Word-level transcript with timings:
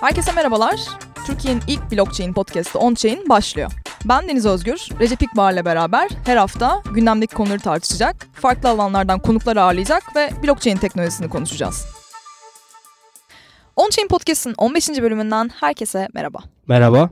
Herkese 0.00 0.32
merhabalar. 0.32 0.80
Türkiye'nin 1.26 1.62
ilk 1.66 1.92
blockchain 1.92 2.32
podcastı 2.32 2.78
OnChain 2.78 3.28
başlıyor. 3.28 3.72
Ben 4.04 4.28
Deniz 4.28 4.46
Özgür, 4.46 4.88
Recep 5.00 5.22
İkbar'la 5.22 5.64
beraber 5.64 6.10
her 6.26 6.36
hafta 6.36 6.82
gündemdeki 6.94 7.34
konuları 7.34 7.60
tartışacak, 7.60 8.26
farklı 8.32 8.68
alanlardan 8.68 9.18
konuklar 9.18 9.56
ağırlayacak 9.56 10.16
ve 10.16 10.30
blockchain 10.42 10.76
teknolojisini 10.76 11.28
konuşacağız. 11.28 11.86
OnChain 13.76 14.08
Podcast'ın 14.08 14.54
15. 14.58 14.88
bölümünden 14.88 15.50
herkese 15.60 16.08
merhaba. 16.14 16.38
Merhaba. 16.66 17.10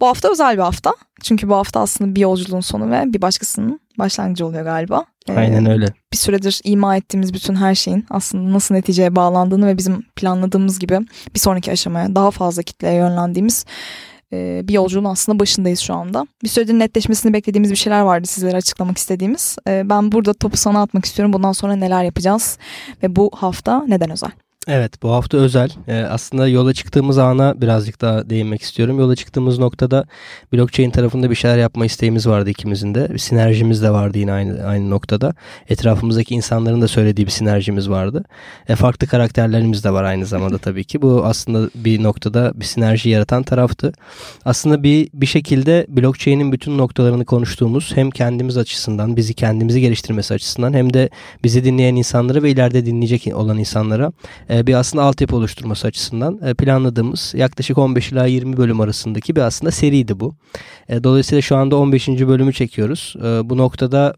Bu 0.00 0.06
hafta 0.06 0.32
özel 0.32 0.56
bir 0.56 0.62
hafta. 0.62 0.94
Çünkü 1.22 1.48
bu 1.48 1.54
hafta 1.54 1.80
aslında 1.80 2.14
bir 2.14 2.20
yolculuğun 2.20 2.60
sonu 2.60 2.90
ve 2.90 3.02
bir 3.06 3.22
başkasının 3.22 3.80
başlangıcı 3.98 4.46
oluyor 4.46 4.64
galiba. 4.64 5.04
Ee, 5.28 5.32
Aynen 5.32 5.66
öyle. 5.70 5.86
Bir 6.12 6.16
süredir 6.16 6.60
ima 6.64 6.96
ettiğimiz 6.96 7.34
bütün 7.34 7.54
her 7.54 7.74
şeyin 7.74 8.06
aslında 8.10 8.52
nasıl 8.52 8.74
neticeye 8.74 9.16
bağlandığını 9.16 9.66
ve 9.66 9.78
bizim 9.78 10.02
planladığımız 10.16 10.78
gibi 10.78 11.00
bir 11.34 11.40
sonraki 11.40 11.72
aşamaya 11.72 12.14
daha 12.14 12.30
fazla 12.30 12.62
kitleye 12.62 12.94
yönlendiğimiz 12.94 13.64
e, 14.32 14.60
bir 14.64 14.72
yolculuğun 14.72 15.04
aslında 15.04 15.38
başındayız 15.38 15.80
şu 15.80 15.94
anda. 15.94 16.26
Bir 16.42 16.48
süredir 16.48 16.74
netleşmesini 16.74 17.32
beklediğimiz 17.32 17.70
bir 17.70 17.76
şeyler 17.76 18.00
vardı 18.00 18.26
sizlere 18.26 18.56
açıklamak 18.56 18.98
istediğimiz. 18.98 19.56
E, 19.68 19.90
ben 19.90 20.12
burada 20.12 20.34
topu 20.34 20.56
sana 20.56 20.82
atmak 20.82 21.04
istiyorum. 21.04 21.32
Bundan 21.32 21.52
sonra 21.52 21.76
neler 21.76 22.04
yapacağız 22.04 22.58
ve 23.02 23.16
bu 23.16 23.30
hafta 23.34 23.84
neden 23.88 24.10
özel? 24.10 24.30
Evet 24.68 25.02
bu 25.02 25.10
hafta 25.10 25.38
özel. 25.38 25.70
Ee, 25.88 25.94
aslında 25.94 26.48
yola 26.48 26.74
çıktığımız 26.74 27.18
ana 27.18 27.60
birazcık 27.60 28.00
daha 28.00 28.30
değinmek 28.30 28.62
istiyorum. 28.62 28.98
Yola 28.98 29.16
çıktığımız 29.16 29.58
noktada 29.58 30.04
blockchain 30.52 30.90
tarafında 30.90 31.30
bir 31.30 31.34
şeyler 31.34 31.58
yapma 31.58 31.86
isteğimiz 31.86 32.26
vardı 32.26 32.50
ikimizin 32.50 32.94
de. 32.94 33.08
Bir 33.12 33.18
sinerjimiz 33.18 33.82
de 33.82 33.90
vardı 33.90 34.18
yine 34.18 34.32
aynı 34.32 34.64
aynı 34.64 34.90
noktada. 34.90 35.34
Etrafımızdaki 35.68 36.34
insanların 36.34 36.82
da 36.82 36.88
söylediği 36.88 37.26
bir 37.26 37.32
sinerjimiz 37.32 37.90
vardı. 37.90 38.24
E, 38.68 38.76
farklı 38.76 39.06
karakterlerimiz 39.06 39.84
de 39.84 39.90
var 39.90 40.04
aynı 40.04 40.26
zamanda 40.26 40.58
tabii 40.58 40.84
ki. 40.84 41.02
Bu 41.02 41.24
aslında 41.24 41.70
bir 41.74 42.02
noktada 42.02 42.52
bir 42.54 42.64
sinerji 42.64 43.10
yaratan 43.10 43.42
taraftı. 43.42 43.92
Aslında 44.44 44.82
bir 44.82 45.08
bir 45.14 45.26
şekilde 45.26 45.86
blockchain'in 45.88 46.52
bütün 46.52 46.78
noktalarını 46.78 47.24
konuştuğumuz 47.24 47.92
hem 47.94 48.10
kendimiz 48.10 48.56
açısından 48.56 49.16
bizi 49.16 49.34
kendimizi 49.34 49.80
geliştirmesi 49.80 50.34
açısından 50.34 50.72
hem 50.72 50.94
de 50.94 51.10
bizi 51.44 51.64
dinleyen 51.64 51.96
insanlara 51.96 52.42
ve 52.42 52.50
ileride 52.50 52.86
dinleyecek 52.86 53.36
olan 53.36 53.58
insanlara 53.58 54.12
e, 54.50 54.55
bir 54.66 54.74
aslında 54.74 55.04
altyapı 55.04 55.36
oluşturması 55.36 55.86
açısından 55.86 56.40
e, 56.44 56.54
planladığımız 56.54 57.34
yaklaşık 57.36 57.78
15 57.78 58.12
ila 58.12 58.26
20 58.26 58.56
bölüm 58.56 58.80
arasındaki 58.80 59.36
bir 59.36 59.40
aslında 59.40 59.70
seriydi 59.70 60.20
bu. 60.20 60.34
E, 60.88 61.04
dolayısıyla 61.04 61.42
şu 61.42 61.56
anda 61.56 61.76
15. 61.76 62.08
bölümü 62.08 62.52
çekiyoruz. 62.52 63.14
Bu 63.44 63.56
noktada 63.56 64.14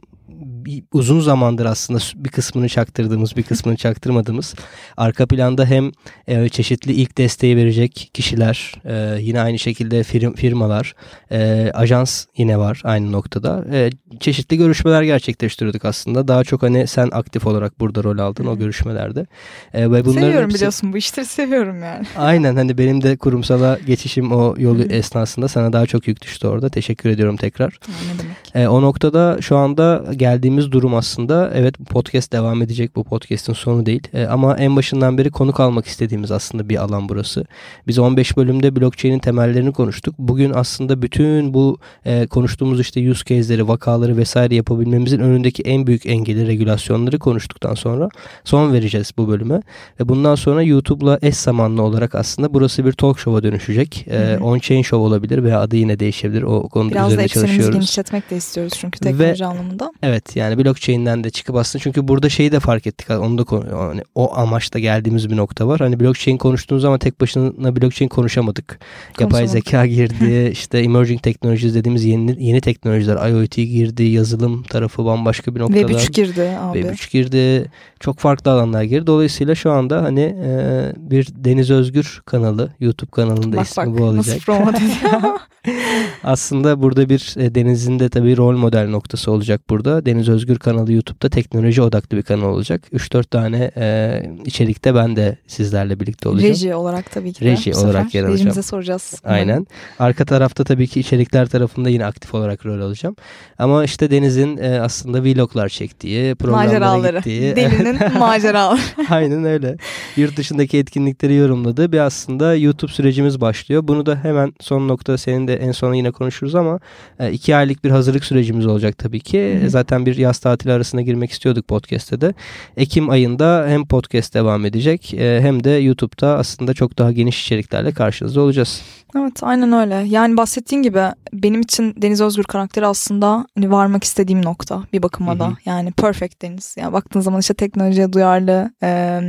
uzun 0.93 1.21
zamandır 1.21 1.67
aslında 1.67 2.01
bir 2.17 2.29
kısmını 2.29 2.69
çaktırdığımız 2.69 3.37
bir 3.37 3.43
kısmını 3.43 3.77
çaktırmadığımız 3.77 4.55
arka 4.97 5.27
planda 5.27 5.67
hem 5.67 5.91
e, 6.27 6.49
çeşitli 6.49 6.93
ilk 6.93 7.19
desteği 7.19 7.57
verecek 7.57 8.11
kişiler 8.15 8.75
e, 8.85 9.23
yine 9.23 9.41
aynı 9.41 9.59
şekilde 9.59 10.03
firm, 10.03 10.35
firmalar 10.35 10.95
e, 11.33 11.71
ajans 11.75 12.27
yine 12.37 12.59
var 12.59 12.81
aynı 12.85 13.13
noktada 13.13 13.65
e, 13.73 13.91
çeşitli 14.21 14.57
görüşmeler 14.57 15.03
gerçekleştiriyorduk 15.03 15.85
aslında 15.85 16.29
daha 16.29 16.45
çok 16.45 16.63
hani 16.63 16.87
sen 16.87 17.09
aktif 17.13 17.47
olarak 17.47 17.81
burada 17.81 18.05
rol 18.05 18.19
aldın 18.19 18.45
Hı. 18.45 18.51
o 18.51 18.59
görüşmelerde 18.59 19.27
e, 19.75 19.91
ve 19.91 20.03
seviyorum 20.05 20.45
hepsi, 20.45 20.57
biliyorsun 20.57 20.93
bu 20.93 20.97
işleri 20.97 21.27
seviyorum 21.27 21.83
yani 21.83 22.07
aynen 22.17 22.57
hani 22.57 22.79
benim 22.79 23.03
de 23.03 23.17
kurumsala 23.17 23.79
geçişim 23.87 24.33
o 24.33 24.55
yolu 24.59 24.83
Hı. 24.83 24.93
esnasında 24.93 25.49
sana 25.49 25.73
daha 25.73 25.87
çok 25.87 26.09
yük 26.09 26.23
düştü 26.23 26.47
orada 26.47 26.69
teşekkür 26.69 27.11
ediyorum 27.11 27.37
tekrar 27.37 27.79
ne 27.89 28.19
demek. 28.19 28.37
E, 28.55 28.69
o 28.69 28.83
noktada 28.83 29.39
şu 29.41 29.57
anda 29.57 30.05
geldiğimiz 30.19 30.73
durum 30.73 30.95
aslında 30.95 31.51
evet 31.55 31.81
bu 31.81 31.85
podcast 31.85 32.33
devam 32.33 32.63
edecek. 32.63 32.97
Bu 32.97 33.05
podcast'in 33.05 33.53
sonu 33.53 33.87
değil. 33.87 34.03
E, 34.15 34.27
ama 34.27 34.57
en 34.57 34.77
başından 34.77 35.19
beri 35.19 35.31
konuk 35.31 35.61
almak 35.61 35.87
istediğimiz 35.87 36.31
aslında 36.31 36.69
bir 36.69 36.77
alan 36.77 37.09
burası. 37.09 37.45
Biz 37.87 37.99
15 37.99 38.37
bölümde 38.37 38.77
blockchain'in 38.77 39.19
temellerini 39.19 39.73
konuştuk. 39.73 40.15
Bugün 40.19 40.53
aslında 40.55 41.03
bütün 41.03 41.55
bu 41.55 41.79
e, 42.05 42.27
konuştuğumuz 42.27 42.81
işte 42.81 43.11
use 43.11 43.25
case'leri, 43.25 43.69
vakaları 43.69 44.17
vesaire 44.17 44.55
yapabilmemizin 44.55 45.19
önündeki 45.19 45.63
en 45.63 45.87
büyük 45.87 46.07
engeli, 46.07 46.47
regülasyonları 46.47 47.19
konuştuktan 47.19 47.75
sonra 47.75 48.09
son 48.45 48.73
vereceğiz 48.73 49.13
bu 49.19 49.29
bölüme. 49.29 49.63
Ve 50.01 50.09
bundan 50.09 50.35
sonra 50.35 50.63
YouTube'la 50.63 51.19
eş 51.23 51.37
zamanlı 51.37 51.83
olarak 51.83 52.15
aslında 52.15 52.55
burası 52.55 52.85
bir 52.85 52.93
talk 52.93 53.19
show'a 53.19 53.43
dönüşecek. 53.43 54.07
E, 54.11 54.39
On-chain 54.41 54.83
show 54.83 55.07
olabilir 55.07 55.45
veya 55.45 55.61
adı 55.61 55.77
yine 55.77 55.99
değişebilir. 55.99 56.43
O 56.43 56.69
konuda 56.69 56.91
Biraz 56.91 57.13
üzerinde 57.13 57.29
çalışıyoruz. 57.29 57.59
Biraz 57.59 57.69
da 57.69 57.73
genişletmek 57.73 58.31
de 58.31 58.37
istiyoruz 58.37 58.73
çünkü 58.77 58.99
teknoloji 58.99 59.45
Ve, 59.45 59.47
anlamında. 59.47 59.93
Evet 60.03 60.08
yani 60.35 60.65
blockchain'den 60.65 61.25
de 61.25 61.31
çıkıp 61.31 61.57
aslında 61.57 61.83
çünkü 61.83 62.09
burada 62.09 62.29
şeyi 62.29 62.53
de 62.53 62.61
fark 62.61 62.87
ettik. 62.87 63.11
Onu 63.11 63.39
da 63.39 63.45
hani 63.79 64.03
o 64.15 64.37
amaçta 64.37 64.79
geldiğimiz 64.79 65.31
bir 65.31 65.37
nokta 65.37 65.69
var. 65.69 65.81
Hani 65.81 66.01
blockchain 66.01 66.39
konuştuğunuz 66.39 66.85
ama 66.85 66.99
tek 66.99 67.21
başına 67.21 67.77
blockchain 67.77 68.09
konuşamadık. 68.09 68.81
Yapay 69.21 69.49
zeka 69.49 69.87
girdi, 69.87 70.49
işte 70.53 70.79
emerging 70.79 71.23
technologies 71.23 71.75
dediğimiz 71.75 72.05
yeni 72.05 72.45
yeni 72.45 72.61
teknolojiler, 72.61 73.31
IoT 73.31 73.57
girdi, 73.57 74.03
yazılım 74.03 74.63
tarafı 74.63 75.05
bambaşka 75.05 75.55
bir 75.55 75.61
noktada. 75.61 75.81
Web3 75.81 76.13
girdi 76.13 76.57
abi. 76.61 76.79
Web3 76.79 77.13
girdi. 77.13 77.71
Çok 78.01 78.19
farklı 78.19 78.51
alanlar 78.51 78.83
girdi. 78.83 79.07
Dolayısıyla 79.07 79.55
şu 79.55 79.71
anda 79.71 80.03
hani 80.03 80.21
e, 80.21 80.93
bir 80.97 81.29
Deniz 81.33 81.71
Özgür 81.71 82.23
kanalı, 82.27 82.71
YouTube 82.81 83.11
kanalında 83.11 83.57
bak, 83.57 83.67
ismi 83.67 83.87
bak, 83.87 83.99
bu 83.99 84.05
olacak. 84.05 84.39
aslında 86.25 86.83
burada 86.83 87.09
bir 87.09 87.35
e, 87.39 87.55
Deniz'in 87.55 87.99
de 87.99 88.09
tabii 88.09 88.37
rol 88.37 88.57
model 88.57 88.89
noktası 88.89 89.31
olacak 89.31 89.61
burada. 89.71 89.98
Deniz 90.07 90.29
Özgür 90.29 90.59
kanalı 90.59 90.93
YouTube'da 90.93 91.29
teknoloji 91.29 91.83
odaklı 91.83 92.17
bir 92.17 92.23
kanal 92.23 92.49
olacak. 92.49 92.83
3-4 92.93 93.25
tane 93.25 93.71
e, 93.77 94.23
içerikte 94.45 94.95
ben 94.95 95.17
de 95.17 95.37
sizlerle 95.47 96.01
birlikte 96.01 96.29
olacağım. 96.29 96.53
Reji 96.53 96.75
olarak 96.75 97.11
tabii 97.11 97.33
ki. 97.33 97.45
Reji 97.45 97.75
olarak 97.75 98.15
yer 98.15 98.23
alacağım. 98.23 98.35
Rejimize 98.35 98.63
soracağız. 98.63 99.15
Aynen. 99.25 99.67
Arka 99.99 100.25
tarafta 100.25 100.65
tabii 100.65 100.87
ki 100.87 101.01
içerikler 101.01 101.47
tarafında 101.47 101.89
yine 101.89 102.07
aktif 102.07 102.35
olarak 102.35 102.67
rol 102.67 102.81
alacağım. 102.81 103.17
Ama 103.59 103.85
işte 103.85 104.11
Deniz'in 104.11 104.57
e, 104.57 104.81
aslında 104.81 105.23
vloglar 105.25 105.69
çektiği, 105.69 106.35
programlara 106.35 107.19
gittiği. 107.19 107.57
Delinin 107.57 107.99
maceraları. 108.19 108.81
Aynen 109.11 109.45
öyle. 109.45 109.77
Yurt 110.17 110.37
dışındaki 110.37 110.79
etkinlikleri 110.79 111.35
yorumladığı 111.35 111.93
bir 111.93 111.99
aslında 111.99 112.55
YouTube 112.55 112.93
sürecimiz 112.93 113.41
başlıyor. 113.41 113.89
Bunu 113.89 114.07
da 114.07 114.19
hemen 114.23 114.53
son 114.61 114.89
nokta 114.89 115.19
senin 115.19 115.49
de 115.49 115.57
en 115.57 115.73
son 115.73 115.95
yine 115.95 116.11
konuşuruz 116.11 116.55
ama 116.55 116.81
e, 117.21 117.33
iki 117.33 117.57
aylık 117.57 117.85
bir 117.85 117.91
hazırlık 117.91 118.25
sürecimiz 118.25 118.67
olacak 118.67 118.99
tabii 118.99 119.21
ki. 119.21 119.59
Hı-hı. 119.61 119.71
Zaten 119.71 119.88
bir 119.91 120.17
yaz 120.17 120.39
tatili 120.39 120.73
arasına 120.73 121.03
girmek 121.03 121.31
istiyorduk 121.31 121.69
podcast'te 121.69 122.21
de. 122.21 122.35
Ekim 122.77 123.11
ayında 123.11 123.67
hem 123.69 123.87
podcast 123.87 124.35
devam 124.35 124.65
edecek 124.65 125.15
e, 125.15 125.41
hem 125.43 125.65
de 125.65 125.71
YouTube'da 125.71 126.39
aslında 126.39 126.75
çok 126.75 126.99
daha 126.99 127.13
geniş 127.13 127.43
içeriklerle 127.43 127.93
karşınızda 127.93 128.41
olacağız. 128.41 128.83
Evet 129.17 129.43
aynen 129.43 129.73
öyle. 129.73 129.95
Yani 129.95 130.37
bahsettiğin 130.37 130.83
gibi 130.83 131.03
benim 131.33 131.61
için 131.61 131.95
Deniz 132.03 132.21
Özgür 132.21 132.45
karakteri 132.45 132.87
aslında 132.87 133.47
hani 133.55 133.71
varmak 133.71 134.05
istediğim 134.05 134.45
nokta 134.45 134.83
bir 134.93 135.03
bakıma 135.03 135.33
Hı-hı. 135.33 135.41
da. 135.41 135.53
Yani 135.65 135.93
perfect 135.93 136.43
Deniz. 136.43 136.77
Yani 136.79 136.93
baktığın 136.93 137.21
zaman 137.21 137.41
işte 137.41 137.55
teknolojiye 137.55 138.13
duyarlı, 138.13 138.73
e, 138.83 139.21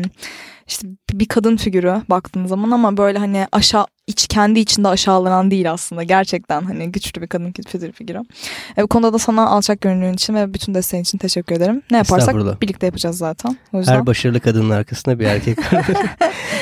işte 0.68 0.88
bir 1.14 1.26
kadın 1.26 1.58
figürü 1.58 2.02
baktığın 2.10 2.46
zaman 2.46 2.72
ama 2.72 2.98
böyle 2.98 3.20
hani 3.20 3.48
aşağı 3.52 3.86
iç 4.10 4.28
kendi 4.28 4.60
içinde 4.60 4.88
aşağılanan 4.88 5.52
değil 5.52 5.72
aslında. 5.72 6.04
Gerçekten 6.04 6.62
hani 6.62 6.92
güçlü 6.92 7.22
bir 7.22 7.28
kadın 7.28 7.52
figürü 7.52 7.92
figürü. 7.92 8.22
E, 8.78 8.84
bu 8.84 8.88
konuda 8.88 9.14
da 9.14 9.20
sana 9.20 9.48
alçak 9.48 9.82
gönüllülüğün 9.82 10.14
için 10.14 10.36
ve 10.36 10.54
bütün 10.54 10.74
desteğin 10.74 11.04
için 11.04 11.18
teşekkür 11.18 11.56
ederim. 11.56 11.82
Ne 11.92 11.98
yaparsak 11.98 12.62
birlikte 12.62 12.86
yapacağız 12.86 13.18
zaten. 13.18 13.58
O 13.74 13.78
yüzden... 13.78 13.94
Her 13.94 14.06
başarılı 14.06 14.40
kadının 14.40 14.70
arkasında 14.70 15.20
bir 15.20 15.26
erkek 15.26 15.58
var. 15.74 15.86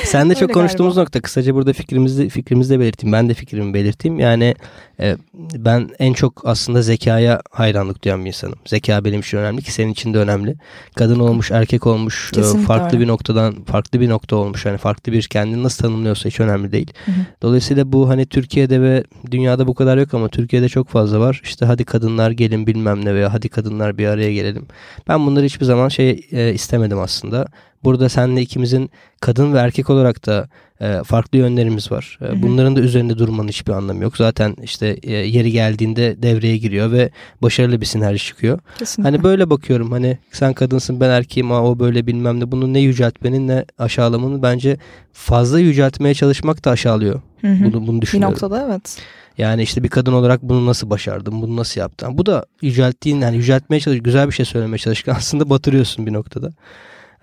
Sen 0.03 0.29
de 0.29 0.35
çok 0.35 0.53
konuştuğumuz 0.53 0.95
galiba. 0.95 1.01
nokta. 1.01 1.21
Kısaca 1.21 1.55
burada 1.55 1.73
fikrimizi 1.73 2.29
fikrimizi 2.29 2.73
de 2.73 2.79
belirteyim. 2.79 3.13
Ben 3.13 3.29
de 3.29 3.33
fikrimi 3.33 3.73
belirteyim. 3.73 4.19
Yani 4.19 4.55
e, 4.99 5.17
ben 5.33 5.89
en 5.99 6.13
çok 6.13 6.41
aslında 6.45 6.81
zekaya 6.81 7.41
hayranlık 7.51 8.03
duyan 8.03 8.25
bir 8.25 8.27
insanım. 8.27 8.59
Zeka 8.65 9.05
benim 9.05 9.19
için 9.19 9.37
önemli 9.37 9.61
ki 9.61 9.71
senin 9.71 9.91
için 9.91 10.13
de 10.13 10.17
önemli. 10.17 10.55
Kadın 10.95 11.19
olmuş, 11.19 11.51
erkek 11.51 11.87
olmuş, 11.87 12.31
e, 12.33 12.35
Kesinlikle 12.35 12.67
farklı 12.67 12.85
öyle. 12.85 12.99
bir 12.99 13.07
noktadan 13.07 13.63
farklı 13.63 13.99
bir 13.99 14.09
nokta 14.09 14.35
olmuş. 14.35 14.65
Yani 14.65 14.77
farklı 14.77 15.11
bir 15.11 15.23
kendini 15.23 15.63
nasıl 15.63 15.83
tanımlıyorsa 15.83 16.29
hiç 16.29 16.39
önemli 16.39 16.71
değil. 16.71 16.93
Hı 17.05 17.11
hı. 17.11 17.15
Dolayısıyla 17.41 17.91
bu 17.91 18.09
hani 18.09 18.25
Türkiye'de 18.25 18.81
ve 18.81 19.03
dünyada 19.31 19.67
bu 19.67 19.75
kadar 19.75 19.97
yok 19.97 20.13
ama 20.13 20.27
Türkiye'de 20.29 20.69
çok 20.69 20.87
fazla 20.87 21.19
var. 21.19 21.41
İşte 21.43 21.65
hadi 21.65 21.85
kadınlar 21.85 22.31
gelin 22.31 22.67
bilmem 22.67 23.05
ne 23.05 23.15
veya 23.15 23.33
hadi 23.33 23.49
kadınlar 23.49 23.97
bir 23.97 24.07
araya 24.07 24.33
gelelim. 24.33 24.67
Ben 25.07 25.25
bunları 25.25 25.45
hiçbir 25.45 25.65
zaman 25.65 25.89
şey 25.89 26.27
e, 26.31 26.53
istemedim 26.53 26.99
aslında. 26.99 27.47
Burada 27.83 28.09
seninle 28.09 28.41
ikimizin 28.41 28.89
kadın 29.21 29.53
ve 29.53 29.57
erkek 29.57 29.89
olarak 29.89 30.25
da 30.25 30.49
e, 30.81 31.03
farklı 31.03 31.37
yönlerimiz 31.37 31.91
var. 31.91 32.19
E, 32.21 32.41
bunların 32.41 32.75
da 32.75 32.79
üzerinde 32.79 33.17
durmanın 33.17 33.47
hiçbir 33.47 33.71
anlamı 33.71 34.03
yok. 34.03 34.17
Zaten 34.17 34.55
işte 34.63 34.87
e, 35.03 35.13
yeri 35.13 35.51
geldiğinde 35.51 36.23
devreye 36.23 36.57
giriyor 36.57 36.91
ve 36.91 37.09
başarılı 37.41 37.81
bir 37.81 37.85
sinerji 37.85 38.25
çıkıyor. 38.25 38.59
Kesinlikle. 38.79 39.11
Hani 39.11 39.23
böyle 39.23 39.49
bakıyorum 39.49 39.91
hani 39.91 40.17
sen 40.31 40.53
kadınsın 40.53 40.99
ben 40.99 41.09
erkeğim 41.09 41.51
ama 41.51 41.69
o 41.69 41.79
böyle 41.79 42.07
bilmem 42.07 42.39
ne. 42.39 42.51
Bunu 42.51 42.73
ne 42.73 42.79
yüceltmenin 42.79 43.47
ne 43.47 43.65
aşağılamanın 43.77 44.41
bence 44.41 44.77
fazla 45.13 45.59
yüceltmeye 45.59 46.13
çalışmak 46.13 46.65
da 46.65 46.71
aşağılıyor. 46.71 47.21
Hı 47.41 47.47
hı. 47.47 47.63
Bunu, 47.63 47.87
bunu 47.87 48.01
düşünüyorum. 48.01 48.35
Bir 48.35 48.41
noktada 48.41 48.65
evet. 48.65 48.97
Yani 49.37 49.63
işte 49.63 49.83
bir 49.83 49.89
kadın 49.89 50.13
olarak 50.13 50.41
bunu 50.41 50.65
nasıl 50.65 50.89
başardın, 50.89 51.41
bunu 51.41 51.55
nasıl 51.55 51.81
yaptın? 51.81 52.17
Bu 52.17 52.25
da 52.25 52.45
yücelttiğin 52.61 53.21
yani 53.21 53.37
yüceltmeye 53.37 53.79
çalış, 53.79 54.03
güzel 54.03 54.27
bir 54.27 54.33
şey 54.33 54.45
söylemeye 54.45 54.77
çalışırken 54.77 55.13
aslında 55.17 55.49
batırıyorsun 55.49 56.05
bir 56.05 56.13
noktada. 56.13 56.49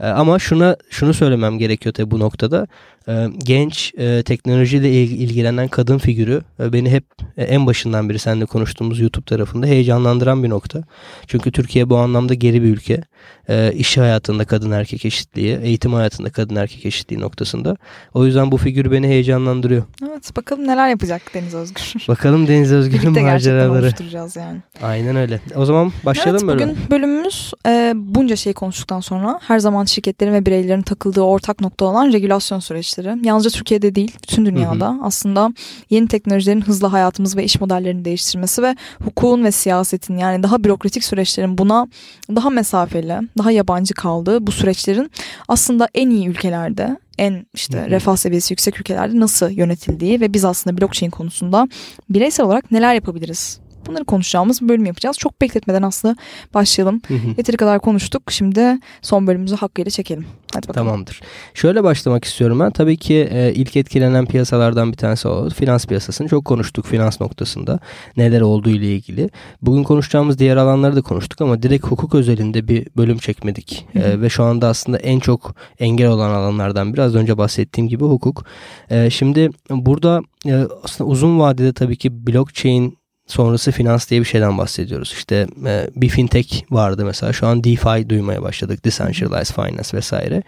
Ee, 0.01 0.07
ama 0.07 0.39
şuna 0.39 0.77
şunu 0.91 1.15
söylemem 1.15 1.59
gerekiyor 1.59 1.95
tabii 1.95 2.11
bu 2.11 2.19
noktada. 2.21 2.67
E, 3.09 3.27
genç 3.39 3.95
e, 3.99 4.23
teknolojiyle 4.23 5.03
ilgilenen 5.03 5.69
kadın 5.69 5.99
figürü 5.99 6.43
e, 6.61 6.73
beni 6.73 6.91
hep 6.91 7.05
e, 7.37 7.45
en 7.45 7.67
başından 7.67 8.09
beri 8.09 8.19
seninle 8.19 8.47
konuştuğumuz 8.47 9.01
YouTube 9.01 9.25
tarafında 9.25 9.67
heyecanlandıran 9.67 10.43
bir 10.43 10.51
nokta. 10.51 10.83
Çünkü 11.27 11.53
Türkiye 11.53 11.91
bu 11.91 11.97
anlamda 11.97 12.35
geri 12.35 12.63
bir 12.63 12.69
ülke. 12.69 13.03
E, 13.49 13.73
iş 13.73 13.99
hayatında 13.99 14.45
kadın 14.45 14.71
erkek 14.71 15.05
eşitliği, 15.05 15.59
eğitim 15.63 15.93
hayatında 15.93 16.31
kadın 16.31 16.57
erkek 16.57 16.87
eşitliği 16.87 17.21
noktasında. 17.21 17.77
O 18.15 18.27
yüzden 18.27 18.53
bu 18.53 18.57
figür 18.57 18.91
beni 18.91 19.09
heyecanlandırıyor. 19.09 19.83
Evet 20.09 20.37
bakalım 20.37 20.67
neler 20.67 20.89
yapacak 20.89 21.23
Deniz 21.35 21.55
Özgür. 21.55 21.95
Bakalım 22.09 22.49
Deniz 22.49 22.73
Özgür'ün 22.73 23.23
maceraları. 23.23 23.93
yani. 24.37 24.59
Aynen 24.83 25.17
öyle. 25.17 25.41
O 25.57 25.65
zaman 25.65 25.93
başlayalım 26.05 26.51
evet, 26.51 26.61
bugün 26.61 26.79
bölümümüz 26.91 27.53
e, 27.67 27.93
bunca 27.97 28.37
şey 28.37 28.53
konuştuktan 28.53 29.01
sonra 29.01 29.41
her 29.43 29.59
zaman 29.59 29.85
şirketlerin 29.85 30.33
ve 30.33 30.47
bireylerin 30.47 30.83
takıldığı 30.83 31.21
ortak 31.21 31.61
nokta 31.61 31.85
olan 31.85 32.13
regülasyon 32.13 32.61
süreçleri. 32.95 33.27
Yalnızca 33.27 33.51
Türkiye'de 33.51 33.95
değil, 33.95 34.17
bütün 34.23 34.47
dünyada 34.47 34.89
hı 34.89 34.93
hı. 34.93 34.99
aslında 35.03 35.53
yeni 35.91 36.09
teknolojilerin 36.09 36.61
hızla 36.61 36.93
hayatımız 36.93 37.37
ve 37.37 37.45
iş 37.45 37.61
modellerini 37.61 38.05
değiştirmesi 38.05 38.63
ve 38.63 38.77
hukukun 39.05 39.45
ve 39.45 39.53
siyasetin 39.53 40.17
yani 40.17 40.43
daha 40.43 40.65
bürokratik 40.65 41.05
süreçlerin 41.05 41.59
buna 41.59 41.87
daha 42.29 42.51
mesafeli, 42.51 43.19
daha 43.39 43.51
yabancı 43.51 43.95
kaldığı 43.95 44.47
bu 44.47 44.53
süreçlerin 44.53 45.11
aslında 45.49 45.89
en 45.95 46.11
iyi 46.11 46.29
ülkelerde 46.29 46.97
en 47.19 47.47
işte 47.55 47.91
refah 47.91 48.17
seviyesi 48.17 48.53
yüksek 48.53 48.81
ülkelerde 48.81 49.21
nasıl 49.21 49.51
yönetildiği 49.51 50.21
ve 50.21 50.35
biz 50.35 50.45
aslında 50.45 50.81
blockchain 50.81 51.11
konusunda 51.11 51.69
bireysel 52.11 52.47
olarak 52.47 52.71
neler 52.71 52.95
yapabiliriz 52.95 53.64
Bunları 53.87 54.05
konuşacağımız 54.05 54.63
bir 54.63 54.69
bölüm 54.69 54.87
yapacağız. 54.87 55.19
Çok 55.19 55.41
bekletmeden 55.41 55.83
aslında 55.83 56.17
başlayalım. 56.55 57.01
Hı 57.09 57.15
hı. 57.15 57.29
Yeteri 57.37 57.57
kadar 57.57 57.81
konuştuk. 57.81 58.33
Şimdi 58.33 58.79
son 59.03 59.27
bölümümüzü 59.27 59.57
hakkıyla 59.57 59.91
çekelim. 59.91 60.27
Hadi 60.55 60.69
bakalım. 60.69 60.87
Tamamdır. 60.87 61.21
Şöyle 61.55 61.85
başlamak 61.85 62.25
istiyorum 62.25 62.61
ben. 62.61 62.71
Tabii 62.71 62.97
ki 62.97 63.29
e, 63.31 63.53
ilk 63.55 63.77
etkilenen 63.77 64.27
piyasalardan 64.27 64.93
bir 64.93 64.97
tanesi 64.97 65.29
o. 65.29 65.51
Finans 65.51 65.87
piyasasını 65.87 66.29
çok 66.29 66.45
konuştuk 66.45 66.87
finans 66.87 67.21
noktasında. 67.21 67.79
Neler 68.17 68.41
olduğu 68.41 68.71
ile 68.71 68.95
ilgili. 68.95 69.31
Bugün 69.63 69.83
konuşacağımız 69.83 70.39
diğer 70.39 70.57
alanları 70.57 70.97
da 70.97 71.03
konuştuk 71.03 71.41
ama 71.41 71.63
direkt 71.63 71.87
hukuk 71.87 72.15
özelinde 72.15 72.69
bir 72.69 72.87
bölüm 72.97 73.19
çekmedik. 73.19 73.87
Hı 73.93 73.99
hı. 73.99 74.03
E, 74.03 74.21
ve 74.21 74.29
şu 74.29 74.45
anda 74.45 74.69
aslında 74.69 74.99
en 74.99 75.21
çok 75.21 75.55
engel 75.79 76.09
olan 76.09 76.31
alanlardan 76.31 76.95
biraz 76.95 77.15
önce 77.15 77.39
bahsettiğim 77.39 77.89
gibi 77.89 78.05
hukuk. 78.05 78.45
E, 78.91 79.11
şimdi 79.11 79.51
burada 79.71 80.23
e, 80.47 80.67
aslında 80.85 81.11
uzun 81.11 81.39
vadede 81.39 81.73
tabii 81.73 81.97
ki 81.97 82.27
blockchain 82.27 82.99
sonrası 83.27 83.71
finans 83.71 84.11
diye 84.11 84.21
bir 84.21 84.27
şeyden 84.27 84.59
bahsediyoruz. 84.59 85.13
İşte 85.17 85.47
e, 85.67 85.87
bir 85.97 86.09
fintech 86.09 86.63
vardı 86.71 87.05
mesela 87.05 87.33
şu 87.33 87.47
an 87.47 87.65
DeFi 87.65 88.09
duymaya 88.09 88.43
başladık. 88.43 88.85
Decentralized 88.85 89.55
Finance 89.55 89.97
vesaire. 89.97 90.43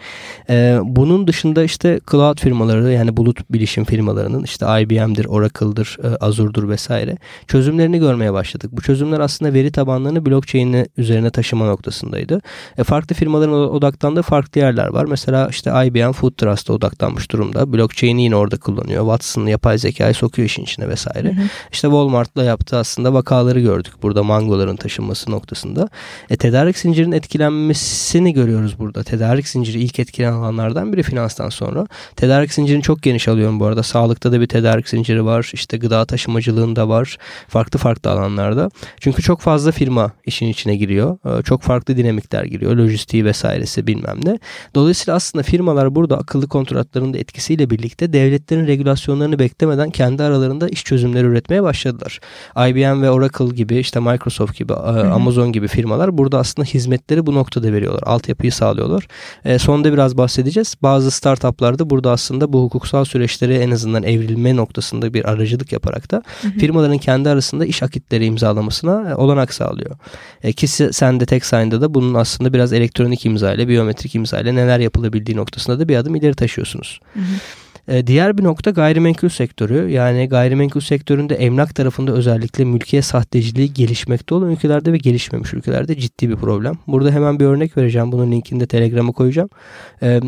E, 0.50 0.78
bunun 0.82 1.26
dışında 1.26 1.64
işte 1.64 2.00
cloud 2.10 2.40
firmaları 2.40 2.92
yani 2.92 3.16
bulut 3.16 3.50
bilişim 3.50 3.84
firmalarının 3.84 4.44
işte 4.44 4.66
IBM'dir, 4.80 5.24
Oracle'dır, 5.24 5.98
e, 6.02 6.16
Azure'dur 6.16 6.68
vesaire 6.68 7.16
çözümlerini 7.46 7.98
görmeye 7.98 8.32
başladık. 8.32 8.70
Bu 8.72 8.80
çözümler 8.80 9.20
aslında 9.20 9.54
veri 9.54 9.72
tabanlarını 9.72 10.26
blockchain'in 10.26 10.86
üzerine 10.96 11.30
taşıma 11.30 11.66
noktasındaydı. 11.66 12.40
E, 12.78 12.84
farklı 12.84 13.16
firmaların 13.16 13.52
odaklandığı 13.52 14.22
farklı 14.22 14.60
yerler 14.60 14.86
var. 14.86 15.04
Mesela 15.04 15.48
işte 15.48 15.70
IBM 15.86 16.12
Food 16.12 16.32
Trust'a 16.32 16.72
odaklanmış 16.72 17.30
durumda. 17.30 17.72
Blockchain'i 17.72 18.22
yine 18.22 18.36
orada 18.36 18.56
kullanıyor. 18.56 19.02
Watson 19.02 19.46
yapay 19.46 19.78
zekayı 19.78 20.14
sokuyor 20.14 20.46
işin 20.46 20.62
içine 20.62 20.88
vesaire. 20.88 21.28
Hı 21.28 21.40
hı. 21.40 21.46
İşte 21.72 21.88
Walmart'la 21.88 22.44
yaptı 22.44 22.65
yaptığı 22.66 22.76
aslında 22.76 23.14
vakaları 23.14 23.60
gördük 23.60 23.92
burada 24.02 24.22
mangoların 24.22 24.76
taşınması 24.76 25.30
noktasında. 25.30 25.88
E, 26.30 26.36
tedarik 26.36 26.78
zincirinin 26.78 27.16
etkilenmesini 27.16 28.32
görüyoruz 28.32 28.78
burada. 28.78 29.02
Tedarik 29.02 29.48
zinciri 29.48 29.78
ilk 29.78 29.98
etkilenen 29.98 30.32
alanlardan 30.32 30.92
biri 30.92 31.02
finanstan 31.02 31.48
sonra. 31.48 31.86
Tedarik 32.16 32.52
zincirini 32.52 32.82
çok 32.82 33.02
geniş 33.02 33.28
alıyorum 33.28 33.60
bu 33.60 33.64
arada. 33.64 33.82
Sağlıkta 33.82 34.32
da 34.32 34.40
bir 34.40 34.46
tedarik 34.46 34.88
zinciri 34.88 35.24
var. 35.24 35.50
İşte 35.52 35.76
gıda 35.76 36.04
taşımacılığında 36.04 36.88
var. 36.88 37.18
Farklı 37.48 37.78
farklı 37.78 38.10
alanlarda. 38.10 38.70
Çünkü 39.00 39.22
çok 39.22 39.40
fazla 39.40 39.72
firma 39.72 40.12
işin 40.24 40.48
içine 40.48 40.76
giriyor. 40.76 41.18
E, 41.24 41.42
çok 41.42 41.62
farklı 41.62 41.96
dinamikler 41.96 42.44
giriyor. 42.44 42.76
Lojistiği 42.76 43.24
vesairesi 43.24 43.86
bilmem 43.86 44.18
ne. 44.24 44.38
Dolayısıyla 44.74 45.16
aslında 45.16 45.42
firmalar 45.42 45.94
burada 45.94 46.18
akıllı 46.18 46.48
kontratların 46.48 47.14
da 47.14 47.18
etkisiyle 47.18 47.70
birlikte 47.70 48.12
devletlerin 48.12 48.66
regülasyonlarını 48.66 49.38
beklemeden 49.38 49.90
kendi 49.90 50.22
aralarında 50.22 50.68
iş 50.68 50.84
çözümleri 50.84 51.26
üretmeye 51.26 51.62
başladılar. 51.62 52.20
IBM 52.56 53.02
ve 53.02 53.10
Oracle 53.10 53.54
gibi 53.54 53.78
işte 53.78 54.00
Microsoft 54.00 54.58
gibi 54.58 54.72
Hı-hı. 54.72 55.12
Amazon 55.12 55.52
gibi 55.52 55.68
firmalar 55.68 56.18
burada 56.18 56.38
aslında 56.38 56.68
hizmetleri 56.68 57.26
bu 57.26 57.34
noktada 57.34 57.72
veriyorlar. 57.72 58.02
Altyapıyı 58.06 58.52
sağlıyorlar. 58.52 59.08
E, 59.44 59.58
sonunda 59.58 59.92
biraz 59.92 60.16
bahsedeceğiz. 60.16 60.74
Bazı 60.82 61.10
startuplar 61.10 61.78
da 61.78 61.90
burada 61.90 62.10
aslında 62.10 62.52
bu 62.52 62.62
hukuksal 62.62 63.04
süreçleri 63.04 63.54
en 63.54 63.70
azından 63.70 64.02
evrilme 64.02 64.56
noktasında 64.56 65.14
bir 65.14 65.30
aracılık 65.30 65.72
yaparak 65.72 66.10
da 66.10 66.22
firmaların 66.58 66.98
kendi 66.98 67.28
arasında 67.28 67.66
iş 67.66 67.82
akitleri 67.82 68.24
imzalamasına 68.24 69.10
e, 69.10 69.14
olanak 69.14 69.54
sağlıyor. 69.54 69.96
E, 70.42 70.52
ki 70.52 70.68
sen 70.68 71.20
de 71.20 71.26
TechSign'da 71.26 71.80
da 71.80 71.94
bunun 71.94 72.14
aslında 72.14 72.52
biraz 72.52 72.72
elektronik 72.72 73.26
imza 73.26 73.54
ile 73.54 73.68
biyometrik 73.68 74.14
imza 74.14 74.40
ile 74.40 74.54
neler 74.54 74.78
yapılabildiği 74.78 75.36
noktasında 75.36 75.78
da 75.78 75.88
bir 75.88 75.96
adım 75.96 76.14
ileri 76.14 76.34
taşıyorsunuz. 76.34 77.00
Hı 77.14 77.20
hı. 77.20 77.24
E, 77.88 78.06
diğer 78.06 78.38
bir 78.38 78.44
nokta 78.44 78.70
gayrimenkul 78.70 79.28
sektörü. 79.28 79.90
Yani 79.90 80.28
gayrimenkul 80.28 80.80
sektöründe 80.80 81.34
emlak 81.34 81.74
tarafında 81.74 82.12
özellikle 82.12 82.64
mülkiye 82.64 83.02
sahteciliği 83.02 83.74
gelişmekte 83.74 84.34
olan 84.34 84.50
ülkelerde 84.50 84.92
ve 84.92 84.98
gelişmemiş 84.98 85.54
ülkelerde 85.54 85.98
ciddi 85.98 86.28
bir 86.30 86.36
problem. 86.36 86.74
Burada 86.86 87.10
hemen 87.10 87.40
bir 87.40 87.44
örnek 87.44 87.76
vereceğim. 87.76 88.12
Bunun 88.12 88.32
linkini 88.32 88.60
de 88.60 88.66
Telegram'a 88.66 89.12
koyacağım. 89.12 89.48
E, 90.02 90.20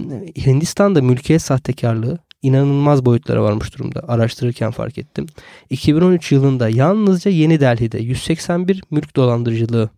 Hindistan'da 0.46 1.02
mülkiye 1.02 1.38
sahtekarlığı 1.38 2.18
inanılmaz 2.42 3.04
boyutlara 3.04 3.42
varmış 3.42 3.74
durumda. 3.78 4.08
Araştırırken 4.08 4.70
fark 4.70 4.98
ettim. 4.98 5.26
2013 5.70 6.32
yılında 6.32 6.68
yalnızca 6.68 7.30
Yeni 7.30 7.60
Delhi'de 7.60 7.98
181 7.98 8.82
mülk 8.90 9.16
dolandırıcılığı, 9.16 9.90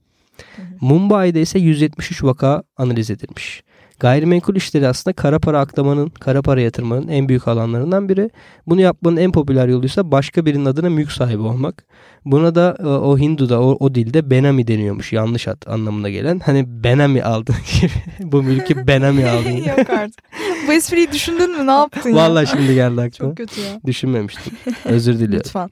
Mumbai'de 0.81 1.43
ise 1.43 1.59
173 1.59 2.25
vaka 2.25 2.63
analiz 2.77 3.11
edilmiş. 3.11 3.63
Gayrimenkul 4.01 4.57
işleri 4.57 4.89
aslında 4.89 5.15
kara 5.15 5.39
para 5.39 5.61
aklamanın, 5.61 6.09
kara 6.09 6.43
para 6.43 6.61
yatırmanın 6.61 7.09
en 7.09 7.29
büyük 7.29 7.49
alanlarından 7.49 8.09
biri. 8.09 8.31
Bunu 8.67 8.81
yapmanın 8.81 9.17
en 9.17 9.33
popüler 9.33 9.69
yoluysa 9.69 10.11
başka 10.11 10.47
birinin 10.47 10.65
adına 10.65 10.91
mülk 10.91 11.13
sahibi 11.13 11.43
olmak. 11.43 11.85
Buna 12.25 12.55
da 12.55 12.77
e, 12.81 12.87
o 12.87 13.19
Hindu'da 13.19 13.63
o, 13.63 13.77
o 13.81 13.95
dilde 13.95 14.31
benami 14.31 14.67
deniyormuş. 14.67 15.13
Yanlış 15.13 15.49
at 15.49 15.69
anlamına 15.69 16.11
gelen. 16.11 16.39
Hani 16.39 16.65
benami 16.85 17.23
aldın 17.23 17.55
gibi. 17.81 17.93
Bu 18.33 18.43
mülkü 18.43 18.87
benami 18.87 19.27
aldın. 19.27 19.51
Yok 19.79 19.91
artık. 19.91 20.25
Bu 20.69 20.73
espriyi 20.73 21.13
düşündün 21.13 21.59
mü? 21.59 21.67
Ne 21.67 21.71
yaptın 21.71 22.15
Vallahi 22.15 22.43
ya? 22.43 22.47
şimdi 22.47 22.75
geldi 22.75 23.01
aklıma. 23.01 23.31
Çok 23.31 23.37
kötü 23.37 23.61
ya. 23.61 23.81
Düşünmemiştim. 23.87 24.53
Özür 24.85 25.15
diliyorum. 25.19 25.39
Lütfen. 25.39 25.71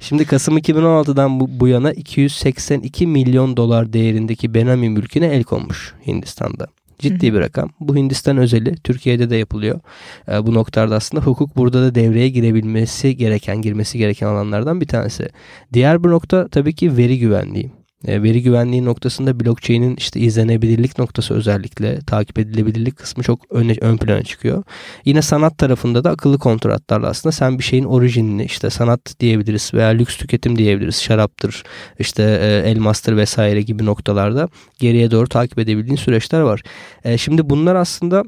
Şimdi 0.00 0.24
Kasım 0.24 0.58
2016'dan 0.58 1.40
bu, 1.40 1.46
bu 1.60 1.68
yana 1.68 1.92
282 1.92 3.06
milyon 3.06 3.56
dolar 3.56 3.92
değerindeki 3.92 4.54
Benami 4.54 4.90
mülküne 4.90 5.26
el 5.26 5.44
konmuş 5.44 5.94
Hindistan'da. 6.06 6.66
Ciddi 7.02 7.34
bir 7.34 7.40
rakam. 7.40 7.70
Bu 7.80 7.96
Hindistan 7.96 8.36
özeli. 8.36 8.76
Türkiye'de 8.76 9.30
de 9.30 9.36
yapılıyor. 9.36 9.80
E, 10.32 10.46
bu 10.46 10.54
noktada 10.54 10.96
aslında 10.96 11.24
hukuk 11.24 11.56
burada 11.56 11.82
da 11.82 11.94
devreye 11.94 12.28
girebilmesi 12.28 13.16
gereken, 13.16 13.62
girmesi 13.62 13.98
gereken 13.98 14.26
alanlardan 14.26 14.80
bir 14.80 14.88
tanesi. 14.88 15.28
Diğer 15.72 16.04
bir 16.04 16.08
nokta 16.08 16.48
tabii 16.48 16.74
ki 16.74 16.96
veri 16.96 17.18
güvenliği. 17.18 17.81
E, 18.06 18.22
veri 18.22 18.42
güvenliği 18.42 18.84
noktasında 18.84 19.40
blockchain'in 19.40 19.96
işte 19.96 20.20
izlenebilirlik 20.20 20.98
noktası 20.98 21.34
özellikle 21.34 21.98
takip 21.98 22.38
edilebilirlik 22.38 22.96
kısmı 22.96 23.22
çok 23.22 23.40
öne, 23.50 23.76
ön 23.80 23.96
plana 23.96 24.22
çıkıyor. 24.22 24.62
Yine 25.04 25.22
sanat 25.22 25.58
tarafında 25.58 26.04
da 26.04 26.10
akıllı 26.10 26.38
kontratlarla 26.38 27.08
aslında 27.08 27.32
sen 27.32 27.58
bir 27.58 27.64
şeyin 27.64 27.84
orijinini 27.84 28.44
işte 28.44 28.70
sanat 28.70 29.20
diyebiliriz 29.20 29.74
veya 29.74 29.88
lüks 29.88 30.16
tüketim 30.16 30.58
diyebiliriz. 30.58 31.02
Şaraptır, 31.02 31.62
işte 31.98 32.22
e, 32.22 32.70
elmastır 32.70 33.16
vesaire 33.16 33.62
gibi 33.62 33.86
noktalarda 33.86 34.48
geriye 34.78 35.10
doğru 35.10 35.28
takip 35.28 35.58
edebildiğin 35.58 35.96
süreçler 35.96 36.40
var. 36.40 36.62
E, 37.04 37.18
şimdi 37.18 37.50
bunlar 37.50 37.74
aslında 37.74 38.24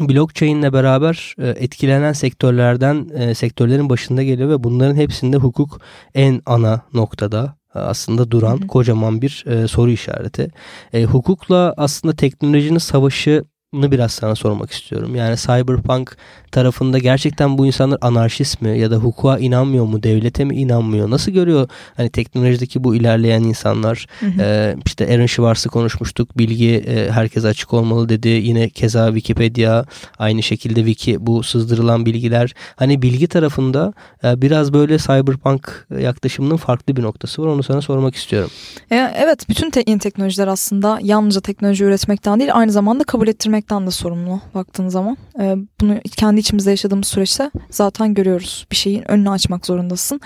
blockchain 0.00 0.56
ile 0.56 0.72
beraber 0.72 1.34
etkilenen 1.38 2.12
sektörlerden 2.12 3.32
sektörlerin 3.34 3.88
başında 3.88 4.22
geliyor 4.22 4.48
ve 4.48 4.64
bunların 4.64 4.94
hepsinde 4.94 5.36
hukuk 5.36 5.80
en 6.14 6.42
ana 6.46 6.80
noktada 6.94 7.61
aslında 7.74 8.30
duran 8.30 8.58
hı 8.58 8.64
hı. 8.64 8.66
kocaman 8.66 9.22
bir 9.22 9.44
e, 9.46 9.68
soru 9.68 9.90
işareti. 9.90 10.48
E, 10.92 11.04
hukukla 11.04 11.74
aslında 11.76 12.16
teknolojinin 12.16 12.78
savaşı 12.78 13.44
biraz 13.72 14.12
sana 14.12 14.34
sormak 14.34 14.70
istiyorum. 14.70 15.14
Yani 15.14 15.36
cyberpunk 15.36 16.16
tarafında 16.52 16.98
gerçekten 16.98 17.58
bu 17.58 17.66
insanlar 17.66 17.98
anarşist 18.00 18.62
mi 18.62 18.78
ya 18.78 18.90
da 18.90 18.96
hukuka 18.96 19.38
inanmıyor 19.38 19.84
mu, 19.84 20.02
devlete 20.02 20.44
mi 20.44 20.56
inanmıyor? 20.56 21.10
Nasıl 21.10 21.32
görüyor 21.32 21.68
hani 21.96 22.10
teknolojideki 22.10 22.84
bu 22.84 22.94
ilerleyen 22.94 23.42
insanlar? 23.42 24.06
Hı 24.20 24.26
hı. 24.26 24.42
Ee, 24.42 24.76
işte 24.86 25.14
Aaron 25.14 25.26
Schwartz'ı 25.26 25.68
konuşmuştuk. 25.68 26.38
Bilgi 26.38 26.74
e, 26.74 27.10
herkese 27.10 27.48
açık 27.48 27.74
olmalı 27.74 28.08
dedi. 28.08 28.28
Yine 28.28 28.68
keza 28.68 29.06
Wikipedia 29.06 29.84
aynı 30.18 30.42
şekilde 30.42 30.84
wiki 30.84 31.26
bu 31.26 31.42
sızdırılan 31.42 32.06
bilgiler. 32.06 32.54
Hani 32.76 33.02
bilgi 33.02 33.26
tarafında 33.26 33.92
e, 34.24 34.42
biraz 34.42 34.72
böyle 34.72 34.98
cyberpunk 34.98 35.86
yaklaşımının 36.00 36.56
farklı 36.56 36.96
bir 36.96 37.02
noktası 37.02 37.42
var. 37.42 37.46
Onu 37.46 37.62
sana 37.62 37.80
sormak 37.80 38.14
istiyorum. 38.14 38.50
E, 38.90 39.12
evet 39.16 39.48
bütün 39.48 39.70
te- 39.70 39.98
teknolojiler 39.98 40.48
aslında 40.48 40.98
yalnızca 41.02 41.40
teknoloji 41.40 41.84
üretmekten 41.84 42.40
değil 42.40 42.50
aynı 42.54 42.72
zamanda 42.72 43.04
kabul 43.04 43.28
ettirmek 43.28 43.61
değiştirmekten 43.62 43.86
de 43.86 43.90
sorumlu 43.90 44.40
baktığın 44.54 44.88
zaman. 44.88 45.16
E, 45.40 45.56
bunu 45.80 46.00
kendi 46.16 46.40
içimizde 46.40 46.70
yaşadığımız 46.70 47.08
süreçte 47.08 47.50
zaten 47.70 48.14
görüyoruz. 48.14 48.66
Bir 48.70 48.76
şeyin 48.76 49.10
önünü 49.10 49.30
açmak 49.30 49.66
zorundasın. 49.66 50.20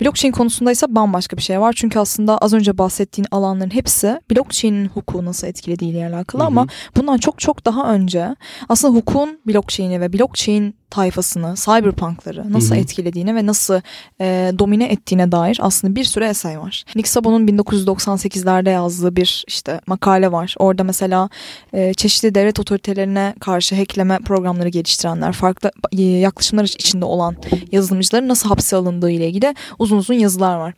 Blockchain 0.00 0.32
konusunda 0.32 0.72
ise 0.72 0.86
bambaşka 0.88 1.36
bir 1.36 1.42
şey 1.42 1.60
var. 1.60 1.72
Çünkü 1.76 1.98
aslında 1.98 2.38
az 2.38 2.52
önce 2.52 2.78
bahsettiğin 2.78 3.26
alanların 3.30 3.70
hepsi 3.70 4.20
blockchain'in 4.30 4.88
hukuku 4.88 5.24
nasıl 5.24 5.46
etkilediğiyle 5.46 6.06
alakalı 6.06 6.42
hı 6.42 6.44
hı. 6.44 6.48
ama 6.48 6.66
bundan 6.96 7.18
çok 7.18 7.38
çok 7.38 7.64
daha 7.64 7.94
önce 7.94 8.36
aslında 8.68 8.94
hukukun 8.94 9.40
blockchain'i 9.46 10.00
ve 10.00 10.12
blockchain 10.12 10.79
tayfasını, 10.90 11.54
cyberpunkları 11.56 12.52
nasıl 12.52 12.70
Hı-hı. 12.70 12.78
etkilediğine 12.78 13.34
ve 13.34 13.46
nasıl 13.46 13.80
e, 14.20 14.52
domine 14.58 14.84
ettiğine 14.84 15.32
dair 15.32 15.58
aslında 15.62 15.94
bir 15.94 16.04
sürü 16.04 16.24
esay 16.24 16.58
var. 16.58 16.84
Nick 16.94 17.08
Szabo'nun 17.08 17.46
1998'lerde 17.46 18.70
yazdığı 18.70 19.16
bir 19.16 19.44
işte 19.48 19.80
makale 19.86 20.32
var. 20.32 20.54
Orada 20.58 20.84
mesela 20.84 21.28
e, 21.72 21.94
çeşitli 21.94 22.34
devlet 22.34 22.60
otoritelerine 22.60 23.34
karşı 23.40 23.76
hackleme 23.76 24.18
programları 24.18 24.68
geliştirenler, 24.68 25.32
farklı 25.32 25.70
e, 25.92 26.02
yaklaşımlar 26.02 26.64
içinde 26.64 27.04
olan 27.04 27.36
yazılımcıların 27.72 28.28
nasıl 28.28 28.48
hapse 28.48 28.76
alındığı 28.76 29.10
ile 29.10 29.28
ilgili 29.28 29.54
uzun 29.78 29.96
uzun 29.96 30.14
yazılar 30.14 30.56
var. 30.56 30.74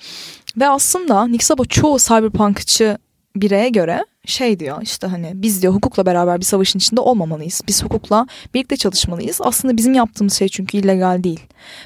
Ve 0.57 0.69
aslında 0.69 1.27
Nick 1.27 1.45
Szabo 1.45 1.65
çoğu 1.65 1.99
cyberpunkçı 1.99 2.99
bireye 3.37 3.69
göre 3.69 4.05
şey 4.27 4.61
diyor 4.61 4.83
işte 4.83 5.07
hani 5.07 5.33
biz 5.35 5.63
diyor 5.63 5.75
hukukla 5.75 6.07
beraber 6.07 6.41
bir 6.41 6.45
savaşın 6.45 6.79
içinde 6.79 7.01
olmamalıyız. 7.01 7.61
Biz 7.69 7.85
hukukla 7.85 8.27
birlikte 8.55 8.77
çalışmalıyız. 8.77 9.41
Aslında 9.43 9.77
bizim 9.77 9.95
yaptığımız 9.95 10.35
şey 10.35 10.49
çünkü 10.49 10.79
illegal 10.79 11.25
değil. 11.25 11.41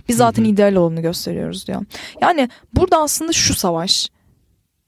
Biz 0.09 0.17
zaten 0.17 0.43
hı 0.43 0.47
hı. 0.47 0.51
ideal 0.51 0.75
olanı 0.75 1.01
gösteriyoruz 1.01 1.67
diyor. 1.67 1.83
Yani 2.23 2.49
burada 2.75 3.03
aslında 3.03 3.33
şu 3.33 3.55
savaş 3.55 4.09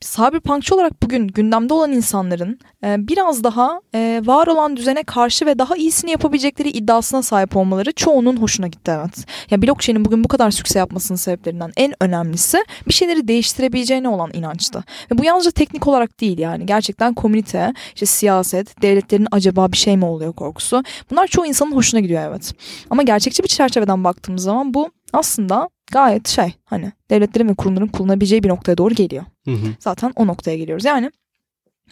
cyberpunkçı 0.01 0.75
olarak 0.75 1.03
bugün 1.03 1.29
gündemde 1.29 1.75
olan 1.75 1.93
insanların 1.93 2.59
e, 2.85 3.09
biraz 3.09 3.45
daha 3.45 3.81
e, 3.95 4.23
var 4.25 4.47
olan 4.47 4.77
düzene 4.77 5.03
karşı 5.03 5.47
ve 5.47 5.59
daha 5.59 5.77
iyisini 5.77 6.11
yapabilecekleri 6.11 6.71
iddiasına 6.71 7.23
sahip 7.23 7.57
olmaları 7.57 7.93
çoğunun 7.93 8.37
hoşuna 8.37 8.67
gitti 8.67 8.91
evet. 8.99 9.27
Ya 9.51 9.63
blockchain'in 9.63 10.05
bugün 10.05 10.25
bu 10.25 10.29
kadar 10.29 10.51
sükse 10.51 10.79
yapmasının 10.79 11.17
sebeplerinden 11.17 11.73
en 11.77 11.95
önemlisi 12.01 12.65
bir 12.89 12.93
şeyleri 12.93 13.29
değiştirebileceğine 13.29 14.09
olan 14.09 14.31
inançtı. 14.33 14.85
Ve 15.13 15.19
bu 15.19 15.25
yalnızca 15.25 15.51
teknik 15.51 15.87
olarak 15.87 16.21
değil 16.21 16.39
yani 16.39 16.67
gerçekten 16.67 17.15
komünite, 17.15 17.75
işte 17.95 18.07
siyaset, 18.07 18.83
devletlerin 18.83 19.29
acaba 19.31 19.73
bir 19.73 19.77
şey 19.77 19.97
mi 19.97 20.05
oluyor 20.05 20.33
korkusu. 20.33 20.83
Bunlar 21.11 21.27
çoğu 21.27 21.47
insanın 21.47 21.73
hoşuna 21.73 22.01
gidiyor 22.01 22.23
evet. 22.31 22.55
Ama 22.91 23.03
gerçekçi 23.03 23.43
bir 23.43 23.49
çerçeveden 23.49 24.05
baktığımız 24.05 24.43
zaman 24.43 24.75
bu 24.75 24.91
aslında 25.13 25.69
gayet 25.93 26.29
şey 26.29 26.55
hani 26.65 26.93
devletlerin 27.11 27.49
ve 27.49 27.55
kurumların 27.55 27.87
kullanabileceği 27.87 28.43
bir 28.43 28.49
noktaya 28.49 28.79
doğru 28.79 28.95
geliyor. 28.95 29.25
Hı 29.45 29.51
hı. 29.51 29.67
Zaten 29.81 30.13
o 30.17 30.27
noktaya 30.27 30.57
geliyoruz. 30.57 30.85
Yani 30.85 31.11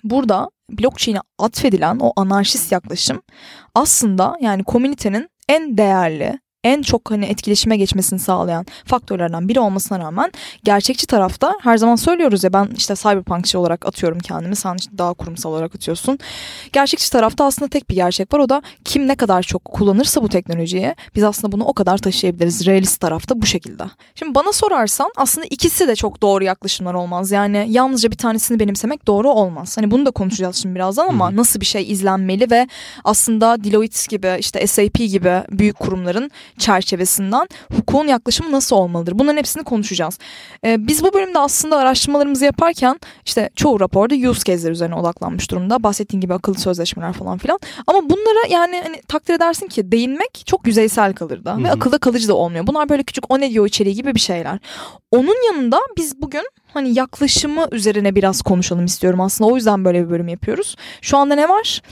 burada 0.04 0.50
blockchain'e 0.70 1.20
atfedilen 1.38 1.98
o 2.00 2.12
anarşist 2.16 2.72
yaklaşım 2.72 3.22
aslında 3.74 4.36
yani 4.40 4.64
komünitenin 4.64 5.28
en 5.48 5.78
değerli, 5.78 6.38
en 6.66 6.82
çok 6.82 7.10
hani 7.10 7.26
etkileşime 7.26 7.76
geçmesini 7.76 8.18
sağlayan 8.18 8.66
faktörlerden 8.84 9.48
biri 9.48 9.60
olmasına 9.60 9.98
rağmen 9.98 10.32
gerçekçi 10.64 11.06
tarafta 11.06 11.54
her 11.62 11.76
zaman 11.76 11.96
söylüyoruz 11.96 12.44
ya 12.44 12.52
ben 12.52 12.68
işte 12.76 12.94
cyberpunkçı 12.94 13.58
olarak 13.58 13.86
atıyorum 13.86 14.18
kendimi 14.18 14.56
sen 14.56 14.76
işte 14.78 14.98
daha 14.98 15.14
kurumsal 15.14 15.50
olarak 15.50 15.74
atıyorsun. 15.74 16.18
Gerçekçi 16.72 17.10
tarafta 17.10 17.44
aslında 17.44 17.68
tek 17.68 17.90
bir 17.90 17.94
gerçek 17.94 18.34
var 18.34 18.38
o 18.38 18.48
da 18.48 18.62
kim 18.84 19.08
ne 19.08 19.14
kadar 19.14 19.42
çok 19.42 19.64
kullanırsa 19.64 20.22
bu 20.22 20.28
teknolojiye 20.28 20.94
biz 21.14 21.24
aslında 21.24 21.52
bunu 21.52 21.64
o 21.64 21.72
kadar 21.72 21.98
taşıyabiliriz. 21.98 22.66
Realist 22.66 23.00
tarafta 23.00 23.42
bu 23.42 23.46
şekilde. 23.46 23.82
Şimdi 24.14 24.34
bana 24.34 24.52
sorarsan 24.52 25.10
aslında 25.16 25.46
ikisi 25.50 25.88
de 25.88 25.96
çok 25.96 26.22
doğru 26.22 26.44
yaklaşımlar 26.44 26.94
olmaz. 26.94 27.30
Yani 27.30 27.66
yalnızca 27.68 28.10
bir 28.10 28.16
tanesini 28.16 28.60
benimsemek 28.60 29.06
doğru 29.06 29.30
olmaz. 29.30 29.76
Hani 29.76 29.90
bunu 29.90 30.06
da 30.06 30.10
konuşacağız 30.10 30.56
şimdi 30.56 30.74
birazdan 30.74 31.08
ama 31.08 31.36
nasıl 31.36 31.60
bir 31.60 31.66
şey 31.66 31.92
izlenmeli 31.92 32.50
ve 32.50 32.68
aslında 33.04 33.64
Deloitte 33.64 34.16
gibi 34.16 34.36
işte 34.40 34.66
SAP 34.66 34.94
gibi 34.94 35.42
büyük 35.50 35.78
kurumların 35.78 36.30
çerçevesinden 36.58 37.48
hukukun 37.72 38.06
yaklaşımı 38.06 38.52
nasıl 38.52 38.76
olmalıdır? 38.76 39.18
Bunların 39.18 39.36
hepsini 39.36 39.64
konuşacağız. 39.64 40.18
Ee, 40.64 40.86
biz 40.86 41.04
bu 41.04 41.14
bölümde 41.14 41.38
aslında 41.38 41.76
araştırmalarımızı 41.76 42.44
yaparken 42.44 43.00
işte 43.26 43.50
çoğu 43.56 43.80
raporda 43.80 44.14
use 44.14 44.44
case'ler 44.44 44.70
üzerine 44.72 44.94
odaklanmış 44.94 45.50
durumda. 45.50 45.82
Bahsettiğim 45.82 46.20
gibi 46.20 46.34
akıllı 46.34 46.58
sözleşmeler 46.58 47.12
falan 47.12 47.38
filan. 47.38 47.58
Ama 47.86 48.10
bunlara 48.10 48.46
yani 48.50 48.80
hani 48.84 49.02
takdir 49.08 49.34
edersin 49.34 49.66
ki 49.66 49.92
değinmek 49.92 50.42
çok 50.46 50.66
yüzeysel 50.66 51.14
kalır 51.14 51.44
da. 51.44 51.54
Hı-hı. 51.54 51.64
Ve 51.64 51.70
akılda 51.70 51.98
kalıcı 51.98 52.28
da 52.28 52.34
olmuyor. 52.34 52.66
Bunlar 52.66 52.88
böyle 52.88 53.02
küçük 53.02 53.24
o 53.28 53.40
ne 53.40 53.50
diyor 53.50 53.66
içeriği 53.66 53.94
gibi 53.94 54.14
bir 54.14 54.20
şeyler. 54.20 54.58
Onun 55.10 55.46
yanında 55.52 55.80
biz 55.96 56.22
bugün 56.22 56.42
hani 56.76 56.98
yaklaşımı 56.98 57.68
üzerine 57.72 58.14
biraz 58.14 58.42
konuşalım 58.42 58.84
istiyorum 58.84 59.20
aslında. 59.20 59.50
O 59.50 59.56
yüzden 59.56 59.84
böyle 59.84 60.04
bir 60.04 60.10
bölüm 60.10 60.28
yapıyoruz. 60.28 60.76
Şu 61.00 61.18
anda 61.18 61.34
ne 61.34 61.48
var? 61.48 61.82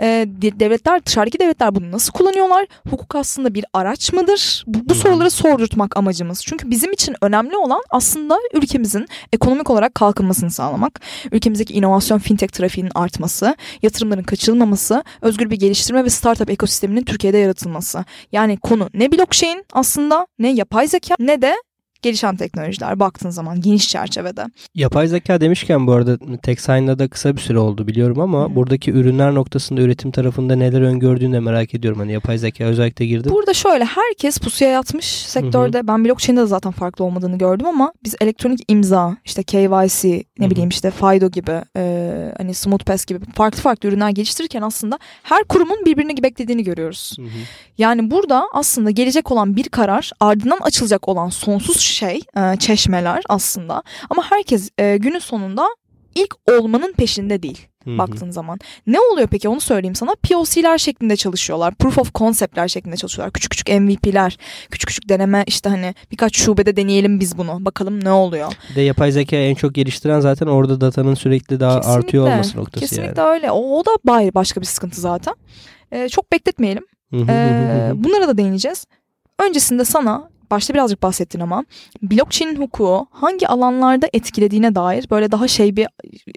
Ee, 0.00 0.26
devletler, 0.28 1.06
dışarıdaki 1.06 1.38
devletler 1.38 1.74
bunu 1.74 1.92
nasıl 1.92 2.12
kullanıyorlar? 2.12 2.66
Hukuk 2.90 3.14
aslında 3.14 3.54
bir 3.54 3.64
araç 3.72 4.12
mıdır? 4.12 4.64
Bu, 4.66 4.88
bu 4.88 4.94
soruları 4.94 5.30
sordurtmak 5.30 5.96
amacımız. 5.96 6.44
Çünkü 6.44 6.70
bizim 6.70 6.92
için 6.92 7.16
önemli 7.20 7.56
olan 7.56 7.82
aslında 7.90 8.38
ülkemizin 8.52 9.06
ekonomik 9.32 9.70
olarak 9.70 9.94
kalkınmasını 9.94 10.50
sağlamak. 10.50 11.00
Ülkemizdeki 11.32 11.74
inovasyon 11.74 12.18
fintech 12.18 12.52
trafiğinin 12.52 12.92
artması, 12.94 13.56
yatırımların 13.82 14.22
kaçırılmaması, 14.22 15.04
özgür 15.22 15.50
bir 15.50 15.56
geliştirme 15.56 16.04
ve 16.04 16.10
startup 16.10 16.50
ekosisteminin 16.50 17.04
Türkiye'de 17.04 17.38
yaratılması. 17.38 18.04
Yani 18.32 18.56
konu 18.56 18.90
ne 18.94 19.12
blockchain 19.12 19.64
aslında 19.72 20.26
ne 20.38 20.52
yapay 20.52 20.88
zeka 20.88 21.14
ne 21.18 21.42
de 21.42 21.54
gelişen 22.04 22.36
teknolojiler 22.36 23.00
baktığın 23.00 23.30
zaman 23.30 23.60
geniş 23.60 23.88
çerçevede. 23.88 24.44
Yapay 24.74 25.08
zeka 25.08 25.40
demişken 25.40 25.86
bu 25.86 25.92
arada 25.92 26.18
TechSign'da 26.42 26.98
da 26.98 27.08
kısa 27.08 27.36
bir 27.36 27.40
süre 27.40 27.58
oldu 27.58 27.86
biliyorum 27.86 28.20
ama 28.20 28.48
hmm. 28.48 28.56
buradaki 28.56 28.90
ürünler 28.90 29.34
noktasında 29.34 29.80
üretim 29.80 30.10
tarafında 30.10 30.56
neler 30.56 30.80
öngördüğünü 30.80 31.34
de 31.34 31.40
merak 31.40 31.74
ediyorum. 31.74 32.00
Hani 32.00 32.12
yapay 32.12 32.38
zeka 32.38 32.64
özellikle 32.64 33.06
girdi. 33.06 33.30
Burada 33.30 33.54
şöyle 33.54 33.84
herkes 33.84 34.38
pusuya 34.38 34.70
yatmış 34.70 35.06
sektörde. 35.06 35.78
hı 35.78 35.88
Ben 35.88 36.04
blockchain'de 36.04 36.40
de 36.40 36.46
zaten 36.46 36.72
farklı 36.72 37.04
olmadığını 37.04 37.38
gördüm 37.38 37.66
ama 37.66 37.92
biz 38.04 38.14
elektronik 38.20 38.60
imza, 38.68 39.16
işte 39.24 39.42
KYC, 39.42 40.24
ne 40.38 40.46
hı 40.46 40.50
bileyim 40.50 40.68
işte 40.68 40.90
FIDO 40.90 41.30
gibi, 41.30 41.62
e, 41.76 42.32
hani 42.36 42.54
SmoothPass 42.54 43.04
gibi 43.04 43.18
farklı 43.34 43.62
farklı 43.62 43.88
ürünler 43.88 44.10
geliştirirken 44.10 44.62
aslında 44.62 44.98
her 45.22 45.44
kurumun 45.44 45.84
birbirini 45.86 46.22
beklediğini 46.22 46.64
görüyoruz. 46.64 47.16
Hı-hı. 47.18 47.28
Yani 47.78 48.10
burada 48.10 48.48
aslında 48.52 48.90
gelecek 48.90 49.32
olan 49.32 49.56
bir 49.56 49.68
karar 49.68 50.10
ardından 50.20 50.58
açılacak 50.60 51.08
olan 51.08 51.28
sonsuz 51.28 51.80
şey 51.94 52.20
e, 52.36 52.56
çeşmeler 52.56 53.22
aslında. 53.28 53.82
Ama 54.10 54.30
herkes 54.30 54.70
e, 54.78 54.96
günün 54.96 55.18
sonunda 55.18 55.68
ilk 56.14 56.34
olmanın 56.50 56.92
peşinde 56.92 57.42
değil. 57.42 57.68
Hı-hı. 57.84 57.98
baktığın 57.98 58.30
zaman. 58.30 58.58
Ne 58.86 59.00
oluyor 59.00 59.28
peki 59.28 59.48
onu 59.48 59.60
söyleyeyim 59.60 59.94
sana. 59.94 60.14
POC'ler 60.30 60.78
şeklinde 60.78 61.16
çalışıyorlar. 61.16 61.74
Proof 61.74 61.98
of 61.98 62.14
concept'ler 62.14 62.68
şeklinde 62.68 62.96
çalışıyorlar. 62.96 63.32
Küçük 63.32 63.50
küçük 63.50 63.68
MVP'ler, 63.68 64.38
küçük 64.70 64.88
küçük 64.88 65.08
deneme 65.08 65.44
işte 65.46 65.68
hani 65.68 65.94
birkaç 66.10 66.36
şubede 66.36 66.76
deneyelim 66.76 67.20
biz 67.20 67.38
bunu. 67.38 67.64
Bakalım 67.64 68.04
ne 68.04 68.10
oluyor. 68.10 68.52
De 68.74 68.80
yapay 68.80 69.12
zeka 69.12 69.36
en 69.36 69.54
çok 69.54 69.74
geliştiren 69.74 70.20
zaten 70.20 70.46
orada 70.46 70.80
datanın 70.80 71.14
sürekli 71.14 71.60
daha 71.60 71.80
kesinlikle, 71.80 71.98
artıyor 71.98 72.24
olması 72.24 72.58
noktası 72.58 72.80
kesinlikle 72.80 73.22
yani. 73.22 73.30
öyle. 73.30 73.50
O, 73.50 73.78
o 73.78 73.86
da 73.86 73.90
bayır 74.04 74.34
başka 74.34 74.60
bir 74.60 74.66
sıkıntı 74.66 75.00
zaten. 75.00 75.34
Ee, 75.92 76.08
çok 76.08 76.32
bekletmeyelim. 76.32 76.84
ee, 77.12 77.92
bunlara 77.94 78.28
da 78.28 78.36
değineceğiz. 78.38 78.86
Öncesinde 79.48 79.84
sana 79.84 80.30
başta 80.50 80.74
birazcık 80.74 81.02
bahsettin 81.02 81.40
ama 81.40 81.64
blockchain 82.02 82.56
hukuku 82.56 83.06
hangi 83.10 83.48
alanlarda 83.48 84.08
etkilediğine 84.12 84.74
dair 84.74 85.06
böyle 85.10 85.32
daha 85.32 85.48
şey 85.48 85.76
bir 85.76 85.86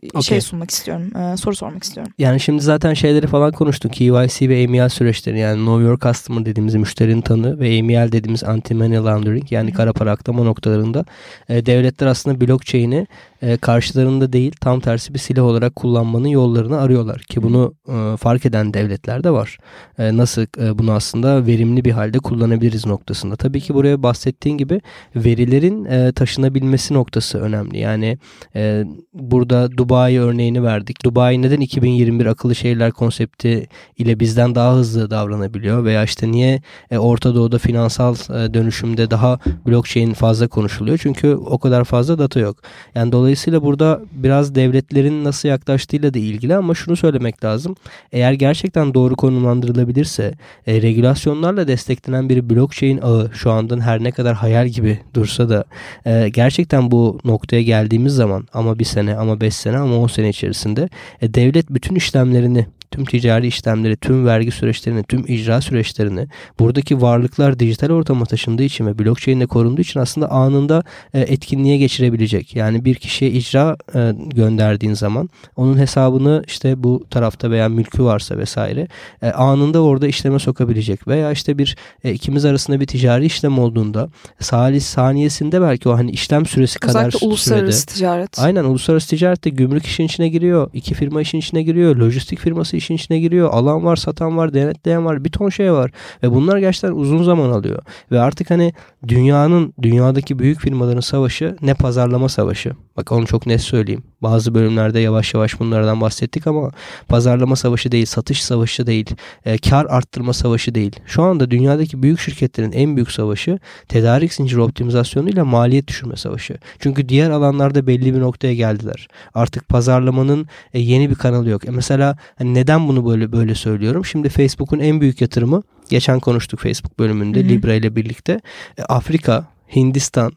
okay. 0.10 0.22
şey 0.22 0.42
sunmak 0.42 0.72
istiyorum. 0.72 1.18
E, 1.18 1.38
soru 1.38 1.56
sormak 1.56 1.84
istiyorum. 1.84 2.14
Yani 2.18 2.40
şimdi 2.40 2.64
zaten 2.64 2.94
şeyleri 2.94 3.28
falan 3.28 3.52
konuştuk. 3.52 3.94
KYC 3.94 4.50
ve 4.50 4.66
AML 4.66 4.90
süreçleri 4.90 5.40
yani 5.40 5.58
Know 5.58 5.84
Your 5.84 6.00
Customer 6.00 6.46
dediğimiz 6.46 6.76
müşterinin 6.76 7.22
tanı 7.22 7.60
ve 7.60 7.80
AML 7.80 8.12
dediğimiz 8.12 8.44
Anti-Money 8.44 9.06
Laundering 9.06 9.52
yani 9.52 9.74
kara 9.74 9.94
para 9.94 10.12
aklama 10.12 10.44
noktalarında 10.44 11.06
e, 11.50 11.66
devletler 11.66 12.08
aslında 12.08 12.42
blockchain'i 12.42 13.08
e, 13.42 13.58
karşılarında 13.58 14.34
değil 14.34 14.52
tam 14.62 14.80
tersi 14.80 15.14
bir 15.14 15.20
silah 15.20 15.44
olarak 15.44 15.76
kullanmanın 15.76 16.28
yollarını 16.28 16.78
arıyorlar 16.80 17.20
ki 17.22 17.44
bunu 17.44 17.74
e, 17.88 18.18
fark 18.18 18.46
eden 18.46 18.74
devletler 18.74 19.24
de 19.24 19.32
var. 19.32 19.58
E, 20.00 20.18
nasıl 20.18 20.42
e, 20.42 20.78
bunu 20.78 20.92
aslında 20.92 21.46
verimli 21.46 21.86
bir 21.86 21.92
halde 21.92 22.20
kullanabiliriz 22.20 22.86
noktasında. 22.86 23.36
Tabii 23.36 23.62
ki 23.62 23.74
buraya 23.74 24.04
bahsettiğin 24.08 24.58
gibi 24.58 24.82
verilerin 25.16 25.86
e, 25.86 26.12
taşınabilmesi 26.12 26.94
noktası 26.94 27.40
önemli. 27.40 27.78
Yani 27.78 28.18
e, 28.56 28.84
burada 29.14 29.78
Dubai 29.78 30.20
örneğini 30.20 30.64
verdik. 30.64 31.06
Dubai 31.06 31.42
neden 31.42 31.60
2021 31.60 32.26
akıllı 32.26 32.56
şehirler 32.56 32.92
konsepti 32.92 33.68
ile 33.98 34.20
bizden 34.20 34.56
daha 34.56 34.76
hızlı 34.76 35.10
davranabiliyor 35.10 35.84
veya 35.86 36.04
işte 36.04 36.32
niye 36.32 36.62
e, 36.92 36.98
Orta 36.98 37.36
Doğu'da 37.36 37.58
finansal 37.58 38.16
e, 38.16 38.54
dönüşümde 38.54 39.12
daha 39.12 39.40
blockchain 39.68 40.14
fazla 40.14 40.48
konuşuluyor? 40.48 41.00
Çünkü 41.02 41.36
o 41.36 41.58
kadar 41.58 41.84
fazla 41.84 42.20
data 42.20 42.40
yok. 42.40 42.58
Yani 42.96 43.12
dolayısıyla 43.12 43.64
burada 43.64 44.02
biraz 44.12 44.56
devletlerin 44.56 45.24
nasıl 45.24 45.50
yaklaştığıyla 45.50 46.14
da 46.14 46.20
ilgili 46.20 46.56
ama 46.56 46.76
şunu 46.76 46.96
söylemek 46.96 47.44
lazım. 47.44 47.76
Eğer 48.12 48.34
gerçekten 48.34 48.94
doğru 48.94 49.16
konumlandırılabilirse 49.16 50.34
e, 50.68 50.82
regülasyonlarla 50.82 51.68
desteklenen 51.68 52.30
bir 52.30 52.50
blockchain 52.50 52.98
ağı 53.02 53.30
şu 53.34 53.52
andan 53.52 53.80
her 53.88 54.04
ne 54.04 54.12
kadar 54.12 54.36
hayal 54.36 54.68
gibi 54.68 55.00
dursa 55.14 55.50
da 55.50 55.66
e, 56.06 56.30
gerçekten 56.30 56.92
bu 56.92 57.20
noktaya 57.26 57.62
geldiğimiz 57.62 58.14
zaman 58.14 58.48
ama 58.54 58.80
bir 58.80 58.86
sene 58.86 59.16
ama 59.16 59.42
beş 59.42 59.56
sene 59.56 59.78
ama 59.78 59.98
on 59.98 60.08
sene 60.08 60.30
içerisinde 60.30 60.90
e, 61.22 61.34
devlet 61.34 61.70
bütün 61.70 61.96
işlemlerini 61.96 62.68
tüm 62.92 63.06
ticari 63.06 63.48
işlemleri, 63.48 63.98
tüm 63.98 64.26
vergi 64.26 64.52
süreçlerini, 64.52 65.04
tüm 65.04 65.24
icra 65.28 65.62
süreçlerini 65.62 66.28
buradaki 66.60 67.02
varlıklar 67.02 67.60
dijital 67.60 67.90
ortama 67.90 68.26
taşındığı 68.26 68.64
için 68.64 68.86
ve 68.86 69.00
blockchain 69.00 69.38
ile 69.38 69.46
korunduğu 69.46 69.82
için 69.82 70.00
aslında 70.00 70.32
anında 70.32 70.84
e, 71.14 71.20
etkinliğe 71.20 71.78
geçirebilecek. 71.78 72.56
Yani 72.56 72.86
bir 72.86 72.96
kişiye 72.96 73.32
icra 73.32 73.78
e, 73.96 74.14
gönderdiğin 74.36 74.94
zaman 74.94 75.30
onun 75.56 75.78
hesabını 75.78 76.44
işte 76.48 76.84
bu 76.84 77.06
tarafta 77.10 77.52
veya 77.52 77.70
mülkü 77.70 78.04
varsa 78.04 78.38
vesaire 78.38 78.88
e, 79.22 79.32
anında 79.32 79.84
orada 79.84 80.08
işleme 80.08 80.40
sokabilecek 80.40 81.08
veya 81.08 81.32
işte 81.32 81.58
bir 81.58 81.78
e, 82.04 82.14
ikimiz 82.14 82.46
arasında 82.46 82.80
bir 82.80 82.88
ticari 82.88 83.26
işlem 83.26 83.60
olduğunda 83.60 84.10
salis 84.40 84.86
saniyesinde 84.86 85.62
belki 85.62 85.90
o 85.90 85.94
hani 85.94 86.12
işlem 86.12 86.46
süresi 86.46 86.80
kadar 86.80 87.08
Özellikle 87.08 87.28
uluslararası 87.28 87.80
sürede, 87.80 87.94
ticaret. 87.94 88.40
Aynen 88.40 88.64
uluslararası 88.64 89.10
ticarette 89.10 89.50
gümrük 89.50 89.86
işin 89.86 90.04
içine 90.04 90.30
giriyor. 90.30 90.70
iki 90.74 90.94
firma 90.94 91.22
işin 91.22 91.38
içine 91.38 91.64
giriyor. 91.64 91.96
Lojistik 91.96 92.40
firması 92.40 92.77
işin 92.78 92.96
içine 92.96 93.20
giriyor. 93.20 93.50
Alan 93.52 93.86
var, 93.86 93.96
satan 93.96 94.38
var, 94.38 94.54
denetleyen 94.54 95.06
var. 95.06 95.26
Bir 95.26 95.30
ton 95.30 95.50
şey 95.50 95.74
var. 95.74 95.92
Ve 96.24 96.32
bunlar 96.32 96.58
gerçekten 96.58 96.92
uzun 96.92 97.24
zaman 97.24 97.50
alıyor. 97.50 97.82
Ve 98.12 98.20
artık 98.20 98.50
hani 98.50 98.74
dünyanın, 99.08 99.74
dünyadaki 99.82 100.40
büyük 100.40 100.60
firmaların 100.60 101.00
savaşı 101.00 101.58
ne 101.62 101.74
pazarlama 101.74 102.30
savaşı. 102.30 102.72
Bak 102.98 103.12
onu 103.12 103.26
çok 103.26 103.46
net 103.46 103.62
söyleyeyim. 103.62 104.04
Bazı 104.22 104.56
bölümlerde 104.56 105.00
yavaş 105.00 105.34
yavaş 105.34 105.60
bunlardan 105.60 106.02
bahsettik 106.02 106.48
ama 106.48 106.72
pazarlama 107.08 107.56
savaşı 107.56 107.92
değil, 107.92 108.06
satış 108.06 108.44
savaşı 108.44 108.88
değil, 108.88 109.16
e, 109.46 109.58
kar 109.58 109.86
arttırma 109.86 110.34
savaşı 110.34 110.76
değil. 110.76 110.96
Şu 111.06 111.24
anda 111.24 111.52
dünyadaki 111.52 112.04
büyük 112.04 112.20
şirketlerin 112.20 112.72
en 112.72 112.96
büyük 112.96 113.12
savaşı 113.12 113.60
tedarik 113.88 114.34
zinciri 114.34 114.62
optimizasyonu 114.62 115.30
ile 115.30 115.42
maliyet 115.42 115.88
düşürme 115.88 116.16
savaşı. 116.16 116.58
Çünkü 116.80 117.10
diğer 117.10 117.30
alanlarda 117.30 117.88
belli 117.88 118.16
bir 118.16 118.20
noktaya 118.20 118.54
geldiler. 118.54 119.08
Artık 119.34 119.70
pazarlamanın 119.70 120.48
e, 120.74 120.80
yeni 120.80 121.10
bir 121.10 121.16
kanalı 121.16 121.50
yok. 121.50 121.68
E 121.68 121.72
mesela 121.72 122.18
hani 122.38 122.54
neden 122.54 122.67
bunu 122.68 123.06
böyle 123.06 123.32
böyle 123.32 123.56
söylüyorum? 123.56 124.06
Şimdi 124.06 124.30
Facebook'un 124.30 124.80
en 124.80 125.02
büyük 125.02 125.22
yatırımı 125.22 125.64
geçen 125.90 126.20
konuştuk 126.20 126.60
Facebook 126.60 127.00
bölümünde 127.00 127.40
Hı-hı. 127.40 127.50
Libra 127.50 127.74
ile 127.74 127.96
birlikte 127.96 128.42
e, 128.78 128.84
Afrika, 128.84 129.46
Hindistan, 129.76 130.32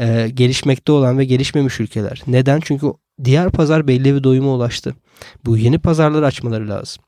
e, 0.00 0.28
gelişmekte 0.34 0.92
olan 0.92 1.18
ve 1.18 1.24
gelişmemiş 1.24 1.80
ülkeler. 1.80 2.22
Neden? 2.26 2.60
Çünkü 2.64 2.86
diğer 3.24 3.50
pazar 3.50 3.88
belli 3.88 4.14
bir 4.14 4.24
doyuma 4.24 4.54
ulaştı. 4.54 4.94
Bu 5.44 5.56
yeni 5.56 5.78
pazarları 5.78 6.26
açmaları 6.26 6.68
lazım. 6.68 7.04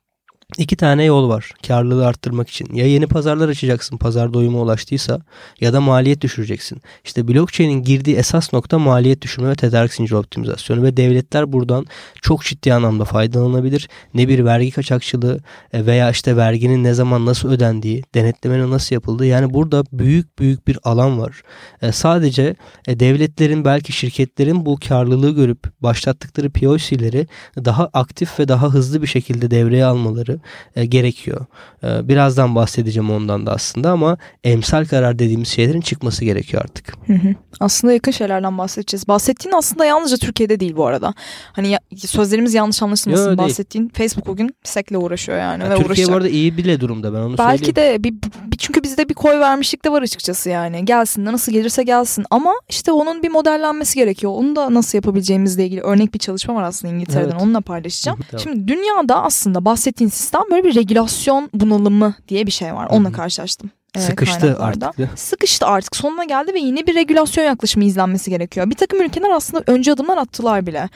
İki 0.59 0.77
tane 0.77 1.05
yol 1.05 1.29
var 1.29 1.51
karlılığı 1.67 2.07
arttırmak 2.07 2.49
için. 2.49 2.75
Ya 2.75 2.87
yeni 2.87 3.07
pazarlar 3.07 3.49
açacaksın 3.49 3.97
pazar 3.97 4.35
doyuma 4.35 4.61
ulaştıysa 4.61 5.21
ya 5.61 5.73
da 5.73 5.81
maliyet 5.81 6.21
düşüreceksin. 6.21 6.83
İşte 7.05 7.29
blockchain'in 7.29 7.83
girdiği 7.83 8.17
esas 8.17 8.53
nokta 8.53 8.79
maliyet 8.79 9.23
düşürme 9.23 9.49
ve 9.51 9.55
tedarik 9.55 9.95
zinciri 9.95 10.17
optimizasyonu 10.17 10.83
ve 10.83 10.97
devletler 10.97 11.53
buradan 11.53 11.87
çok 12.23 12.45
ciddi 12.45 12.75
anlamda 12.75 13.05
faydalanabilir. 13.05 13.89
Ne 14.15 14.29
bir 14.29 14.45
vergi 14.45 14.71
kaçakçılığı 14.71 15.41
e, 15.73 15.87
veya 15.87 16.11
işte 16.11 16.37
verginin 16.37 16.85
ne 16.85 16.95
zaman 16.95 17.27
nasıl 17.27 17.49
ödendiği, 17.49 18.03
denetlemenin 18.15 18.71
nasıl 18.71 18.95
yapıldığı 18.95 19.27
yani 19.27 19.55
burada 19.55 19.85
büyük 19.93 20.39
büyük 20.39 20.69
bir 20.69 20.79
alan 20.85 21.21
var. 21.21 21.43
E, 21.83 21.93
sadece 21.93 22.57
e, 22.87 23.01
devletlerin 23.01 23.65
belki 23.65 23.93
şirketlerin 23.93 24.67
bu 24.67 24.79
karlılığı 24.89 25.35
görüp 25.35 25.83
başlattıkları 25.83 26.51
POC'leri 26.51 27.27
daha 27.65 27.91
aktif 27.93 28.39
ve 28.41 28.49
daha 28.49 28.69
hızlı 28.69 29.03
bir 29.03 29.07
şekilde 29.07 29.51
devreye 29.51 29.85
almaları 29.85 30.34
e, 30.77 30.85
gerekiyor. 30.85 31.47
E, 31.85 32.09
birazdan 32.09 32.55
bahsedeceğim 32.55 33.11
ondan 33.11 33.47
da 33.47 33.53
aslında 33.53 33.91
ama 33.91 34.17
emsal 34.45 34.85
karar 34.85 35.19
dediğimiz 35.19 35.49
şeylerin 35.49 35.81
çıkması 35.81 36.25
gerekiyor 36.25 36.63
artık. 36.65 36.93
Hı 37.07 37.13
hı. 37.13 37.35
Aslında 37.61 37.93
yakın 37.93 38.13
şeylerden 38.13 38.59
bahsedeceğiz. 38.59 39.09
Bahsettiğin 39.09 39.55
aslında 39.55 39.85
yalnızca 39.85 40.17
Türkiye'de 40.17 40.61
değil 40.61 40.77
bu 40.77 40.87
arada. 40.87 41.15
Hani 41.53 41.69
ya, 41.69 41.79
sözlerimiz 41.97 42.55
yanlış 42.55 42.83
anlaşılmasın. 42.83 43.31
Yo, 43.31 43.39
Bahsettiğin 43.39 43.89
Facebook 43.89 44.27
bugün 44.27 44.55
SEC'le 44.65 44.97
uğraşıyor 44.97 45.39
yani. 45.39 45.63
Ya, 45.63 45.71
ve 45.71 45.75
Türkiye 45.75 45.89
uğraşacak. 45.89 46.13
bu 46.13 46.17
arada 46.17 46.29
iyi 46.29 46.57
bile 46.57 46.81
durumda 46.81 47.15
ben 47.15 47.19
onu 47.19 47.39
Belki 47.39 47.65
söyleyeyim. 47.65 48.01
de 48.01 48.05
bir, 48.05 48.15
bir, 48.47 48.57
çünkü 48.57 48.83
bizde 48.83 49.09
bir 49.09 49.15
koy 49.15 49.41
vermişlik 49.41 49.85
de 49.85 49.93
var 49.93 50.03
açıkçası 50.03 50.51
yani. 50.51 50.85
Gelsin 50.85 51.27
de 51.27 51.33
nasıl 51.33 51.53
gelirse 51.53 51.83
gelsin. 51.83 52.25
Ama 52.31 52.55
işte 52.69 52.93
onun 52.93 53.23
bir 53.23 53.29
modellenmesi 53.29 53.99
gerekiyor. 53.99 54.33
Onu 54.37 54.57
da 54.57 54.75
nasıl 54.75 54.99
yapabileceğimizle 54.99 55.65
ilgili 55.65 55.81
örnek 55.81 56.15
bir 56.15 56.19
çalışma 56.19 56.55
var 56.55 56.63
aslında 56.63 56.95
İngiltere'den. 56.95 57.31
Evet. 57.31 57.43
Onunla 57.43 57.61
paylaşacağım. 57.61 58.19
tamam. 58.31 58.43
Şimdi 58.43 58.69
dünyada 58.69 59.23
aslında 59.23 59.65
bahsettiğin 59.65 60.11
sistem 60.25 60.43
böyle 60.51 60.65
bir 60.65 60.75
regülasyon 60.75 61.51
bunalımı 61.55 62.15
diye 62.29 62.47
bir 62.47 62.53
şey 62.53 62.75
var. 62.75 62.87
Onunla 62.91 63.13
karşılaştım. 63.13 63.71
Sıkıştı 63.99 64.57
artık. 64.61 65.19
Sıkıştı 65.19 65.67
artık 65.67 65.97
sonuna 65.97 66.25
geldi 66.25 66.55
ve 66.55 66.59
yine 66.59 66.87
bir 66.87 66.95
regülasyon 66.95 67.45
yaklaşımı 67.45 67.85
izlenmesi 67.85 68.31
gerekiyor. 68.31 68.71
Bir 68.71 68.75
takım 68.75 69.03
ülkeler 69.03 69.31
aslında 69.31 69.65
önce 69.67 69.93
adımlar 69.93 70.19
attılar 70.19 70.67
bile. 70.67 70.89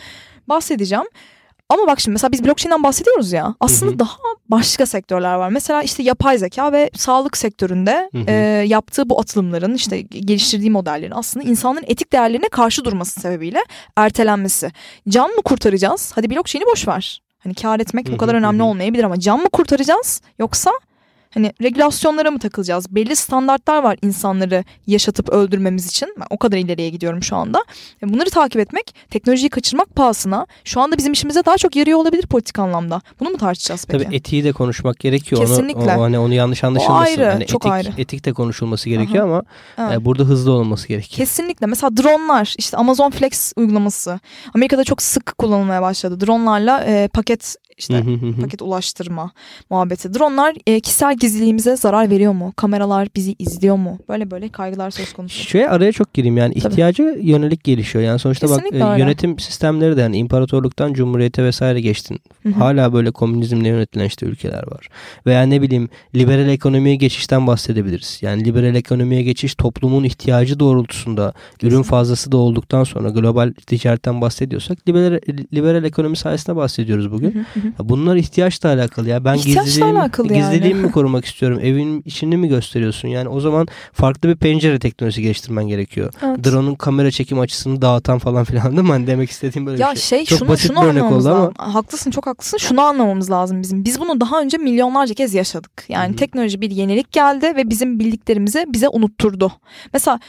Bahsedeceğim. 0.48 1.04
Ama 1.68 1.86
bak 1.86 2.00
şimdi 2.00 2.12
mesela 2.12 2.32
biz 2.32 2.44
blockchain'den 2.44 2.82
bahsediyoruz 2.82 3.32
ya. 3.32 3.54
Aslında 3.60 3.90
hı 3.90 3.94
hı. 3.94 3.98
daha 3.98 4.18
başka 4.48 4.86
sektörler 4.86 5.34
var. 5.34 5.48
Mesela 5.48 5.82
işte 5.82 6.02
yapay 6.02 6.38
zeka 6.38 6.72
ve 6.72 6.90
sağlık 6.94 7.36
sektöründe 7.36 8.10
hı 8.12 8.18
hı. 8.18 8.24
E, 8.26 8.32
yaptığı 8.66 9.08
bu 9.08 9.20
atılımların 9.20 9.74
işte 9.74 10.00
geliştirdiği 10.00 10.70
modellerin 10.70 11.12
aslında 11.14 11.46
insanların 11.46 11.84
etik 11.88 12.12
değerlerine 12.12 12.48
karşı 12.48 12.84
durması 12.84 13.20
sebebiyle 13.20 13.58
ertelenmesi. 13.96 14.72
Can 15.08 15.30
mı 15.30 15.42
kurtaracağız? 15.42 16.12
Hadi 16.14 16.30
blockchain'i 16.30 16.66
boş 16.66 16.88
ver. 16.88 17.22
Hani 17.38 17.54
kar 17.54 17.80
etmek 17.80 18.12
bu 18.12 18.16
kadar 18.16 18.34
önemli 18.34 18.62
olmayabilir 18.62 19.04
ama 19.04 19.20
can 19.20 19.40
mı 19.40 19.48
kurtaracağız 19.50 20.20
yoksa 20.38 20.70
Hani 21.34 21.52
regülasyonlara 21.62 22.30
mı 22.30 22.38
takılacağız? 22.38 22.94
Belli 22.94 23.16
standartlar 23.16 23.82
var 23.82 23.98
insanları 24.02 24.64
yaşatıp 24.86 25.28
öldürmemiz 25.28 25.86
için. 25.86 26.14
Ben 26.20 26.26
o 26.30 26.38
kadar 26.38 26.58
ileriye 26.58 26.88
gidiyorum 26.88 27.22
şu 27.22 27.36
anda. 27.36 27.64
Bunları 28.02 28.30
takip 28.30 28.60
etmek, 28.60 28.94
teknolojiyi 29.10 29.50
kaçırmak 29.50 29.96
pahasına 29.96 30.46
şu 30.64 30.80
anda 30.80 30.98
bizim 30.98 31.12
işimize 31.12 31.44
daha 31.44 31.56
çok 31.56 31.76
yarıyor 31.76 31.98
olabilir 31.98 32.26
politik 32.26 32.58
anlamda. 32.58 33.00
Bunu 33.20 33.30
mu 33.30 33.36
tartışacağız 33.36 33.86
peki? 33.88 34.04
Tabii 34.04 34.16
etiği 34.16 34.44
de 34.44 34.52
konuşmak 34.52 34.98
gerekiyor. 34.98 35.40
Kesinlikle. 35.40 35.80
Onu, 35.80 36.00
o, 36.00 36.02
hani 36.02 36.18
onu 36.18 36.34
yanlış 36.34 36.64
anlaşılmasın. 36.64 37.18
O 37.18 37.22
ayrı, 37.22 37.30
hani 37.30 37.46
çok 37.46 37.62
etik, 37.62 37.72
ayrı. 37.72 37.88
Etik 37.98 38.24
de 38.24 38.32
konuşulması 38.32 38.88
gerekiyor 38.88 39.28
Aha. 39.28 39.32
ama 39.32 39.42
evet. 39.78 40.00
e, 40.00 40.04
burada 40.04 40.22
hızlı 40.22 40.52
olması 40.52 40.88
gerekiyor. 40.88 41.16
Kesinlikle. 41.16 41.66
Mesela 41.66 41.96
dronlar, 41.96 42.54
işte 42.58 42.76
Amazon 42.76 43.10
Flex 43.10 43.52
uygulaması. 43.56 44.20
Amerika'da 44.54 44.84
çok 44.84 45.02
sık 45.02 45.38
kullanılmaya 45.38 45.82
başladı. 45.82 46.26
Dronlarla 46.26 46.84
e, 46.84 47.08
paket 47.08 47.56
işte 47.78 48.04
paket 48.40 48.62
ulaştırma 48.62 49.30
muhabbeti. 49.70 50.14
Dronlar 50.14 50.54
e, 50.66 50.80
kişisel 50.80 51.16
gizliliğimize 51.16 51.76
zarar 51.76 52.10
veriyor 52.10 52.32
mu? 52.32 52.52
Kameralar 52.56 53.08
bizi 53.16 53.36
izliyor 53.38 53.76
mu? 53.76 53.98
Böyle 54.08 54.30
böyle 54.30 54.48
kaygılar 54.48 54.90
söz 54.90 55.12
konusu. 55.12 55.44
Şöyle 55.48 55.68
araya 55.68 55.92
çok 55.92 56.14
gireyim 56.14 56.36
yani 56.36 56.54
Tabii. 56.54 56.72
ihtiyaca 56.72 57.04
yönelik 57.20 57.64
gelişiyor. 57.64 58.04
Yani 58.04 58.18
sonuçta 58.18 58.46
Kesinlikle 58.46 58.80
bak 58.80 58.98
e, 58.98 59.00
yönetim 59.00 59.38
sistemleri 59.38 59.96
de 59.96 60.00
yani 60.00 60.16
imparatorluktan 60.16 60.92
cumhuriyete 60.92 61.44
vesaire 61.44 61.80
geçtin. 61.80 62.20
Hı-hı. 62.42 62.52
Hala 62.52 62.92
böyle 62.92 63.10
komünizmle 63.10 63.68
yönetilen 63.68 64.04
işte 64.04 64.26
ülkeler 64.26 64.66
var. 64.70 64.88
Veya 65.26 65.42
ne 65.42 65.62
bileyim 65.62 65.88
liberal 66.14 66.48
ekonomiye 66.48 66.96
geçişten 66.96 67.46
bahsedebiliriz. 67.46 68.18
Yani 68.22 68.44
liberal 68.44 68.74
ekonomiye 68.74 69.22
geçiş 69.22 69.54
toplumun 69.54 70.04
ihtiyacı 70.04 70.60
doğrultusunda 70.60 71.32
Kesinlikle. 71.32 71.68
ürün 71.68 71.82
fazlası 71.82 72.32
da 72.32 72.36
olduktan 72.36 72.84
sonra 72.84 73.08
global 73.08 73.52
ticaretten 73.66 74.20
bahsediyorsak 74.20 74.88
liberal, 74.88 75.20
liberal 75.54 75.84
ekonomi 75.84 76.16
sayesinde 76.16 76.56
bahsediyoruz 76.56 77.12
bugün. 77.12 77.34
Hı 77.34 77.60
hı. 77.60 77.67
Bunlar 77.78 78.16
ihtiyaçla 78.16 78.68
alakalı 78.68 79.08
ya. 79.08 79.24
Ben 79.24 79.34
İhtiyaçla 79.34 79.64
gizliliğimi, 79.64 79.98
alakalı 80.00 80.28
gizliliğimi 80.28 80.78
yani. 80.78 80.86
mi 80.86 80.92
korumak 80.92 81.24
istiyorum? 81.24 81.58
Evin 81.62 82.02
içini 82.06 82.36
mi 82.36 82.48
gösteriyorsun? 82.48 83.08
Yani 83.08 83.28
o 83.28 83.40
zaman 83.40 83.66
farklı 83.92 84.28
bir 84.28 84.36
pencere 84.36 84.78
teknolojisi 84.78 85.22
geliştirmen 85.22 85.68
gerekiyor. 85.68 86.12
Evet. 86.22 86.44
Drone'un 86.44 86.74
kamera 86.74 87.10
çekim 87.10 87.40
açısını 87.40 87.82
dağıtan 87.82 88.18
falan 88.18 88.44
filan 88.44 88.70
değil 88.70 88.82
mi? 88.82 88.88
Hani 88.88 89.06
demek 89.06 89.30
istediğim 89.30 89.66
böyle 89.66 89.82
ya 89.82 89.90
bir 89.90 89.98
şey. 89.98 90.18
şey 90.18 90.26
çok 90.26 90.38
şunu, 90.38 90.48
basit 90.48 90.66
şunu 90.66 90.82
bir 90.82 90.86
örnek 90.86 91.02
oldu 91.04 91.28
ama. 91.28 91.40
Lazım. 91.40 91.54
Haklısın 91.58 92.10
çok 92.10 92.26
haklısın. 92.26 92.58
Şunu 92.58 92.80
anlamamız 92.80 93.30
lazım 93.30 93.62
bizim. 93.62 93.84
Biz 93.84 94.00
bunu 94.00 94.20
daha 94.20 94.40
önce 94.40 94.58
milyonlarca 94.58 95.14
kez 95.14 95.34
yaşadık. 95.34 95.84
Yani 95.88 96.08
Hı-hı. 96.08 96.16
teknoloji 96.16 96.60
bir 96.60 96.70
yenilik 96.70 97.12
geldi 97.12 97.52
ve 97.56 97.70
bizim 97.70 97.98
bildiklerimizi 98.00 98.66
bize 98.68 98.88
unutturdu. 98.88 99.52
Mesela 99.92 100.20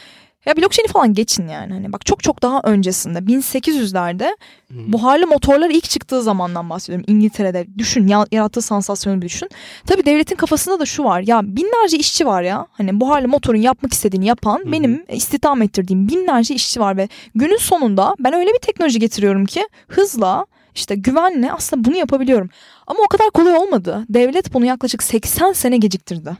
ya 0.46 0.56
blockchain'i 0.56 0.88
falan 0.88 1.14
geçin 1.14 1.48
yani. 1.48 1.72
Hani 1.72 1.92
bak 1.92 2.06
çok 2.06 2.22
çok 2.22 2.42
daha 2.42 2.60
öncesinde 2.64 3.18
1800'lerde 3.18 4.36
hmm. 4.68 4.92
buharlı 4.92 5.26
motorlar 5.26 5.70
ilk 5.70 5.84
çıktığı 5.84 6.22
zamandan 6.22 6.70
bahsediyorum. 6.70 7.04
İngiltere'de 7.08 7.66
düşün 7.78 8.08
ya, 8.08 8.26
yarattığı 8.32 8.62
sansasyonu 8.62 9.16
bir 9.16 9.26
düşün. 9.26 9.48
Tabii 9.86 10.06
devletin 10.06 10.36
kafasında 10.36 10.80
da 10.80 10.86
şu 10.86 11.04
var. 11.04 11.20
Ya 11.26 11.40
binlerce 11.44 11.96
işçi 11.98 12.26
var 12.26 12.42
ya. 12.42 12.66
Hani 12.72 13.00
buharlı 13.00 13.28
motorun 13.28 13.58
yapmak 13.58 13.92
istediğini 13.92 14.26
yapan 14.26 14.58
hmm. 14.64 14.72
benim 14.72 15.04
istihdam 15.08 15.62
ettirdiğim 15.62 16.08
binlerce 16.08 16.54
işçi 16.54 16.80
var 16.80 16.96
ve 16.96 17.08
günün 17.34 17.58
sonunda 17.58 18.14
ben 18.18 18.32
öyle 18.32 18.50
bir 18.50 18.58
teknoloji 18.58 18.98
getiriyorum 18.98 19.46
ki 19.46 19.68
hızla 19.88 20.46
işte 20.74 20.94
güvenle 20.94 21.52
aslında 21.52 21.84
bunu 21.84 21.96
yapabiliyorum. 21.96 22.50
Ama 22.90 22.98
o 23.04 23.08
kadar 23.08 23.30
kolay 23.30 23.56
olmadı. 23.56 24.04
Devlet 24.08 24.54
bunu 24.54 24.66
yaklaşık 24.66 25.02
80 25.02 25.52
sene 25.52 25.76
geciktirdi. 25.76 26.36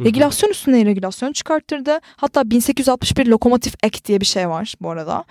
Regülasyon 0.00 0.50
üstüne 0.50 0.84
regülasyon 0.84 1.32
çıkarttırdı. 1.32 2.00
Hatta 2.16 2.50
1861 2.50 3.26
Lokomotif 3.26 3.74
Act 3.84 4.08
diye 4.08 4.20
bir 4.20 4.26
şey 4.26 4.48
var 4.48 4.74
bu 4.80 4.90
arada. 4.90 5.24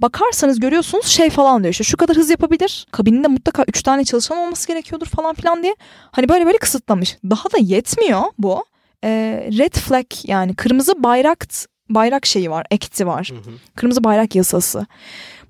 Bakarsanız 0.00 0.60
görüyorsunuz 0.60 1.06
şey 1.06 1.30
falan 1.30 1.62
diyor 1.62 1.72
işte 1.72 1.84
şu 1.84 1.96
kadar 1.96 2.16
hız 2.16 2.30
yapabilir. 2.30 2.86
Kabininde 2.90 3.28
mutlaka 3.28 3.64
3 3.68 3.82
tane 3.82 4.04
çalışan 4.04 4.38
olması 4.38 4.68
gerekiyordur 4.68 5.06
falan 5.06 5.34
filan 5.34 5.62
diye. 5.62 5.76
Hani 6.12 6.28
böyle 6.28 6.46
böyle 6.46 6.58
kısıtlamış. 6.58 7.18
Daha 7.30 7.52
da 7.52 7.58
yetmiyor 7.60 8.22
bu. 8.38 8.64
Ee, 9.04 9.48
red 9.58 9.74
flag 9.74 10.06
yani 10.24 10.54
kırmızı 10.54 11.02
bayrak 11.02 11.46
bayrak 11.90 12.26
şeyi 12.26 12.50
var, 12.50 12.66
ekti 12.70 13.06
var. 13.06 13.32
Hı 13.32 13.50
hı. 13.50 13.54
Kırmızı 13.76 14.04
bayrak 14.04 14.34
yasası. 14.34 14.86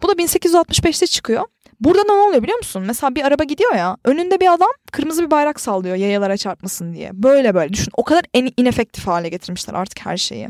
Bu 0.02 0.08
da 0.08 0.12
1865'te 0.12 1.06
çıkıyor. 1.06 1.44
Burada 1.80 2.04
ne 2.04 2.12
oluyor 2.12 2.42
biliyor 2.42 2.58
musun? 2.58 2.82
Mesela 2.86 3.14
bir 3.14 3.24
araba 3.24 3.44
gidiyor 3.44 3.74
ya 3.74 3.96
önünde 4.04 4.40
bir 4.40 4.52
adam 4.54 4.70
kırmızı 4.92 5.24
bir 5.24 5.30
bayrak 5.30 5.60
sallıyor 5.60 5.96
yayalara 5.96 6.36
çarpmasın 6.36 6.94
diye. 6.94 7.10
Böyle 7.12 7.54
böyle 7.54 7.72
düşün 7.72 7.92
o 7.96 8.04
kadar 8.04 8.24
en 8.34 8.50
inefektif 8.56 9.06
hale 9.06 9.28
getirmişler 9.28 9.74
artık 9.74 10.06
her 10.06 10.16
şeyi. 10.16 10.48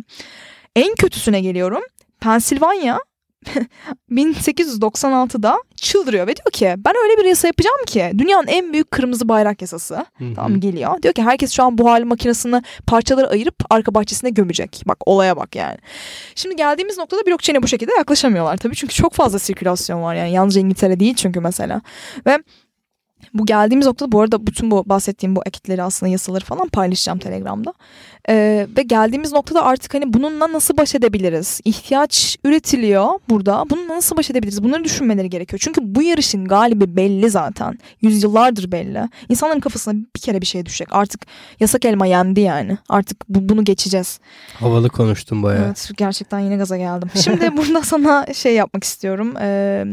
En 0.77 0.95
kötüsüne 0.95 1.41
geliyorum. 1.41 1.83
Pensilvanya 2.21 2.99
1896'da 4.11 5.57
çıldırıyor 5.77 6.27
ve 6.27 6.37
diyor 6.37 6.53
ki 6.53 6.75
ben 6.79 6.95
öyle 7.05 7.19
bir 7.23 7.25
yasa 7.25 7.49
yapacağım 7.49 7.85
ki 7.87 8.13
dünyanın 8.19 8.47
en 8.47 8.73
büyük 8.73 8.91
kırmızı 8.91 9.29
bayrak 9.29 9.63
yasası 9.63 10.07
tamam 10.35 10.61
geliyor. 10.61 11.03
Diyor 11.03 11.15
ki 11.15 11.23
herkes 11.23 11.53
şu 11.53 11.63
an 11.63 11.79
buharlı 11.79 12.07
makinesini 12.07 12.63
parçalara 12.87 13.27
ayırıp 13.27 13.55
arka 13.71 13.95
bahçesine 13.95 14.31
gömecek. 14.31 14.83
Bak 14.87 15.09
olaya 15.09 15.37
bak 15.37 15.57
yani. 15.57 15.79
Şimdi 16.35 16.57
geldiğimiz 16.57 16.99
noktada 16.99 17.27
blockchain'e 17.27 17.63
bu 17.63 17.69
şekilde 17.69 17.93
yaklaşamıyorlar 17.99 18.57
tabii 18.57 18.77
çünkü 18.77 18.95
çok 18.95 19.13
fazla 19.13 19.39
sirkülasyon 19.39 20.03
var 20.03 20.15
yani 20.15 20.33
yalnızca 20.33 20.61
İngiltere 20.61 21.01
değil 21.01 21.15
çünkü 21.15 21.41
mesela. 21.41 21.81
Ve 22.27 22.39
bu 23.35 23.47
geldiğimiz 23.47 23.87
noktada 23.87 24.13
bu 24.13 24.21
arada 24.21 24.47
bütün 24.47 24.71
bu 24.71 24.85
bahsettiğim 24.87 25.37
bu 25.37 25.43
ekitleri 25.47 25.83
aslında 25.83 26.13
yasaları 26.13 26.45
falan 26.45 26.69
paylaşacağım 26.69 27.19
Telegram'da. 27.19 27.75
Ee, 28.29 28.67
ve 28.77 28.83
geldiğimiz 28.83 29.33
noktada 29.33 29.65
artık 29.65 29.95
hani 29.95 30.13
bununla 30.13 30.53
nasıl 30.53 30.77
baş 30.77 30.95
edebiliriz? 30.95 31.61
İhtiyaç 31.65 32.37
üretiliyor 32.45 33.07
burada. 33.29 33.65
Bununla 33.71 33.95
nasıl 33.95 34.17
baş 34.17 34.31
edebiliriz? 34.31 34.63
Bunları 34.63 34.85
düşünmeleri 34.85 35.31
gerekiyor. 35.31 35.61
Çünkü 35.65 35.81
bu 35.85 36.03
yarışın 36.03 36.45
galibi 36.45 36.97
belli 36.97 37.31
zaten. 37.31 37.79
Yüzyıllardır 38.03 38.73
belli. 38.73 39.09
İnsanların 39.29 39.61
kafasına 39.61 39.95
bir 40.17 40.21
kere 40.21 40.41
bir 40.41 40.47
şey 40.47 40.67
düşecek. 40.67 40.89
Artık 40.91 41.27
yasak 41.61 41.85
elma 41.85 42.07
yendi 42.07 42.41
yani. 42.41 42.79
Artık 42.89 43.29
bu, 43.29 43.49
bunu 43.49 43.65
geçeceğiz. 43.65 44.21
Havalı 44.55 44.89
konuştun 44.89 45.43
bayağı. 45.43 45.65
Evet 45.65 45.91
gerçekten 45.97 46.39
yine 46.39 46.57
gaza 46.57 46.77
geldim. 46.77 47.11
Şimdi 47.25 47.57
burada 47.57 47.83
sana 47.83 48.27
şey 48.35 48.55
yapmak 48.55 48.85
istiyorum. 48.85 49.35
Ee, 49.41 49.85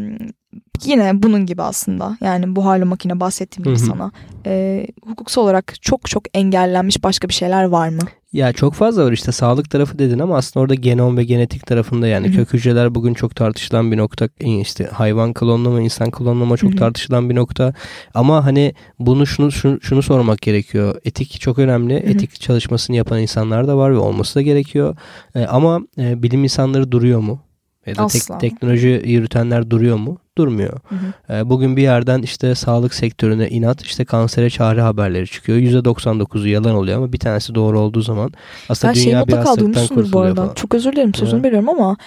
yine 0.85 1.23
bunun 1.23 1.45
gibi 1.45 1.61
aslında 1.61 2.17
yani 2.21 2.55
buharlı 2.55 2.85
makine 2.85 3.19
bahsettiğim 3.19 3.63
gibi 3.63 3.79
sana 3.79 4.11
e, 4.45 4.87
hukuksal 5.05 5.41
olarak 5.41 5.81
çok 5.81 6.09
çok 6.09 6.23
engellenmiş 6.33 7.03
başka 7.03 7.29
bir 7.29 7.33
şeyler 7.33 7.63
var 7.63 7.89
mı? 7.89 8.01
Ya 8.33 8.53
çok 8.53 8.73
fazla 8.73 9.05
var 9.05 9.11
işte 9.11 9.31
sağlık 9.31 9.69
tarafı 9.69 9.99
dedin 9.99 10.19
ama 10.19 10.37
aslında 10.37 10.63
orada 10.63 10.75
genom 10.75 11.17
ve 11.17 11.23
genetik 11.23 11.65
tarafında 11.65 12.07
yani 12.07 12.27
Hı-hı. 12.27 12.35
kök 12.35 12.53
hücreler 12.53 12.95
bugün 12.95 13.13
çok 13.13 13.35
tartışılan 13.35 13.91
bir 13.91 13.97
nokta. 13.97 14.29
işte 14.39 14.85
hayvan 14.85 15.33
klonlama, 15.33 15.81
insan 15.81 16.11
klonlama 16.11 16.57
çok 16.57 16.69
Hı-hı. 16.69 16.79
tartışılan 16.79 17.29
bir 17.29 17.35
nokta. 17.35 17.73
Ama 18.13 18.45
hani 18.45 18.73
bunu 18.99 19.27
şunu 19.27 19.51
şunu, 19.51 19.81
şunu 19.81 20.01
sormak 20.01 20.41
gerekiyor. 20.41 20.95
Etik 21.05 21.41
çok 21.41 21.59
önemli. 21.59 21.93
Hı-hı. 21.93 22.11
Etik 22.11 22.41
çalışmasını 22.41 22.95
yapan 22.95 23.21
insanlar 23.21 23.67
da 23.67 23.77
var 23.77 23.91
ve 23.91 23.97
olması 23.97 24.35
da 24.35 24.41
gerekiyor. 24.41 24.95
E, 25.35 25.45
ama 25.45 25.81
e, 25.97 26.23
bilim 26.23 26.43
insanları 26.43 26.91
duruyor 26.91 27.19
mu? 27.19 27.39
Ya 27.85 27.95
da 27.95 28.07
tek, 28.07 28.39
teknoloji 28.39 29.01
yürütenler 29.05 29.69
duruyor 29.69 29.97
mu? 29.97 30.17
Durmuyor. 30.37 30.79
Hı 30.89 30.95
hı. 30.95 31.33
Ee, 31.33 31.49
bugün 31.49 31.77
bir 31.77 31.81
yerden 31.81 32.21
işte 32.21 32.55
sağlık 32.55 32.93
sektörüne 32.93 33.49
inat, 33.49 33.81
işte 33.81 34.05
kansere 34.05 34.49
çare 34.49 34.81
haberleri 34.81 35.27
çıkıyor. 35.27 35.57
%99'u 35.57 36.47
yalan 36.47 36.75
oluyor 36.75 36.97
ama 36.97 37.13
bir 37.13 37.19
tanesi 37.19 37.55
doğru 37.55 37.79
olduğu 37.79 38.01
zaman 38.01 38.31
aslında 38.69 38.93
Her 38.93 39.03
dünya 39.03 39.27
bir 39.27 39.33
hastalıktan 39.33 39.87
kurtuluyor 39.87 40.13
bu 40.13 40.19
arada. 40.19 40.41
falan. 40.41 40.53
Çok 40.53 40.75
özür 40.75 40.91
dilerim 40.91 41.13
sözünü 41.13 41.35
evet. 41.35 41.45
veriyorum 41.45 41.69
ama 41.69 41.97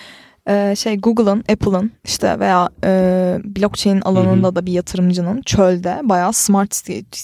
e, 0.48 0.74
şey 0.76 0.96
Google'ın, 0.96 1.44
Apple'ın 1.52 1.92
işte 2.04 2.40
veya 2.40 2.68
e, 2.84 2.90
blockchain 3.44 4.00
alanında 4.00 4.46
Hı-hı. 4.46 4.56
da 4.56 4.66
bir 4.66 4.72
yatırımcının 4.72 5.42
çölde 5.42 6.00
bayağı 6.02 6.32
smart 6.32 6.76
evet, 6.90 7.14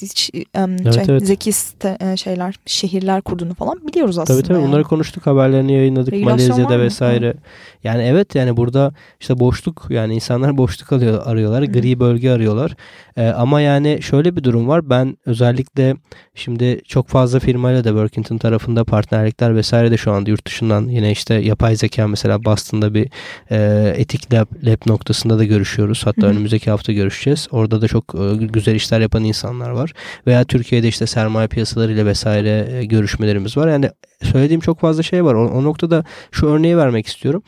şey, 0.95 1.05
evet. 1.09 1.27
zeki 1.27 1.53
site, 1.53 1.99
e, 2.01 2.17
şeyler, 2.17 2.55
şehirler 2.67 3.23
kurduğunu 3.23 3.55
falan 3.55 3.87
biliyoruz 3.87 4.19
aslında. 4.19 4.39
Tabii 4.39 4.49
tabii 4.49 4.59
yani. 4.59 4.69
bunları 4.69 4.85
konuştuk 4.85 5.27
haberlerini 5.27 5.73
yayınladık 5.73 6.15
Malezya'da 6.15 6.81
vesaire. 6.81 7.29
Hı. 7.29 7.35
Yani 7.85 8.03
evet 8.03 8.35
yani 8.35 8.57
burada 8.57 8.93
işte 9.21 9.41
boşluk 9.41 9.87
yani 9.91 10.15
insanlar 10.15 10.57
boşluk 10.59 10.93
alıyor, 10.93 11.23
arıyorlar. 11.27 11.63
Hı. 11.63 11.73
Gri 11.73 12.01
bölge 12.01 12.31
arıyorlar. 12.31 12.77
E, 13.17 13.29
ama 13.29 13.61
yani 13.61 13.99
şöyle 14.03 14.37
bir 14.37 14.45
durum 14.45 14.69
var. 14.69 14.91
Ben 14.91 15.17
özellikle 15.27 15.97
şimdi 16.35 16.81
çok 16.85 17.09
fazla 17.09 17.39
firmayla 17.39 17.85
da 17.85 17.89
Workington 17.89 18.39
tarafında 18.39 18.85
partnerlikler 18.85 19.57
vesaire 19.57 19.91
de 19.91 19.97
şu 19.97 20.13
anda 20.13 20.31
yurt 20.31 20.47
dışından 20.47 20.89
yine 20.89 21.11
işte 21.11 21.35
yapay 21.35 21.77
zeka 21.77 22.09
mesela 22.09 22.45
Boston'da 22.45 22.95
bir 22.95 23.12
e, 23.51 23.93
etik 23.97 24.35
lab, 24.35 24.47
lab 24.67 24.87
noktasında 24.87 25.39
da 25.39 25.45
görüşüyoruz. 25.45 26.07
Hatta 26.07 26.23
Hı. 26.23 26.27
önümüzdeki 26.27 26.71
hafta 26.71 26.93
görüşeceğiz. 26.93 27.49
Orada 27.51 27.83
da 27.83 27.89
çok 27.89 28.15
e, 28.15 28.47
güzel 28.47 28.75
işler 28.75 29.01
yapan 29.01 29.25
insanlar 29.25 29.71
var. 29.71 29.93
Veya 30.27 30.45
Türkiye'de 30.45 30.89
işte 30.89 31.07
sermaye 31.07 31.49
piyasalarıyla 31.49 32.07
vesaire 32.07 32.69
e, 32.73 32.85
görüşmelerimiz 32.85 33.57
var. 33.57 33.69
Yani 33.69 33.91
söylediğim 34.23 34.61
çok 34.61 34.81
fazla 34.81 35.03
şey 35.03 35.25
var. 35.25 35.35
O, 35.35 35.49
o 35.49 35.65
noktada 35.65 36.05
şu 36.33 36.47
örneği 36.47 36.77
vermek 36.77 37.07
istiyorum. 37.07 37.43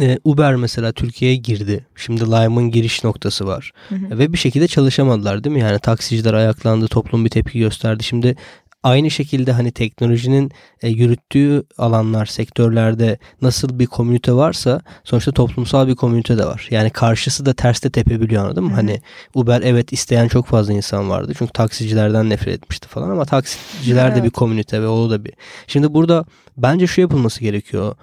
Ee, 0.00 0.18
Uber 0.24 0.56
mesela 0.56 0.92
Türkiye'ye 0.92 1.36
girdi. 1.36 1.86
Şimdi 1.96 2.26
Lime'ın 2.26 2.70
giriş 2.70 3.04
noktası 3.04 3.46
var. 3.46 3.72
Hı 3.88 3.94
hı. 3.94 4.18
Ve 4.18 4.32
bir 4.32 4.38
şekilde 4.38 4.68
çalışamadılar 4.68 5.44
değil 5.44 5.56
mi? 5.56 5.62
Yani 5.62 5.78
taksiciler 5.78 6.34
ayaklandı, 6.34 6.88
toplum 6.88 7.24
bir 7.24 7.30
tepki 7.30 7.58
gösterdi. 7.58 8.04
Şimdi 8.04 8.36
aynı 8.82 9.10
şekilde 9.10 9.52
hani 9.52 9.72
teknolojinin 9.72 10.50
e, 10.82 10.88
yürüttüğü 10.88 11.64
alanlar, 11.78 12.26
sektörlerde 12.26 13.18
nasıl 13.42 13.78
bir 13.78 13.86
komünite 13.86 14.32
varsa 14.32 14.80
sonuçta 15.04 15.32
toplumsal 15.32 15.88
bir 15.88 15.94
komünite 15.94 16.38
de 16.38 16.46
var. 16.46 16.68
Yani 16.70 16.90
karşısı 16.90 17.46
da 17.46 17.54
terste 17.54 17.90
tepebiliyor 17.90 18.44
anladın 18.44 18.64
mı? 18.64 18.70
Hı. 18.70 18.74
Hani 18.74 19.00
Uber 19.34 19.60
evet 19.62 19.92
isteyen 19.92 20.28
çok 20.28 20.46
fazla 20.46 20.72
insan 20.72 21.10
vardı. 21.10 21.32
Çünkü 21.38 21.52
taksicilerden 21.52 22.30
nefret 22.30 22.54
etmişti 22.54 22.88
falan 22.88 23.10
ama 23.10 23.24
taksiciler 23.24 24.06
evet. 24.06 24.16
de 24.16 24.24
bir 24.24 24.30
komünite 24.30 24.82
ve 24.82 24.88
o 24.88 25.10
da 25.10 25.24
bir. 25.24 25.32
Şimdi 25.66 25.94
burada 25.94 26.24
bence 26.56 26.86
şu 26.86 27.00
yapılması 27.00 27.40
gerekiyor 27.40 27.96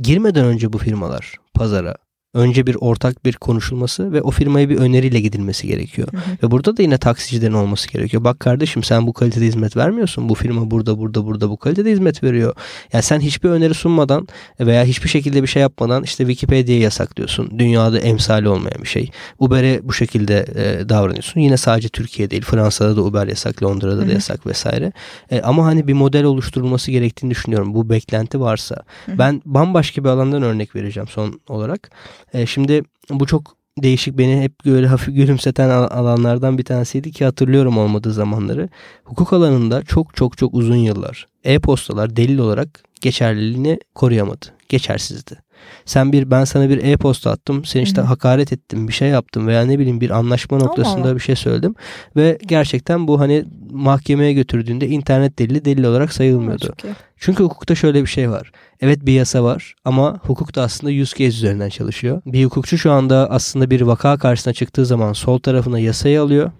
girmeden 0.00 0.44
önce 0.44 0.72
bu 0.72 0.78
firmalar 0.78 1.36
pazara 1.54 1.96
önce 2.34 2.66
bir 2.66 2.76
ortak 2.80 3.24
bir 3.24 3.32
konuşulması 3.32 4.12
ve 4.12 4.22
o 4.22 4.30
firmaya 4.30 4.68
bir 4.68 4.76
öneriyle 4.76 5.20
gidilmesi 5.20 5.66
gerekiyor. 5.66 6.08
Hı 6.12 6.16
hı. 6.16 6.36
Ve 6.42 6.50
burada 6.50 6.76
da 6.76 6.82
yine 6.82 6.98
taksicilerin 6.98 7.52
olması 7.52 7.88
gerekiyor. 7.88 8.24
Bak 8.24 8.40
kardeşim 8.40 8.82
sen 8.82 9.06
bu 9.06 9.12
kalitede 9.12 9.44
hizmet 9.44 9.76
vermiyorsun. 9.76 10.28
Bu 10.28 10.34
firma 10.34 10.70
burada 10.70 10.98
burada 10.98 11.26
burada 11.26 11.50
bu 11.50 11.56
kalitede 11.56 11.90
hizmet 11.90 12.22
veriyor. 12.22 12.54
Yani 12.92 13.02
sen 13.02 13.20
hiçbir 13.20 13.48
öneri 13.48 13.74
sunmadan 13.74 14.28
veya 14.60 14.84
hiçbir 14.84 15.08
şekilde 15.08 15.42
bir 15.42 15.48
şey 15.48 15.62
yapmadan 15.62 16.02
işte 16.02 16.26
Wikipedia'yı 16.26 16.80
yasaklıyorsun. 16.80 17.58
Dünyada 17.58 17.98
emsali 17.98 18.48
olmayan 18.48 18.82
bir 18.82 18.88
şey. 18.88 19.10
Uber'e 19.38 19.80
bu 19.82 19.92
şekilde 19.92 20.46
e, 20.54 20.88
davranıyorsun. 20.88 21.40
Yine 21.40 21.56
sadece 21.56 21.88
Türkiye 21.88 22.30
değil. 22.30 22.42
Fransa'da 22.42 22.96
da 22.96 23.02
Uber 23.02 23.26
yasak, 23.26 23.62
Londra'da 23.62 23.96
hı 23.96 24.04
hı. 24.04 24.08
da 24.08 24.12
yasak 24.12 24.46
vesaire. 24.46 24.92
E, 25.30 25.40
ama 25.40 25.64
hani 25.64 25.88
bir 25.88 25.92
model 25.92 26.24
oluşturulması 26.24 26.90
gerektiğini 26.90 27.30
düşünüyorum. 27.30 27.74
Bu 27.74 27.90
beklenti 27.90 28.40
varsa. 28.40 28.76
Hı 29.06 29.12
hı. 29.12 29.18
Ben 29.18 29.42
bambaşka 29.44 30.04
bir 30.04 30.08
alandan 30.08 30.42
örnek 30.42 30.76
vereceğim 30.76 31.08
son 31.08 31.40
olarak. 31.48 31.90
E, 32.34 32.46
şimdi 32.46 32.82
bu 33.10 33.26
çok 33.26 33.56
değişik 33.78 34.18
beni 34.18 34.42
hep 34.42 34.64
böyle 34.66 34.86
hafif 34.86 35.14
gülümseten 35.14 35.68
alanlardan 35.68 36.58
bir 36.58 36.64
tanesiydi 36.64 37.12
ki 37.12 37.24
hatırlıyorum 37.24 37.78
olmadığı 37.78 38.12
zamanları. 38.12 38.68
Hukuk 39.04 39.32
alanında 39.32 39.82
çok 39.82 40.16
çok 40.16 40.38
çok 40.38 40.54
uzun 40.54 40.76
yıllar 40.76 41.26
e-postalar 41.44 42.16
delil 42.16 42.38
olarak 42.38 42.84
geçerliliğini 43.00 43.78
koruyamadı. 43.94 44.46
Geçersizdi. 44.68 45.38
Sen 45.84 46.12
bir 46.12 46.30
ben 46.30 46.44
sana 46.44 46.68
bir 46.68 46.84
e-posta 46.84 47.30
attım. 47.30 47.64
Sen 47.64 47.80
işte 47.80 48.00
Hı-hı. 48.00 48.06
hakaret 48.06 48.52
ettim, 48.52 48.88
bir 48.88 48.92
şey 48.92 49.08
yaptım 49.08 49.46
veya 49.46 49.62
ne 49.62 49.78
bileyim 49.78 50.00
bir 50.00 50.10
anlaşma 50.10 50.58
noktasında 50.58 51.08
Allah. 51.08 51.14
bir 51.14 51.20
şey 51.20 51.36
söyledim 51.36 51.74
ve 52.16 52.38
gerçekten 52.46 53.08
bu 53.08 53.20
hani 53.20 53.44
mahkemeye 53.70 54.32
götürdüğünde 54.32 54.88
internet 54.88 55.38
delili 55.38 55.64
delil 55.64 55.84
olarak 55.84 56.12
sayılmıyordu. 56.12 56.74
Çünkü 57.16 57.44
hukukta 57.44 57.74
şöyle 57.74 58.02
bir 58.02 58.06
şey 58.06 58.30
var. 58.30 58.52
Evet 58.80 59.06
bir 59.06 59.12
yasa 59.12 59.44
var 59.44 59.74
ama 59.84 60.20
hukuk 60.22 60.54
da 60.54 60.62
aslında 60.62 61.02
use 61.02 61.10
case 61.18 61.36
üzerinden 61.36 61.68
çalışıyor. 61.68 62.22
Bir 62.26 62.44
hukukçu 62.44 62.78
şu 62.78 62.92
anda 62.92 63.30
aslında 63.30 63.70
bir 63.70 63.80
vaka 63.80 64.18
karşısına 64.18 64.52
çıktığı 64.52 64.86
zaman 64.86 65.12
sol 65.12 65.38
tarafına 65.38 65.78
yasayı 65.78 66.22
alıyor 66.22 66.50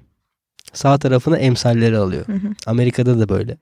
sağ 0.72 0.98
tarafına 0.98 1.36
emsalleri 1.36 1.96
alıyor. 1.98 2.26
Hı 2.26 2.32
hı. 2.32 2.48
Amerika'da 2.66 3.20
da 3.20 3.28
böyle. 3.28 3.56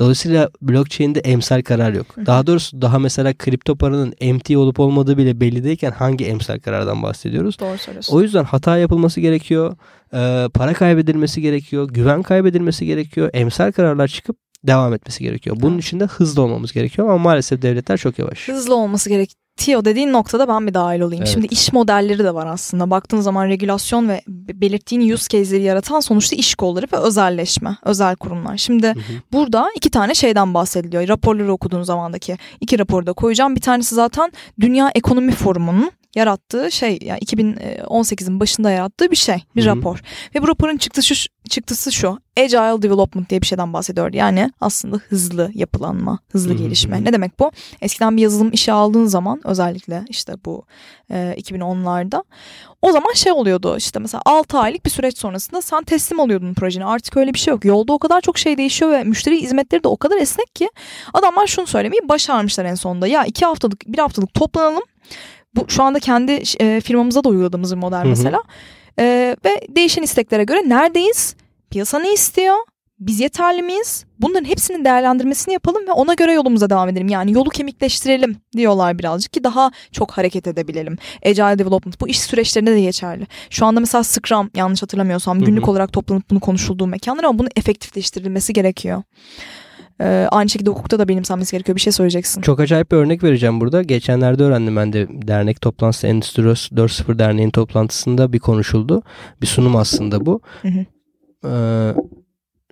Dolayısıyla 0.00 0.50
blockchain'de 0.62 1.20
emsal 1.20 1.62
karar 1.62 1.92
yok. 1.92 2.06
Hı 2.14 2.20
hı. 2.20 2.26
Daha 2.26 2.46
doğrusu 2.46 2.82
daha 2.82 2.98
mesela 2.98 3.34
kripto 3.34 3.76
paranın 3.76 4.14
MT 4.34 4.56
olup 4.56 4.80
olmadığı 4.80 5.18
bile 5.18 5.40
belli 5.40 5.64
değilken 5.64 5.90
hangi 5.90 6.24
emsal 6.26 6.58
karardan 6.58 7.02
bahsediyoruz? 7.02 7.58
Doğru 7.58 7.78
söylüyorsun. 7.78 8.16
O 8.16 8.22
yüzden 8.22 8.44
hata 8.44 8.78
yapılması 8.78 9.20
gerekiyor. 9.20 9.76
E, 10.12 10.48
para 10.54 10.72
kaybedilmesi 10.72 11.42
gerekiyor. 11.42 11.88
Güven 11.88 12.22
kaybedilmesi 12.22 12.86
gerekiyor. 12.86 13.30
Emsal 13.32 13.72
kararlar 13.72 14.08
çıkıp 14.08 14.36
devam 14.64 14.94
etmesi 14.94 15.24
gerekiyor. 15.24 15.56
Bunun 15.60 15.78
için 15.78 16.00
de 16.00 16.04
hızlı 16.04 16.42
olmamız 16.42 16.72
gerekiyor 16.72 17.08
ama 17.08 17.18
maalesef 17.18 17.62
devletler 17.62 17.96
çok 17.96 18.18
yavaş. 18.18 18.48
Hızlı 18.48 18.76
olması 18.76 19.08
gerek 19.08 19.34
Tio 19.56 19.84
dediğin 19.84 20.12
noktada 20.12 20.48
ben 20.48 20.66
bir 20.66 20.74
dahil 20.74 21.00
olayım. 21.00 21.22
Evet. 21.22 21.32
Şimdi 21.32 21.46
iş 21.46 21.72
modelleri 21.72 22.24
de 22.24 22.34
var 22.34 22.46
aslında. 22.46 22.90
Baktığın 22.90 23.20
zaman 23.20 23.48
regülasyon 23.48 24.08
ve 24.08 24.22
belirttiğin 24.28 25.12
use 25.12 25.28
case'leri 25.28 25.62
yaratan 25.62 26.00
sonuçta 26.00 26.36
iş 26.36 26.54
kolları 26.54 26.86
ve 26.92 26.96
özelleşme, 26.96 27.76
özel 27.84 28.16
kurumlar. 28.16 28.56
Şimdi 28.56 28.86
hı 28.86 28.92
hı. 28.92 29.12
burada 29.32 29.68
iki 29.76 29.90
tane 29.90 30.14
şeyden 30.14 30.54
bahsediliyor. 30.54 31.08
Raporları 31.08 31.52
okuduğun 31.52 31.82
zamandaki 31.82 32.38
iki 32.60 32.78
raporu 32.78 33.06
da 33.06 33.12
koyacağım. 33.12 33.56
Bir 33.56 33.60
tanesi 33.60 33.94
zaten 33.94 34.32
Dünya 34.60 34.90
Ekonomi 34.94 35.32
Forumu'nun 35.32 35.90
yarattığı 36.16 36.72
şey 36.72 36.98
yani 37.02 37.18
2018'in 37.18 38.40
başında 38.40 38.70
yarattığı 38.70 39.10
bir 39.10 39.16
şey 39.16 39.44
bir 39.56 39.66
Hı-hı. 39.66 39.76
rapor. 39.76 40.00
Ve 40.34 40.42
bu 40.42 40.48
raporun 40.48 40.76
çıktısı 40.76 41.14
şu, 41.14 41.28
çıktısı 41.48 41.92
şu 41.92 42.18
agile 42.38 42.82
development 42.82 43.30
diye 43.30 43.42
bir 43.42 43.46
şeyden 43.46 43.72
bahsediyor 43.72 44.12
yani 44.12 44.50
aslında 44.60 44.96
hızlı 44.96 45.50
yapılanma 45.54 46.18
hızlı 46.32 46.50
Hı-hı. 46.50 46.58
gelişme. 46.58 47.04
ne 47.04 47.12
demek 47.12 47.38
bu? 47.38 47.50
Eskiden 47.82 48.16
bir 48.16 48.22
yazılım 48.22 48.52
işe 48.52 48.72
aldığın 48.72 49.06
zaman 49.06 49.40
özellikle 49.44 50.04
işte 50.08 50.32
bu 50.44 50.64
e, 51.10 51.34
2010'larda 51.38 52.24
o 52.82 52.92
zaman 52.92 53.12
şey 53.12 53.32
oluyordu 53.32 53.76
işte 53.76 53.98
mesela 53.98 54.22
6 54.24 54.58
aylık 54.58 54.84
bir 54.84 54.90
süreç 54.90 55.18
sonrasında 55.18 55.62
sen 55.62 55.82
teslim 55.82 56.18
oluyordun 56.18 56.54
projeni. 56.54 56.84
Artık 56.84 57.16
öyle 57.16 57.34
bir 57.34 57.38
şey 57.38 57.52
yok. 57.52 57.64
Yolda 57.64 57.92
o 57.92 57.98
kadar 57.98 58.20
çok 58.20 58.38
şey 58.38 58.58
değişiyor 58.58 58.92
ve 58.92 59.04
müşteri 59.04 59.42
hizmetleri 59.42 59.84
de 59.84 59.88
o 59.88 59.96
kadar 59.96 60.16
esnek 60.16 60.54
ki 60.54 60.70
adamlar 61.14 61.46
şunu 61.46 61.66
söylemeyi 61.66 62.08
başarmışlar 62.08 62.64
en 62.64 62.74
sonunda. 62.74 63.06
Ya 63.06 63.24
iki 63.24 63.46
haftalık 63.46 63.86
bir 63.86 63.98
haftalık 63.98 64.34
toplanalım 64.34 64.82
bu 65.56 65.64
şu 65.68 65.82
anda 65.82 65.98
kendi 65.98 66.42
e, 66.60 66.80
firmamıza 66.80 67.24
da 67.24 67.28
uyguladığımız 67.28 67.72
bir 67.72 67.80
model 67.80 68.02
mesela. 68.06 68.42
E, 68.98 69.36
ve 69.44 69.60
değişen 69.68 70.02
isteklere 70.02 70.44
göre 70.44 70.68
neredeyiz? 70.68 71.36
Piyasa 71.70 71.98
ne 71.98 72.12
istiyor? 72.12 72.56
Biz 73.00 73.20
yeterli 73.20 73.62
miyiz? 73.62 74.04
Bunların 74.18 74.44
hepsinin 74.44 74.84
değerlendirmesini 74.84 75.54
yapalım 75.54 75.86
ve 75.88 75.92
ona 75.92 76.14
göre 76.14 76.32
yolumuza 76.32 76.70
devam 76.70 76.88
edelim. 76.88 77.08
Yani 77.08 77.32
yolu 77.32 77.50
kemikleştirelim 77.50 78.36
diyorlar 78.56 78.98
birazcık 78.98 79.32
ki 79.32 79.44
daha 79.44 79.70
çok 79.92 80.10
hareket 80.10 80.46
edebilelim. 80.46 80.98
Agile 81.26 81.58
Development 81.58 82.00
bu 82.00 82.08
iş 82.08 82.20
süreçlerinde 82.20 82.72
de 82.72 82.80
geçerli. 82.80 83.26
Şu 83.50 83.66
anda 83.66 83.80
mesela 83.80 84.04
Scrum 84.04 84.50
yanlış 84.54 84.82
hatırlamıyorsam 84.82 85.40
günlük 85.40 85.62
hı 85.62 85.66
hı. 85.66 85.70
olarak 85.70 85.92
toplanıp 85.92 86.30
bunu 86.30 86.40
konuşulduğu 86.40 86.86
mekanlar 86.86 87.24
ama 87.24 87.38
bunun 87.38 87.50
efektifleştirilmesi 87.56 88.52
gerekiyor. 88.52 89.02
Ee, 90.00 90.28
aynı 90.30 90.48
şekilde 90.48 90.70
hukukta 90.70 90.98
da 90.98 91.08
benimsenmesi 91.08 91.52
gerekiyor. 91.52 91.76
Bir 91.76 91.80
şey 91.80 91.92
söyleyeceksin. 91.92 92.40
Çok 92.40 92.60
acayip 92.60 92.92
bir 92.92 92.96
örnek 92.96 93.22
vereceğim 93.22 93.60
burada. 93.60 93.82
Geçenlerde 93.82 94.42
öğrendim 94.42 94.76
ben 94.76 94.92
de 94.92 95.08
dernek 95.10 95.60
toplantısı 95.60 96.06
Endüstri 96.06 96.42
4.0 96.42 97.18
Derneği'nin 97.18 97.50
toplantısında 97.50 98.32
bir 98.32 98.38
konuşuldu. 98.38 99.02
Bir 99.42 99.46
sunum 99.46 99.76
aslında 99.76 100.26
bu. 100.26 100.40
Hı 100.62 100.68
hı. 100.68 100.84
Ee, 101.44 101.94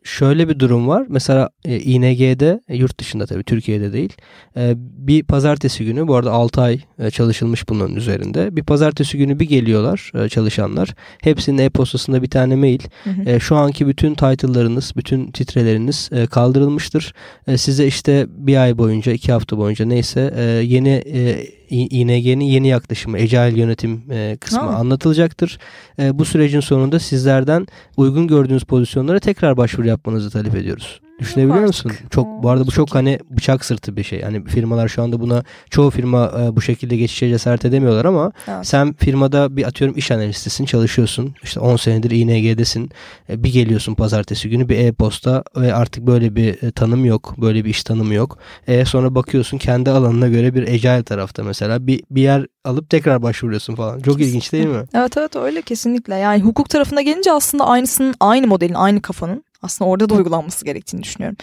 şöyle 0.04 0.48
bir 0.48 0.58
durum 0.58 0.88
var. 0.88 1.06
Mesela 1.08 1.50
e, 1.64 1.80
ING'de 1.80 2.60
e, 2.68 2.76
yurt 2.76 3.00
dışında 3.00 3.26
tabii 3.26 3.44
Türkiye'de 3.44 3.92
değil. 3.92 4.12
E, 4.56 4.74
bir 4.78 5.22
pazartesi 5.22 5.84
günü 5.84 6.08
bu 6.08 6.14
arada 6.14 6.32
6 6.32 6.60
ay 6.60 6.80
e, 6.98 7.10
çalışılmış 7.10 7.68
bunun 7.68 7.94
üzerinde. 7.94 8.56
Bir 8.56 8.62
pazartesi 8.62 9.18
günü 9.18 9.40
bir 9.40 9.48
geliyorlar 9.48 10.12
e, 10.14 10.28
çalışanlar. 10.28 10.94
Hepsinin 11.22 11.58
e-postasında 11.58 12.22
bir 12.22 12.30
tane 12.30 12.56
mail. 12.56 12.80
Hı 13.04 13.10
hı. 13.10 13.30
E, 13.30 13.40
şu 13.40 13.56
anki 13.56 13.86
bütün 13.86 14.14
title'larınız, 14.14 14.92
bütün 14.96 15.30
titreleriniz 15.30 16.10
e, 16.12 16.26
kaldırılmıştır. 16.26 17.14
E, 17.46 17.58
size 17.58 17.86
işte 17.86 18.26
bir 18.28 18.56
ay 18.56 18.78
boyunca, 18.78 19.12
iki 19.12 19.32
hafta 19.32 19.58
boyunca 19.58 19.84
neyse 19.84 20.34
e, 20.36 20.42
yeni 20.42 21.02
e, 21.06 21.46
İNG'nin 21.74 22.44
yeni 22.44 22.68
yaklaşımı, 22.68 23.16
Agile 23.16 23.60
yönetim 23.60 24.02
e, 24.10 24.36
kısmı 24.40 24.60
ha. 24.60 24.66
anlatılacaktır. 24.66 25.58
E, 25.98 26.18
bu 26.18 26.24
sürecin 26.24 26.60
sonunda 26.60 26.98
sizlerden 26.98 27.66
uygun 27.96 28.26
gördüğünüz 28.26 28.64
pozisyonlara 28.64 29.20
tekrar 29.20 29.56
başvuru 29.56 29.86
yapmanızı 29.86 30.30
talep 30.30 30.54
ediyoruz. 30.54 31.00
Düşünebiliyor 31.18 31.66
musun? 31.66 31.92
Çok 32.10 32.26
bu 32.42 32.50
arada 32.50 32.66
bu 32.66 32.70
çok, 32.70 32.94
hani 32.94 33.18
bıçak 33.30 33.64
sırtı 33.64 33.96
bir 33.96 34.02
şey. 34.02 34.22
Hani 34.22 34.44
firmalar 34.44 34.88
şu 34.88 35.02
anda 35.02 35.20
buna 35.20 35.44
çoğu 35.70 35.90
firma 35.90 36.32
e, 36.38 36.56
bu 36.56 36.60
şekilde 36.60 36.96
geçişe 36.96 37.28
cesaret 37.28 37.64
edemiyorlar 37.64 38.04
ama 38.04 38.32
evet. 38.48 38.66
sen 38.66 38.92
firmada 38.92 39.56
bir 39.56 39.64
atıyorum 39.64 39.96
iş 39.96 40.10
analistisin, 40.10 40.64
çalışıyorsun. 40.64 41.34
İşte 41.42 41.60
10 41.60 41.76
senedir 41.76 42.10
ING'desin. 42.10 42.90
E, 43.30 43.42
bir 43.42 43.52
geliyorsun 43.52 43.94
pazartesi 43.94 44.50
günü 44.50 44.68
bir 44.68 44.78
e-posta 44.78 45.44
ve 45.56 45.74
artık 45.74 46.06
böyle 46.06 46.36
bir 46.36 46.62
e, 46.62 46.70
tanım 46.70 47.04
yok. 47.04 47.34
Böyle 47.38 47.64
bir 47.64 47.70
iş 47.70 47.84
tanımı 47.84 48.14
yok. 48.14 48.38
E, 48.66 48.84
sonra 48.84 49.14
bakıyorsun 49.14 49.58
kendi 49.58 49.90
alanına 49.90 50.28
göre 50.28 50.54
bir 50.54 50.68
agile 50.68 51.02
tarafta 51.02 51.44
mesela 51.44 51.86
bir 51.86 52.02
bir 52.10 52.22
yer 52.22 52.46
alıp 52.64 52.90
tekrar 52.90 53.22
başvuruyorsun 53.22 53.74
falan. 53.74 54.00
Çok 54.00 54.04
kesinlikle. 54.04 54.26
ilginç 54.26 54.52
değil 54.52 54.66
mi? 54.66 54.84
Evet 54.94 55.16
evet 55.16 55.36
öyle 55.36 55.62
kesinlikle. 55.62 56.14
Yani 56.14 56.42
hukuk 56.42 56.68
tarafına 56.68 57.02
gelince 57.02 57.32
aslında 57.32 57.66
aynısının 57.66 58.14
aynı 58.20 58.46
modelin 58.46 58.74
aynı 58.74 59.02
kafanın 59.02 59.44
aslında 59.64 59.90
orada 59.90 60.08
da 60.08 60.14
uygulanması 60.14 60.64
gerektiğini 60.64 61.02
düşünüyorum. 61.02 61.36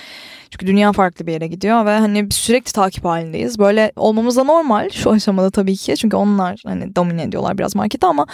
Çünkü 0.52 0.68
dünya 0.68 0.92
farklı 0.92 1.28
bir 1.28 1.32
yere 1.32 1.48
gidiyor 1.48 1.86
ve 1.86 2.00
hani 2.00 2.28
sürekli 2.32 2.72
takip 2.72 3.06
halindeyiz. 3.06 3.60
Böyle 3.60 3.92
olmamız 3.96 4.38
da 4.38 4.44
normal 4.44 4.90
şu 4.90 5.12
aşamada 5.12 5.50
tabii 5.50 5.76
ki. 5.76 5.96
Çünkü 5.98 6.16
onlar 6.16 6.62
hani 6.66 6.96
domine 6.96 7.24
ediyorlar 7.24 7.58
biraz 7.58 7.76
marketi 7.76 8.06
ama 8.06 8.26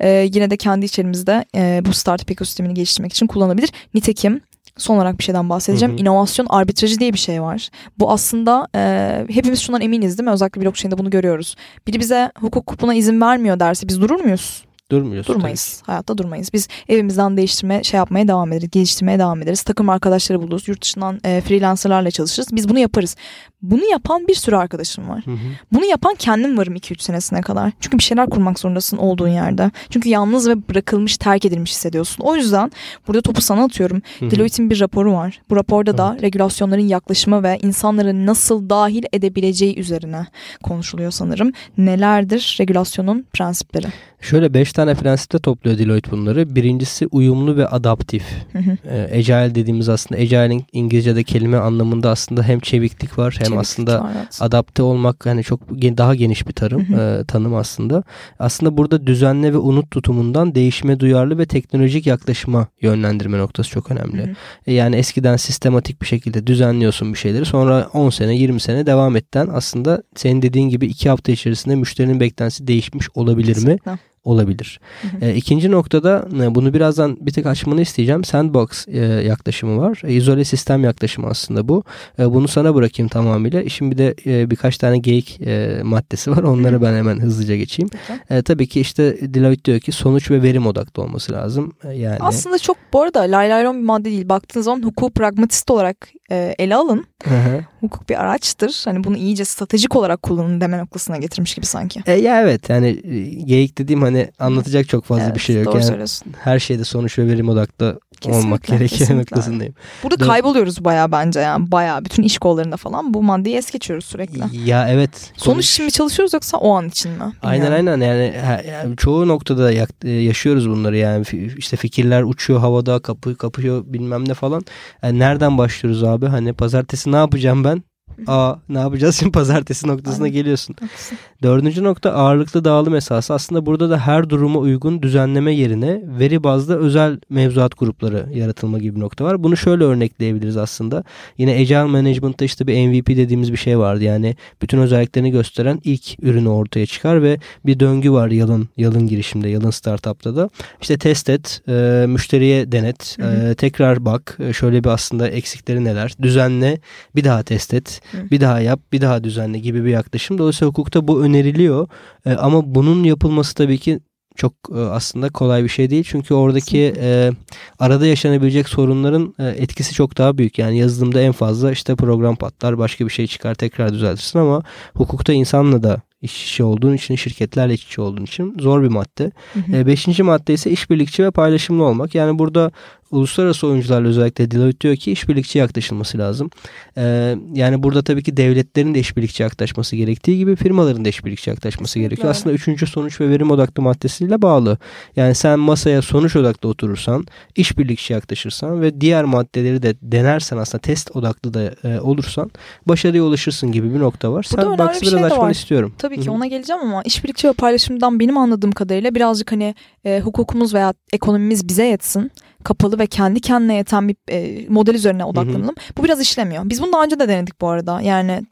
e, 0.00 0.08
yine 0.32 0.50
de 0.50 0.56
kendi 0.56 0.86
içerimizde 0.86 1.44
e, 1.54 1.82
bu 1.84 1.92
startup 1.92 2.30
ekosistemini 2.30 2.74
geliştirmek 2.74 3.12
için 3.12 3.26
kullanabilir. 3.26 3.72
Nitekim 3.94 4.40
son 4.76 4.96
olarak 4.96 5.18
bir 5.18 5.24
şeyden 5.24 5.50
bahsedeceğim. 5.50 5.92
Hı 5.92 5.96
hı. 5.96 6.00
İnovasyon 6.00 6.46
arbitrajı 6.50 7.00
diye 7.00 7.12
bir 7.12 7.18
şey 7.18 7.42
var. 7.42 7.70
Bu 7.98 8.10
aslında 8.12 8.68
e, 8.74 9.24
hepimiz 9.30 9.60
şundan 9.60 9.80
eminiz 9.80 10.18
değil 10.18 10.28
mi? 10.28 10.32
Özellikle 10.32 10.62
blockchain'de 10.62 10.98
bunu 10.98 11.10
görüyoruz. 11.10 11.56
Biri 11.86 12.00
bize 12.00 12.32
hukuk 12.40 12.80
buna 12.80 12.94
izin 12.94 13.20
vermiyor 13.20 13.60
derse 13.60 13.88
biz 13.88 14.00
durur 14.00 14.20
muyuz? 14.20 14.67
Durmuyoruz. 14.90 15.28
Durmayız. 15.28 15.76
Tabii. 15.76 15.86
Hayatta 15.86 16.18
durmayız. 16.18 16.52
Biz 16.52 16.68
evimizden 16.88 17.36
değiştirme 17.36 17.84
şey 17.84 17.98
yapmaya 17.98 18.28
devam 18.28 18.52
ederiz. 18.52 18.70
Geliştirmeye 18.70 19.18
devam 19.18 19.42
ederiz. 19.42 19.62
Takım 19.62 19.88
arkadaşları 19.88 20.42
buluruz. 20.42 20.68
Yurt 20.68 20.82
dışından 20.82 21.20
e, 21.24 21.40
freelancerlarla 21.40 22.10
çalışırız. 22.10 22.48
Biz 22.52 22.68
bunu 22.68 22.78
yaparız. 22.78 23.16
Bunu 23.62 23.84
yapan 23.90 24.28
bir 24.28 24.34
sürü 24.34 24.56
arkadaşım 24.56 25.08
var. 25.08 25.26
Hı 25.26 25.30
hı. 25.30 25.36
Bunu 25.72 25.84
yapan 25.84 26.14
kendim 26.14 26.58
varım 26.58 26.76
2-3 26.76 27.02
senesine 27.02 27.40
kadar. 27.40 27.72
Çünkü 27.80 27.98
bir 27.98 28.02
şeyler 28.02 28.30
kurmak 28.30 28.58
zorundasın 28.58 28.96
olduğun 28.96 29.28
yerde. 29.28 29.70
Çünkü 29.90 30.08
yalnız 30.08 30.48
ve 30.48 30.68
bırakılmış, 30.68 31.16
terk 31.16 31.44
edilmiş 31.44 31.70
hissediyorsun. 31.70 32.24
O 32.24 32.36
yüzden 32.36 32.72
burada 33.06 33.22
topu 33.22 33.40
sana 33.40 33.64
atıyorum. 33.64 34.02
Deloitte'in 34.20 34.70
bir 34.70 34.80
raporu 34.80 35.12
var. 35.12 35.40
Bu 35.50 35.56
raporda 35.56 35.90
evet. 35.90 35.98
da 35.98 36.16
regülasyonların 36.22 36.88
yaklaşımı 36.88 37.42
ve 37.42 37.58
insanları 37.62 38.26
nasıl 38.26 38.70
dahil 38.70 39.02
edebileceği 39.12 39.78
üzerine 39.78 40.26
konuşuluyor 40.62 41.10
sanırım. 41.10 41.52
Nelerdir 41.78 42.56
regülasyonun 42.60 43.26
prensipleri? 43.32 43.86
Şöyle 44.20 44.54
5 44.54 44.72
tane 44.72 44.94
prensipte 44.94 45.38
topluyor 45.38 45.78
Deloitte 45.78 46.10
bunları. 46.10 46.54
Birincisi 46.54 47.06
uyumlu 47.06 47.56
ve 47.56 47.68
adaptif. 47.68 48.24
Hı 48.52 48.58
hı. 48.58 48.88
E, 48.88 49.18
agile 49.18 49.54
dediğimiz 49.54 49.88
aslında 49.88 50.20
Agile'in 50.20 50.64
İngilizce'de 50.72 51.24
kelime 51.24 51.56
anlamında 51.56 52.10
aslında 52.10 52.42
hem 52.42 52.60
çeviklik 52.60 53.18
var 53.18 53.34
hem 53.38 53.44
çeviklik 53.44 53.60
aslında 53.60 54.04
var, 54.04 54.10
evet. 54.16 54.38
adapte 54.40 54.82
olmak 54.82 55.26
hani 55.26 55.44
çok 55.44 55.60
daha 55.70 56.14
geniş 56.14 56.48
bir 56.48 56.52
tarım 56.52 56.88
hı. 56.88 57.20
E, 57.20 57.24
tanım 57.24 57.54
aslında. 57.54 58.02
Aslında 58.38 58.76
burada 58.76 59.06
düzenle 59.06 59.52
ve 59.52 59.58
unut 59.58 59.90
tutumundan 59.90 60.54
değişime 60.54 61.00
duyarlı 61.00 61.38
ve 61.38 61.46
teknolojik 61.46 62.06
yaklaşıma 62.06 62.66
yönlendirme 62.80 63.38
noktası 63.38 63.70
çok 63.70 63.90
önemli. 63.90 64.34
E, 64.66 64.72
yani 64.72 64.96
eskiden 64.96 65.36
sistematik 65.36 66.02
bir 66.02 66.06
şekilde 66.06 66.46
düzenliyorsun 66.46 67.12
bir 67.12 67.18
şeyleri 67.18 67.44
sonra 67.44 67.88
10 67.92 68.10
sene 68.10 68.36
20 68.36 68.60
sene 68.60 68.86
devam 68.86 69.16
etten 69.16 69.48
aslında 69.52 70.02
senin 70.16 70.42
dediğin 70.42 70.68
gibi 70.68 70.86
2 70.86 71.08
hafta 71.08 71.32
içerisinde 71.32 71.74
müşterinin 71.74 72.20
beklentisi 72.20 72.66
değişmiş 72.66 73.06
olabilir 73.14 73.54
Kesinlikle. 73.54 73.92
mi? 73.92 73.98
Olabilir. 74.24 74.80
Hı 75.02 75.08
hı. 75.08 75.30
E, 75.30 75.34
ikinci 75.34 75.70
noktada 75.70 76.28
e, 76.42 76.54
bunu 76.54 76.74
birazdan 76.74 77.16
bir 77.20 77.32
tek 77.32 77.46
açmanı 77.46 77.80
isteyeceğim. 77.80 78.24
Sandbox 78.24 78.88
e, 78.88 78.98
yaklaşımı 79.00 79.80
var. 79.80 80.00
E, 80.04 80.12
izole 80.12 80.44
sistem 80.44 80.84
yaklaşımı 80.84 81.26
aslında 81.26 81.68
bu. 81.68 81.84
E, 82.18 82.30
bunu 82.34 82.48
sana 82.48 82.74
bırakayım 82.74 83.08
tamamıyla. 83.08 83.68
Şimdi 83.68 83.90
bir 83.90 83.98
de 83.98 84.14
e, 84.26 84.50
birkaç 84.50 84.78
tane 84.78 84.98
geyik 84.98 85.40
e, 85.40 85.80
maddesi 85.82 86.30
var. 86.30 86.42
Onları 86.42 86.76
hı. 86.76 86.82
ben 86.82 86.94
hemen 86.94 87.20
hızlıca 87.20 87.56
geçeyim. 87.56 87.90
E, 88.30 88.42
tabii 88.42 88.66
ki 88.66 88.80
işte 88.80 89.34
Deloitte 89.34 89.64
diyor 89.64 89.80
ki 89.80 89.92
sonuç 89.92 90.30
ve 90.30 90.42
verim 90.42 90.66
odaklı 90.66 91.02
olması 91.02 91.32
lazım. 91.32 91.72
E, 91.84 91.92
yani 91.92 92.16
Aslında 92.20 92.58
çok 92.58 92.76
bu 92.92 93.02
arada 93.02 93.20
laylaylon 93.20 93.78
bir 93.78 93.84
madde 93.84 94.04
değil. 94.04 94.28
Baktığınız 94.28 94.64
zaman 94.64 94.82
hukuk 94.82 95.14
pragmatist 95.14 95.70
olarak 95.70 96.08
e, 96.30 96.54
ele 96.58 96.76
alın. 96.76 97.04
Hı 97.24 97.34
hı. 97.34 97.64
Hukuk 97.80 98.08
bir 98.08 98.20
araçtır. 98.20 98.82
Hani 98.84 99.04
bunu 99.04 99.16
iyice 99.16 99.44
stratejik 99.44 99.96
olarak 99.96 100.22
kullanın 100.22 100.60
deme 100.60 100.78
noktasına 100.78 101.16
getirmiş 101.16 101.54
gibi 101.54 101.66
sanki. 101.66 102.02
E, 102.06 102.12
ya 102.12 102.42
evet 102.42 102.70
yani 102.70 103.00
e, 103.04 103.20
geyik 103.24 103.78
dediğim 103.78 104.02
hani 104.02 104.30
anlatacak 104.38 104.88
çok 104.88 105.04
fazla 105.04 105.24
evet, 105.24 105.34
bir 105.34 105.40
şey 105.40 105.56
yok. 105.56 105.66
Doğru 105.66 105.74
yani 105.74 105.84
söylüyorsun. 105.84 106.32
Her 106.40 106.58
şeyde 106.58 106.84
sonuç 106.84 107.18
ve 107.18 107.26
verim 107.26 107.48
odaklı 107.48 108.00
kesinlikle, 108.20 108.46
olmak 108.46 108.64
gerekiyor 108.64 109.18
noktasındayım. 109.18 109.74
Burada 110.02 110.20
Dön- 110.20 110.26
kayboluyoruz 110.26 110.84
baya 110.84 111.12
bence 111.12 111.40
yani 111.40 111.72
baya 111.72 112.04
bütün 112.04 112.22
iş 112.22 112.38
kollarında 112.38 112.76
falan 112.76 113.14
bu 113.14 113.22
maddeyi 113.22 113.56
es 113.56 113.70
geçiyoruz 113.70 114.04
sürekli. 114.04 114.68
Ya 114.68 114.88
evet. 114.88 115.10
Sonuç, 115.16 115.44
sonuç 115.44 115.64
şimdi 115.66 115.92
çalışıyoruz 115.92 116.32
yoksa 116.32 116.58
o 116.58 116.74
an 116.74 116.88
için 116.88 117.12
mi? 117.12 117.32
Aynen 117.42 117.72
aynen 117.72 118.00
yani, 118.00 118.34
yani 118.70 118.96
çoğu 118.96 119.28
noktada 119.28 119.72
e, 120.04 120.10
yaşıyoruz 120.10 120.68
bunları 120.68 120.96
yani 120.96 121.24
işte 121.56 121.76
fikirler 121.76 122.22
uçuyor 122.22 122.60
havada 122.60 122.98
kapı 122.98 123.36
kapıyor 123.36 123.84
bilmem 123.86 124.28
ne 124.28 124.34
falan. 124.34 124.62
Yani 125.02 125.18
nereden 125.18 125.58
başlıyoruz 125.58 126.04
abi 126.04 126.26
hani 126.26 126.52
pazartesi 126.52 127.12
ne 127.12 127.16
yapacağım 127.16 127.64
ben? 127.64 127.82
Aa 128.26 128.54
ne 128.68 128.78
yapacağız 128.78 129.16
şimdi 129.16 129.32
pazartesi 129.32 129.88
noktasına 129.88 130.24
Aynen. 130.24 130.34
geliyorsun. 130.34 130.76
Haklısın. 130.80 131.18
Dördüncü 131.42 131.84
nokta 131.84 132.12
ağırlıklı 132.12 132.64
dağılım 132.64 132.94
esası. 132.94 133.34
Aslında 133.34 133.66
burada 133.66 133.90
da 133.90 133.98
her 133.98 134.30
duruma 134.30 134.58
uygun 134.58 135.02
düzenleme 135.02 135.54
yerine 135.54 136.00
veri 136.18 136.44
bazlı 136.44 136.78
özel 136.78 137.20
mevzuat 137.30 137.78
grupları 137.78 138.26
yaratılma 138.34 138.78
gibi 138.78 138.96
bir 138.96 139.00
nokta 139.00 139.24
var. 139.24 139.42
Bunu 139.42 139.56
şöyle 139.56 139.84
örnekleyebiliriz 139.84 140.56
aslında. 140.56 141.04
Yine 141.38 141.52
Agile 141.52 141.84
Management'ta 141.84 142.44
işte 142.44 142.66
bir 142.66 142.88
MVP 142.88 143.06
dediğimiz 143.06 143.52
bir 143.52 143.56
şey 143.56 143.78
vardı. 143.78 144.04
Yani 144.04 144.36
bütün 144.62 144.78
özelliklerini 144.78 145.30
gösteren 145.30 145.80
ilk 145.84 146.22
ürünü 146.22 146.48
ortaya 146.48 146.86
çıkar 146.86 147.22
ve 147.22 147.38
bir 147.66 147.80
döngü 147.80 148.12
var 148.12 148.28
yalın 148.28 148.68
yalın 148.76 149.06
girişimde, 149.08 149.48
yalın 149.48 149.70
startupta 149.70 150.36
da. 150.36 150.50
İşte 150.80 150.98
test 150.98 151.30
et, 151.30 151.62
e, 151.68 152.04
müşteriye 152.08 152.72
denet, 152.72 153.16
e, 153.20 153.54
tekrar 153.54 154.04
bak, 154.04 154.38
e, 154.40 154.52
şöyle 154.52 154.84
bir 154.84 154.88
aslında 154.88 155.28
eksikleri 155.28 155.84
neler, 155.84 156.14
düzenle, 156.22 156.78
bir 157.16 157.24
daha 157.24 157.42
test 157.42 157.74
et 157.74 158.00
Hı. 158.12 158.30
Bir 158.30 158.40
daha 158.40 158.60
yap, 158.60 158.80
bir 158.92 159.00
daha 159.00 159.24
düzenle 159.24 159.58
gibi 159.58 159.84
bir 159.84 159.90
yaklaşım. 159.90 160.38
Dolayısıyla 160.38 160.68
hukukta 160.68 161.08
bu 161.08 161.22
öneriliyor. 161.22 161.88
E, 162.26 162.32
ama 162.32 162.74
bunun 162.74 163.04
yapılması 163.04 163.54
tabii 163.54 163.78
ki 163.78 164.00
çok 164.36 164.52
e, 164.74 164.78
aslında 164.78 165.28
kolay 165.28 165.64
bir 165.64 165.68
şey 165.68 165.90
değil. 165.90 166.04
Çünkü 166.08 166.34
oradaki 166.34 166.94
e, 167.00 167.30
arada 167.78 168.06
yaşanabilecek 168.06 168.68
sorunların 168.68 169.34
e, 169.38 169.46
etkisi 169.46 169.94
çok 169.94 170.18
daha 170.18 170.38
büyük. 170.38 170.58
Yani 170.58 170.78
yazılımda 170.78 171.20
en 171.20 171.32
fazla 171.32 171.72
işte 171.72 171.96
program 171.96 172.36
patlar, 172.36 172.78
başka 172.78 173.04
bir 173.04 173.10
şey 173.10 173.26
çıkar, 173.26 173.54
tekrar 173.54 173.92
düzeltirsin 173.92 174.38
ama 174.38 174.62
hukukta 174.94 175.32
insanla 175.32 175.82
da 175.82 176.02
iş 176.22 176.44
içi 176.44 176.64
olduğun 176.64 176.94
için, 176.94 177.16
şirketlerle 177.16 177.74
iç 177.74 177.84
içi 177.84 178.00
olduğun 178.00 178.24
için 178.24 178.56
zor 178.58 178.82
bir 178.82 178.88
madde. 178.88 179.32
Hı 179.52 179.60
hı. 179.60 179.76
E, 179.76 179.86
beşinci 179.86 180.22
madde 180.22 180.52
ise 180.52 180.70
işbirlikçi 180.70 181.24
ve 181.24 181.30
paylaşımlı 181.30 181.84
olmak. 181.84 182.14
Yani 182.14 182.38
burada 182.38 182.70
uluslararası 183.10 183.66
oyuncularla 183.66 184.08
özellikle 184.08 184.50
Deloitte 184.50 184.80
diyor 184.80 184.96
ki 184.96 185.12
işbirlikçi 185.12 185.58
yaklaşılması 185.58 186.18
lazım. 186.18 186.50
Ee, 186.96 187.36
yani 187.54 187.82
burada 187.82 188.02
tabii 188.02 188.22
ki 188.22 188.36
devletlerin 188.36 188.94
de 188.94 189.00
işbirlikçi 189.00 189.42
yaklaşması 189.42 189.96
gerektiği 189.96 190.38
gibi 190.38 190.56
firmaların 190.56 191.04
da 191.04 191.08
işbirlikçi 191.08 191.50
yaklaşması 191.50 191.98
gerekiyor. 191.98 192.30
Aslında 192.30 192.54
üçüncü 192.54 192.86
sonuç 192.86 193.20
ve 193.20 193.30
verim 193.30 193.50
odaklı 193.50 193.82
maddesiyle 193.82 194.42
bağlı. 194.42 194.78
Yani 195.16 195.34
sen 195.34 195.58
masaya 195.58 196.02
sonuç 196.02 196.36
odaklı 196.36 196.68
oturursan, 196.68 197.26
işbirlikçi 197.56 198.12
yaklaşırsan 198.12 198.80
ve 198.82 199.00
diğer 199.00 199.24
maddeleri 199.24 199.82
de 199.82 199.94
denersen 200.02 200.56
aslında 200.56 200.82
test 200.82 201.16
odaklı 201.16 201.54
da 201.54 201.74
e, 201.84 202.00
olursan 202.00 202.50
başarıya 202.86 203.22
ulaşırsın 203.22 203.72
gibi 203.72 203.94
bir 203.94 203.98
nokta 203.98 204.32
var. 204.32 204.46
Burada 204.52 204.76
sen 204.76 204.86
Box'ı 204.86 205.00
biraz 205.00 205.10
şey 205.10 205.24
açmanı 205.24 205.52
istiyorum. 205.52 205.94
Tabii 205.98 206.16
ki 206.20 206.26
Hı-hı. 206.26 206.34
ona 206.34 206.46
geleceğim 206.46 206.82
ama 206.82 207.02
işbirlikçi 207.02 207.48
ve 207.48 207.52
paylaşımdan 207.52 208.20
benim 208.20 208.38
anladığım 208.38 208.72
kadarıyla 208.72 209.14
birazcık 209.14 209.52
hani 209.52 209.74
e, 210.04 210.20
hukukumuz 210.20 210.74
veya 210.74 210.94
ekonomimiz 211.12 211.68
bize 211.68 211.84
yetsin 211.84 212.30
kapalı 212.64 212.98
ve 212.98 213.06
kendi 213.06 213.40
kendine 213.40 213.74
yeten 213.74 214.08
bir 214.08 214.16
e, 214.28 214.68
model 214.68 214.94
üzerine 214.94 215.24
odaklanalım. 215.24 215.64
Hı 215.64 215.68
hı. 215.68 215.96
Bu 215.96 216.04
biraz 216.04 216.20
işlemiyor. 216.20 216.62
Biz 216.64 216.82
bunu 216.82 216.92
daha 216.92 217.04
önce 217.04 217.20
de 217.20 217.28
denedik 217.28 217.60
bu 217.60 217.68
arada. 217.68 218.00
Yani 218.00 218.42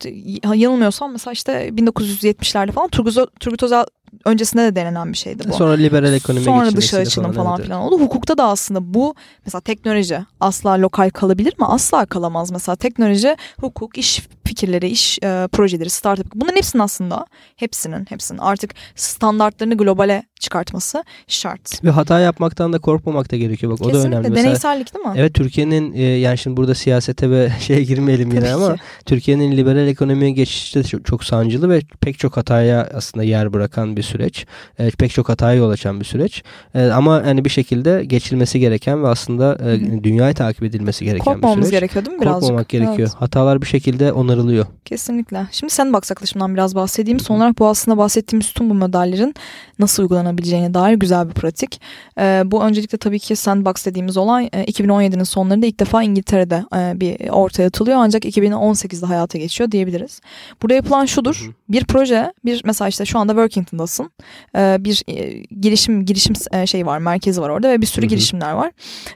yanılmıyorsam 0.54 1.12
mesela 1.12 1.32
işte 1.32 1.68
1970'lerde 1.68 2.72
falan 2.72 2.88
Turgut, 2.88 3.40
Turgut 3.40 3.62
Özal 3.62 3.84
öncesinde 4.24 4.62
de 4.62 4.76
denenen 4.76 5.12
bir 5.12 5.16
şeydi 5.16 5.42
bu. 5.48 5.52
Sonra 5.52 5.72
liberal 5.72 6.12
ekonomi 6.12 6.44
Sonra 6.44 6.76
dışarı 6.76 7.02
açılım 7.02 7.32
falan, 7.32 7.46
falan 7.46 7.62
filan 7.62 7.82
oldu. 7.82 8.00
Hukukta 8.00 8.38
da 8.38 8.44
aslında 8.44 8.94
bu 8.94 9.14
mesela 9.44 9.60
teknoloji 9.60 10.18
asla 10.40 10.80
lokal 10.82 11.10
kalabilir 11.10 11.54
mi? 11.58 11.66
Asla 11.66 12.06
kalamaz. 12.06 12.50
Mesela 12.50 12.76
teknoloji, 12.76 13.36
hukuk, 13.60 13.98
iş 13.98 14.28
fikirleri, 14.46 14.88
iş 14.88 15.18
e, 15.22 15.48
projeleri, 15.52 15.90
startup 15.90 16.34
bunların 16.34 16.56
hepsinin 16.56 16.82
aslında 16.82 17.26
hepsinin 17.56 18.06
hepsinin 18.08 18.38
artık 18.38 18.70
standartlarını 18.94 19.76
globale 19.76 20.22
çıkartması 20.40 21.04
şart. 21.28 21.84
Ve 21.84 21.90
hata 21.90 22.20
yapmaktan 22.20 22.72
da 22.72 22.78
korkmamak 22.78 23.32
da 23.32 23.36
gerekiyor. 23.36 23.72
Bak 23.72 23.78
Kesinlikle. 23.78 24.00
o 24.00 24.02
da 24.02 24.08
önemli. 24.08 24.28
Mesela, 24.28 24.46
deneysellik 24.46 24.94
değil 24.94 25.06
mi? 25.06 25.12
Evet 25.16 25.34
Türkiye'nin 25.34 25.92
e, 25.92 26.02
yani 26.02 26.38
şimdi 26.38 26.56
burada 26.56 26.74
siyasete 26.74 27.30
ve 27.30 27.52
şeye 27.60 27.82
girmeyelim 27.82 28.32
yine 28.32 28.52
ama 28.54 28.76
Türkiye'nin 29.06 29.56
liberal 29.56 29.88
ekonomiye 29.88 30.30
geçişte 30.30 30.82
çok, 30.82 31.04
çok 31.04 31.24
sancılı 31.24 31.70
ve 31.70 31.80
pek 32.00 32.18
çok 32.18 32.36
hataya 32.36 32.88
aslında 32.94 33.24
yer 33.24 33.52
bırakan 33.52 33.96
bir 33.96 34.02
süreç. 34.02 34.46
E, 34.78 34.90
pek 34.90 35.10
çok 35.10 35.28
hataya 35.28 35.54
yol 35.54 35.70
açan 35.70 36.00
bir 36.00 36.04
süreç. 36.04 36.42
E, 36.74 36.86
ama 36.86 37.22
yani 37.26 37.44
bir 37.44 37.50
şekilde 37.50 38.04
geçilmesi 38.04 38.60
gereken 38.60 39.02
ve 39.02 39.08
aslında 39.08 39.58
e, 39.70 40.04
dünyayı 40.04 40.34
takip 40.34 40.62
edilmesi 40.62 41.04
gereken 41.04 41.24
Korkmamamız 41.24 41.58
bir 41.58 41.70
süreç. 41.70 41.80
gerekiyor 41.80 42.04
değil 42.04 42.16
mi 42.16 42.22
birazcık? 42.22 42.40
Korkmamak 42.40 42.68
gerekiyor. 42.68 42.98
Evet. 42.98 43.14
Hatalar 43.14 43.62
bir 43.62 43.66
şekilde 43.66 44.12
onarılıyor. 44.36 44.66
Kesinlikle. 44.84 45.46
Şimdi 45.52 45.72
sandbox 45.72 46.10
yaklaşımından 46.10 46.54
biraz 46.54 46.74
bahsedeyim. 46.74 47.20
Son 47.20 47.36
olarak 47.36 47.58
bu 47.58 47.66
aslında 47.66 47.98
bahsettiğimiz 47.98 48.52
tüm 48.52 48.70
bu 48.70 48.74
modellerin 48.74 49.34
nasıl 49.78 50.02
uygulanabileceğine 50.02 50.74
dair 50.74 50.94
güzel 50.94 51.28
bir 51.28 51.34
pratik. 51.34 51.80
E, 52.18 52.42
bu 52.46 52.64
öncelikle 52.64 52.98
tabii 52.98 53.18
ki 53.18 53.36
sandbox 53.36 53.86
dediğimiz 53.86 54.16
olay 54.16 54.48
e, 54.52 54.64
2017'nin 54.64 55.24
sonlarında 55.24 55.66
ilk 55.66 55.80
defa 55.80 56.02
İngiltere'de 56.02 56.64
e, 56.76 57.00
bir 57.00 57.28
ortaya 57.28 57.66
atılıyor 57.66 57.96
ancak 58.00 58.24
2018'de 58.24 59.06
hayata 59.06 59.38
geçiyor 59.38 59.70
diyebiliriz. 59.70 60.20
Burada 60.62 60.74
yapılan 60.74 61.06
şudur. 61.06 61.50
Bir 61.68 61.84
proje, 61.84 62.32
bir 62.44 62.62
mesela 62.64 62.88
işte 62.88 63.04
şu 63.04 63.18
anda 63.18 63.32
Workington'dasın. 63.32 64.10
E, 64.56 64.76
bir 64.80 65.02
e, 65.08 65.42
girişim 65.60 66.04
girişim 66.04 66.34
e, 66.52 66.66
şey 66.66 66.86
var, 66.86 66.98
merkezi 66.98 67.40
var 67.40 67.48
orada 67.48 67.70
ve 67.70 67.80
bir 67.80 67.86
sürü 67.86 68.02
hı 68.02 68.06
hı. 68.06 68.10
girişimler 68.10 68.52
var. 68.52 68.70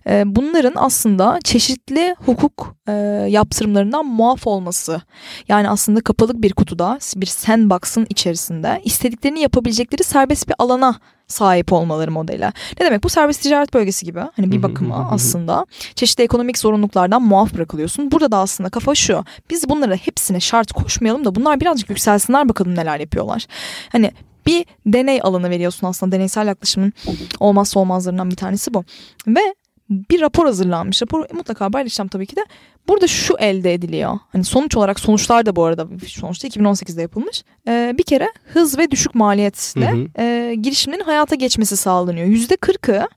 E, 0.07 0.23
bunların 0.27 0.73
aslında 0.77 1.39
çeşitli 1.45 2.15
hukuk 2.27 2.77
e, 2.89 2.93
yaptırımlarından 3.29 4.07
muaf 4.07 4.47
olması. 4.47 5.03
Yani 5.49 5.69
aslında 5.69 6.01
kapalı 6.01 6.43
bir 6.43 6.53
kutuda, 6.53 6.99
bir 7.17 7.27
sandbox'ın 7.27 8.07
içerisinde 8.09 8.81
istediklerini 8.85 9.41
yapabilecekleri 9.41 10.05
serbest 10.05 10.49
bir 10.49 10.55
alana 10.59 11.01
sahip 11.31 11.73
olmaları 11.73 12.11
modeli. 12.11 12.45
Ne 12.81 12.87
demek 12.87 13.05
bu 13.05 13.09
serbest 13.09 13.43
ticaret 13.43 13.75
bölgesi 13.75 14.07
gibi 14.07 14.21
hani 14.37 14.53
bir 14.53 14.63
bakıma 14.63 15.09
aslında 15.11 15.67
çeşitli 15.95 16.25
ekonomik 16.25 16.59
zorunluluklardan 16.59 17.23
muaf 17.23 17.55
bırakılıyorsun. 17.55 18.11
Burada 18.11 18.33
da 18.33 18.39
aslında 18.39 18.71
kafa 18.71 18.95
şu 18.95 19.25
biz 19.51 19.69
bunlara 19.69 19.95
hepsine 19.95 20.41
şart 20.41 20.73
koşmayalım 20.73 21.25
da 21.25 21.35
bunlar 21.35 21.61
birazcık 21.61 21.91
yükselsinler 21.91 22.49
bakalım 22.49 22.75
neler 22.75 23.01
yapıyorlar. 23.01 23.47
Hani 23.93 24.13
bir 24.47 24.65
deney 24.87 25.21
alanı 25.23 25.51
veriyorsun 25.51 25.87
aslında 25.87 26.17
deneysel 26.17 26.47
yaklaşımın 26.47 26.93
olmazsa 27.41 27.81
olmazlarından 27.81 28.31
bir 28.31 28.37
tanesi 28.37 28.75
bu. 28.75 28.85
Ve 29.27 29.55
bir 29.91 30.21
rapor 30.21 30.47
hazırlanmış. 30.47 31.03
Rapor 31.03 31.27
mutlaka 31.35 31.71
paylaşacağım 31.71 32.09
tabii 32.09 32.27
ki 32.27 32.37
de. 32.37 32.45
Burada 32.89 33.07
şu 33.07 33.35
elde 33.39 33.75
ediliyor. 33.75 34.19
Hani 34.33 34.45
sonuç 34.45 34.77
olarak 34.77 35.01
sonuçlar 35.01 35.47
da 35.47 35.57
bu 35.57 35.65
arada 35.65 35.89
sonuçta 36.07 36.49
2018'de 36.49 37.03
yapılmış. 37.03 37.43
Ee, 37.69 37.95
bir 37.99 38.03
kere 38.03 38.29
hız 38.53 38.79
ve 38.79 38.91
düşük 38.91 39.15
maliyetle. 39.15 39.91
E, 40.19 40.55
girişimlerin 40.55 41.05
hayata 41.05 41.35
geçmesi 41.35 41.77
sağlanıyor. 41.77 42.27
Yüzde 42.27 42.57
kırkı 42.57 43.09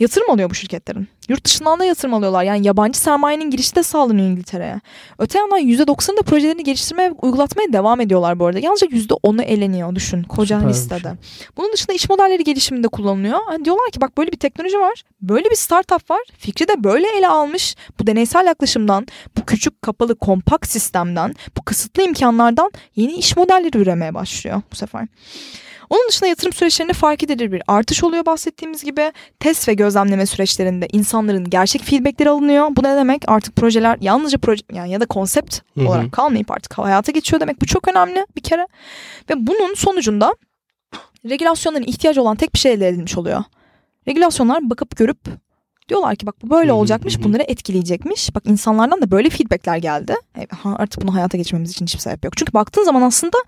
yatırım 0.00 0.30
alıyor 0.30 0.50
bu 0.50 0.54
şirketlerin. 0.54 1.08
Yurt 1.30 1.44
dışından 1.44 1.78
da 1.78 1.84
yatırım 1.84 2.14
alıyorlar. 2.14 2.42
Yani 2.42 2.66
yabancı 2.66 2.98
sermayenin 2.98 3.50
girişi 3.50 3.74
de 3.74 3.82
sağlanıyor 3.82 4.28
İngiltere'ye. 4.28 4.80
Öte 5.18 5.38
yandan 5.38 5.60
%90'ı 5.60 6.16
da 6.16 6.22
projelerini 6.22 6.64
geliştirmeye, 6.64 7.12
uygulatmaya 7.22 7.72
devam 7.72 8.00
ediyorlar 8.00 8.38
bu 8.38 8.46
arada. 8.46 8.58
Yalnızca 8.58 8.86
%10'u 8.86 9.42
eleniyor 9.42 9.94
düşün 9.94 10.22
koca 10.22 10.56
Süpermiş. 10.56 10.76
listede. 10.76 11.12
Bunun 11.56 11.72
dışında 11.72 11.92
iş 11.92 12.08
modelleri 12.08 12.44
gelişiminde 12.44 12.88
kullanılıyor. 12.88 13.38
Yani 13.52 13.64
diyorlar 13.64 13.90
ki 13.90 14.00
bak 14.00 14.18
böyle 14.18 14.32
bir 14.32 14.36
teknoloji 14.36 14.78
var. 14.78 15.02
Böyle 15.22 15.50
bir 15.50 15.56
startup 15.56 16.10
var. 16.10 16.20
Fikri 16.38 16.68
de 16.68 16.84
böyle 16.84 17.08
ele 17.18 17.28
almış. 17.28 17.76
Bu 18.00 18.06
deneysel 18.06 18.46
yaklaşımdan, 18.46 19.06
bu 19.38 19.44
küçük 19.44 19.82
kapalı 19.82 20.18
kompakt 20.18 20.68
sistemden, 20.68 21.34
bu 21.56 21.62
kısıtlı 21.62 22.02
imkanlardan 22.02 22.72
yeni 22.96 23.12
iş 23.12 23.36
modelleri 23.36 23.78
üremeye 23.78 24.14
başlıyor 24.14 24.62
bu 24.72 24.76
sefer. 24.76 25.06
Onun 25.90 26.08
dışında 26.08 26.28
yatırım 26.28 26.52
süreçlerinde 26.52 26.92
fark 26.92 27.22
edilir 27.22 27.52
bir 27.52 27.62
artış 27.68 28.04
oluyor 28.04 28.26
bahsettiğimiz 28.26 28.84
gibi. 28.84 29.12
Test 29.40 29.68
ve 29.68 29.74
gözlemleme 29.74 30.26
süreçlerinde 30.26 30.86
insanların 31.20 31.50
gerçek 31.50 31.82
feedbackleri 31.82 32.30
alınıyor. 32.30 32.68
Bu 32.76 32.82
ne 32.82 32.96
demek? 32.96 33.22
Artık 33.26 33.56
projeler 33.56 33.98
yalnızca 34.00 34.38
proje 34.38 34.62
yani 34.72 34.90
ya 34.90 35.00
da 35.00 35.06
konsept 35.06 35.60
Hı-hı. 35.74 35.88
olarak 35.88 36.12
kalmayıp 36.12 36.50
artık 36.50 36.78
hayata 36.78 37.12
geçiyor 37.12 37.40
demek. 37.40 37.60
Bu 37.60 37.66
çok 37.66 37.88
önemli 37.88 38.26
bir 38.36 38.40
kere. 38.40 38.66
Ve 39.30 39.46
bunun 39.46 39.74
sonucunda 39.74 40.34
regülasyonların 41.28 41.84
ihtiyacı 41.84 42.22
olan 42.22 42.36
tek 42.36 42.54
bir 42.54 42.58
şey 42.58 42.72
elde 42.72 42.88
edilmiş 42.88 43.18
oluyor. 43.18 43.44
Regülasyonlar 44.08 44.70
bakıp 44.70 44.96
görüp 44.96 45.18
Diyorlar 45.88 46.16
ki 46.16 46.26
bak 46.26 46.34
bu 46.42 46.50
böyle 46.50 46.72
olacakmış 46.72 47.22
bunları 47.22 47.42
etkileyecekmiş. 47.42 48.34
Bak 48.34 48.42
insanlardan 48.46 49.02
da 49.02 49.10
böyle 49.10 49.30
feedbackler 49.30 49.76
geldi. 49.76 50.14
E, 50.38 50.46
artık 50.64 51.02
bunu 51.02 51.14
hayata 51.14 51.38
geçirmemiz 51.38 51.70
için 51.70 51.86
hiçbir 51.86 52.00
sebep 52.00 52.24
yok. 52.24 52.36
Çünkü 52.36 52.52
baktığın 52.52 52.84
zaman 52.84 53.02
aslında 53.02 53.38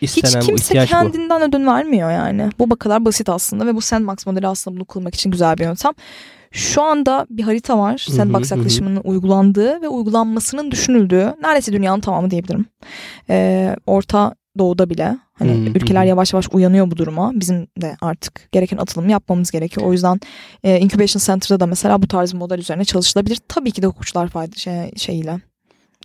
İstenen 0.00 0.40
hiç 0.40 0.46
kimse 0.46 0.86
kendinden 0.86 1.40
bu. 1.40 1.44
ödün 1.44 1.66
vermiyor 1.66 2.10
yani. 2.10 2.50
Bu 2.58 2.76
kadar 2.76 3.04
basit 3.04 3.28
aslında 3.28 3.66
ve 3.66 3.74
bu 3.74 3.80
Sandbox 3.80 4.26
modeli 4.26 4.46
aslında 4.46 4.76
bunu 4.76 4.84
kılmak 4.84 5.14
için 5.14 5.30
güzel 5.30 5.58
bir 5.58 5.64
yöntem. 5.64 5.92
Şu 6.56 6.82
anda 6.82 7.26
bir 7.30 7.42
harita 7.42 7.78
var. 7.78 7.98
Sandbox 7.98 8.50
yaklaşımının 8.50 9.00
uygulandığı 9.04 9.82
ve 9.82 9.88
uygulanmasının 9.88 10.70
düşünüldüğü 10.70 11.34
neredeyse 11.42 11.72
dünyanın 11.72 12.00
tamamı 12.00 12.30
diyebilirim. 12.30 12.66
Ee, 13.30 13.76
Orta 13.86 14.34
Doğu'da 14.58 14.90
bile 14.90 15.18
hani 15.38 15.54
hmm. 15.54 15.66
ülkeler 15.66 16.04
yavaş 16.04 16.32
yavaş 16.32 16.48
uyanıyor 16.52 16.90
bu 16.90 16.96
duruma. 16.96 17.32
Bizim 17.34 17.66
de 17.80 17.96
artık 18.00 18.52
gereken 18.52 18.76
atılımı 18.76 19.10
yapmamız 19.10 19.50
gerekiyor. 19.50 19.86
O 19.86 19.92
yüzden 19.92 20.20
e, 20.64 20.80
Incubation 20.80 21.20
Center'da 21.20 21.60
da 21.60 21.66
mesela 21.66 22.02
bu 22.02 22.08
tarz 22.08 22.32
bir 22.32 22.38
model 22.38 22.58
üzerine 22.58 22.84
çalışılabilir. 22.84 23.38
Tabii 23.48 23.70
ki 23.70 23.82
de 23.82 23.86
hukukçular 23.86 24.28
fayda 24.28 24.56
şey, 24.56 24.90
şeyiyle 24.96 25.40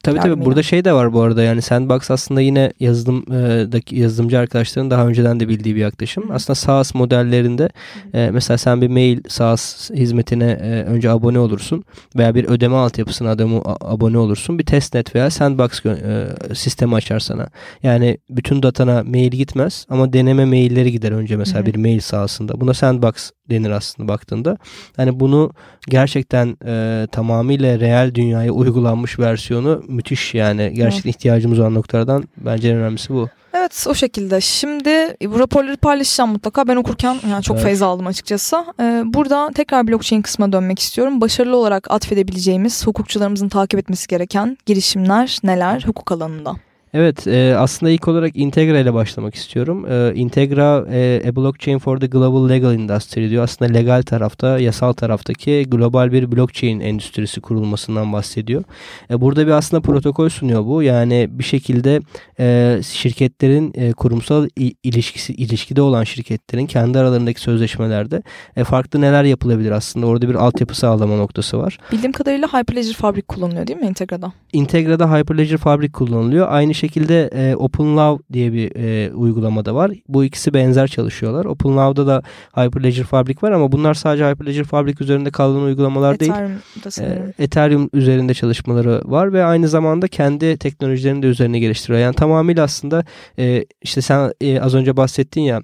Tabii 0.03 0.19
tabii 0.19 0.45
burada 0.45 0.63
şey 0.63 0.85
de 0.85 0.93
var 0.93 1.13
bu 1.13 1.21
arada 1.21 1.43
yani 1.43 1.61
Sandbox 1.61 2.11
aslında 2.11 2.41
yine 2.41 2.73
yazılımdaki 2.79 3.95
yazılımcı 3.95 4.39
arkadaşların 4.39 4.91
daha 4.91 5.07
önceden 5.07 5.39
de 5.39 5.49
bildiği 5.49 5.75
bir 5.75 5.81
yaklaşım. 5.81 6.29
Hı. 6.29 6.33
Aslında 6.33 6.55
SaaS 6.55 6.95
modellerinde 6.95 7.69
e, 8.13 8.29
mesela 8.33 8.57
sen 8.57 8.81
bir 8.81 8.87
mail 8.87 9.19
SaaS 9.27 9.89
hizmetine 9.89 10.51
e, 10.51 10.83
önce 10.83 11.09
abone 11.09 11.39
olursun 11.39 11.83
veya 12.15 12.35
bir 12.35 12.45
ödeme 12.45 12.75
altyapısına 12.75 13.29
adamı 13.29 13.61
abone 13.65 14.17
olursun. 14.17 14.59
Bir 14.59 14.65
testnet 14.65 15.15
veya 15.15 15.29
Sandbox 15.29 15.85
e, 15.85 16.27
sistemi 16.53 16.95
açar 16.95 17.19
sana. 17.19 17.47
Yani 17.83 18.17
bütün 18.29 18.63
datana 18.63 19.03
mail 19.03 19.31
gitmez 19.31 19.85
ama 19.89 20.13
deneme 20.13 20.45
mailleri 20.45 20.91
gider 20.91 21.11
önce 21.11 21.37
mesela 21.37 21.61
Hı. 21.61 21.65
bir 21.65 21.75
mail 21.75 21.99
sahasında. 21.99 22.61
Buna 22.61 22.73
Sandbox 22.73 23.31
denir 23.49 23.69
aslında 23.69 24.07
baktığında. 24.07 24.57
Hani 24.95 25.19
bunu 25.19 25.51
gerçekten 25.89 26.57
e, 26.65 27.07
tamamıyla 27.11 27.79
real 27.79 28.15
dünyaya 28.15 28.51
uygulanmış 28.51 29.19
versiyonu 29.19 29.83
müthiş 29.91 30.33
yani. 30.33 30.73
Gerçekten 30.73 31.09
evet. 31.09 31.15
ihtiyacımız 31.15 31.59
olan 31.59 31.73
noktalardan 31.73 32.23
bence 32.37 32.69
en 32.69 32.75
önemlisi 32.75 33.13
bu. 33.13 33.29
Evet 33.53 33.85
o 33.89 33.93
şekilde. 33.93 34.41
Şimdi 34.41 34.89
bu 35.25 35.39
raporları 35.39 35.77
paylaşacağım 35.77 36.31
mutlaka. 36.31 36.67
Ben 36.67 36.75
okurken 36.75 37.17
yani 37.29 37.43
çok 37.43 37.55
evet. 37.55 37.65
feyz 37.65 37.81
aldım 37.81 38.07
açıkçası. 38.07 38.65
Ee, 38.79 39.03
burada 39.05 39.51
tekrar 39.55 39.87
blockchain 39.87 40.21
kısmına 40.21 40.51
dönmek 40.51 40.79
istiyorum. 40.79 41.21
Başarılı 41.21 41.55
olarak 41.55 41.91
atfedebileceğimiz 41.91 42.87
hukukçularımızın 42.87 43.49
takip 43.49 43.79
etmesi 43.79 44.07
gereken 44.07 44.57
girişimler 44.65 45.39
neler 45.43 45.83
hukuk 45.85 46.11
alanında? 46.11 46.55
Evet 46.93 47.27
e, 47.27 47.55
aslında 47.57 47.91
ilk 47.91 48.07
olarak 48.07 48.35
Integra 48.35 48.79
ile 48.79 48.93
başlamak 48.93 49.35
istiyorum. 49.35 49.85
E, 49.91 50.13
Integra 50.15 50.85
e, 50.91 51.29
A 51.29 51.35
Blockchain 51.35 51.79
for 51.79 51.99
the 51.99 52.07
Global 52.07 52.49
Legal 52.49 52.73
Industry 52.73 53.29
diyor. 53.29 53.43
Aslında 53.43 53.71
legal 53.71 54.01
tarafta, 54.01 54.59
yasal 54.59 54.93
taraftaki 54.93 55.65
global 55.67 56.11
bir 56.11 56.31
blockchain 56.31 56.79
endüstrisi 56.79 57.41
kurulmasından 57.41 58.13
bahsediyor. 58.13 58.63
E, 59.09 59.21
burada 59.21 59.47
bir 59.47 59.51
aslında 59.51 59.81
protokol 59.81 60.29
sunuyor 60.29 60.65
bu. 60.65 60.83
Yani 60.83 61.27
bir 61.31 61.43
şekilde 61.43 61.99
e, 62.39 62.79
şirketlerin 62.83 63.73
e, 63.75 63.91
kurumsal 63.91 64.47
ilişkisi 64.83 65.33
ilişkide 65.33 65.81
olan 65.81 66.03
şirketlerin 66.03 66.65
kendi 66.65 66.99
aralarındaki 66.99 67.41
sözleşmelerde 67.41 68.23
e, 68.55 68.63
farklı 68.63 69.01
neler 69.01 69.23
yapılabilir 69.23 69.71
aslında. 69.71 70.05
Orada 70.05 70.29
bir 70.29 70.35
altyapı 70.35 70.77
sağlama 70.77 71.17
noktası 71.17 71.57
var. 71.59 71.77
Bildiğim 71.91 72.11
kadarıyla 72.11 72.47
Hyperledger 72.47 72.93
Fabric 72.93 73.27
kullanılıyor 73.27 73.67
değil 73.67 73.79
mi 73.79 73.87
Integra'da? 73.87 74.33
Integra'da 74.53 75.17
Hyperledger 75.17 75.57
Fabric 75.57 75.91
kullanılıyor. 75.91 76.47
Aynı 76.49 76.73
şekilde 76.81 77.29
e, 77.33 77.55
OpenLove 77.55 78.19
diye 78.33 78.53
bir 78.53 78.75
e, 78.75 79.13
uygulama 79.13 79.65
da 79.65 79.75
var. 79.75 79.91
Bu 80.07 80.23
ikisi 80.23 80.53
benzer 80.53 80.87
çalışıyorlar. 80.87 81.45
OpenLove'da 81.45 82.07
da 82.07 82.23
Hyperledger 82.55 83.03
Fabric 83.03 83.37
var 83.41 83.51
ama 83.51 83.71
bunlar 83.71 83.93
sadece 83.93 84.29
Hyperledger 84.29 84.63
Fabric 84.63 85.03
üzerinde 85.03 85.31
kalan 85.31 85.61
uygulamalar 85.61 86.13
Ethereum'da 86.13 86.91
değil. 86.97 87.09
E, 87.37 87.43
Ethereum 87.43 87.89
üzerinde 87.93 88.33
çalışmaları 88.33 89.01
var 89.05 89.33
ve 89.33 89.43
aynı 89.43 89.67
zamanda 89.67 90.07
kendi 90.07 90.57
teknolojilerini 90.57 91.23
de 91.23 91.27
üzerine 91.27 91.59
geliştiriyor. 91.59 91.99
Yani 91.99 92.15
tamamıyla 92.15 92.63
aslında 92.63 93.05
e, 93.39 93.65
işte 93.81 94.01
sen 94.01 94.33
e, 94.41 94.61
az 94.61 94.75
önce 94.75 94.97
bahsettin 94.97 95.41
ya 95.41 95.61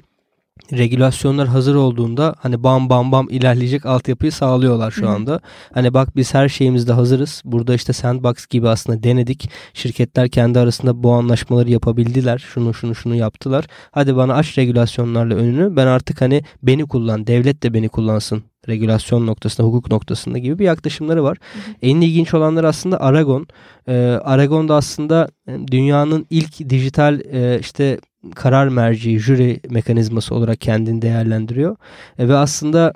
regülasyonlar 0.72 1.47
hazır 1.47 1.76
olduğunda 1.76 2.36
hani 2.39 2.63
bam 2.63 2.89
bam 2.89 3.11
bam 3.11 3.30
ilerleyecek 3.30 3.86
altyapıyı 3.86 4.32
sağlıyorlar 4.32 4.91
şu 4.91 5.09
anda. 5.09 5.34
Hı. 5.34 5.39
Hani 5.74 5.93
bak 5.93 6.15
biz 6.15 6.34
her 6.34 6.49
şeyimizde 6.49 6.93
hazırız. 6.93 7.41
Burada 7.45 7.76
işte 7.76 7.93
sandbox 7.93 8.47
gibi 8.47 8.70
aslında 8.70 9.03
denedik. 9.03 9.49
Şirketler 9.74 10.30
kendi 10.30 10.59
arasında 10.59 11.03
bu 11.03 11.11
anlaşmaları 11.11 11.72
yapabildiler. 11.72 12.38
Şunu 12.38 12.74
şunu 12.74 12.95
şunu 12.95 13.15
yaptılar. 13.15 13.65
Hadi 13.91 14.15
bana 14.15 14.34
aç 14.34 14.57
regülasyonlarla 14.57 15.36
önünü. 15.36 15.76
Ben 15.76 15.88
artık 15.88 16.22
hani 16.22 16.43
beni 16.63 16.88
kullan. 16.88 17.28
Devlet 17.28 17.63
de 17.63 17.74
beni 17.74 17.89
kullansın 17.89 18.43
regülasyon 18.68 19.28
noktasında, 19.28 19.68
hukuk 19.68 19.91
noktasında 19.91 20.38
gibi 20.38 20.59
bir 20.59 20.65
yaklaşımları 20.65 21.24
var. 21.24 21.38
Hı 21.53 21.59
hı. 21.59 21.76
En 21.82 22.01
ilginç 22.01 22.34
olanlar 22.34 22.63
aslında 22.63 23.01
Aragon. 23.01 23.47
Ee, 23.88 23.93
Aragon 24.24 24.70
da 24.70 24.76
aslında 24.76 25.30
dünyanın 25.72 26.26
ilk 26.30 26.70
dijital 26.70 27.20
e, 27.20 27.59
işte 27.59 27.99
karar 28.36 28.68
merci, 28.68 29.20
jüri 29.20 29.60
mekanizması 29.70 30.36
olarak 30.36 30.62
kendini 30.62 31.02
değerlendiriyor. 31.02 31.76
E, 32.20 32.28
ve 32.30 32.36
aslında 32.36 32.94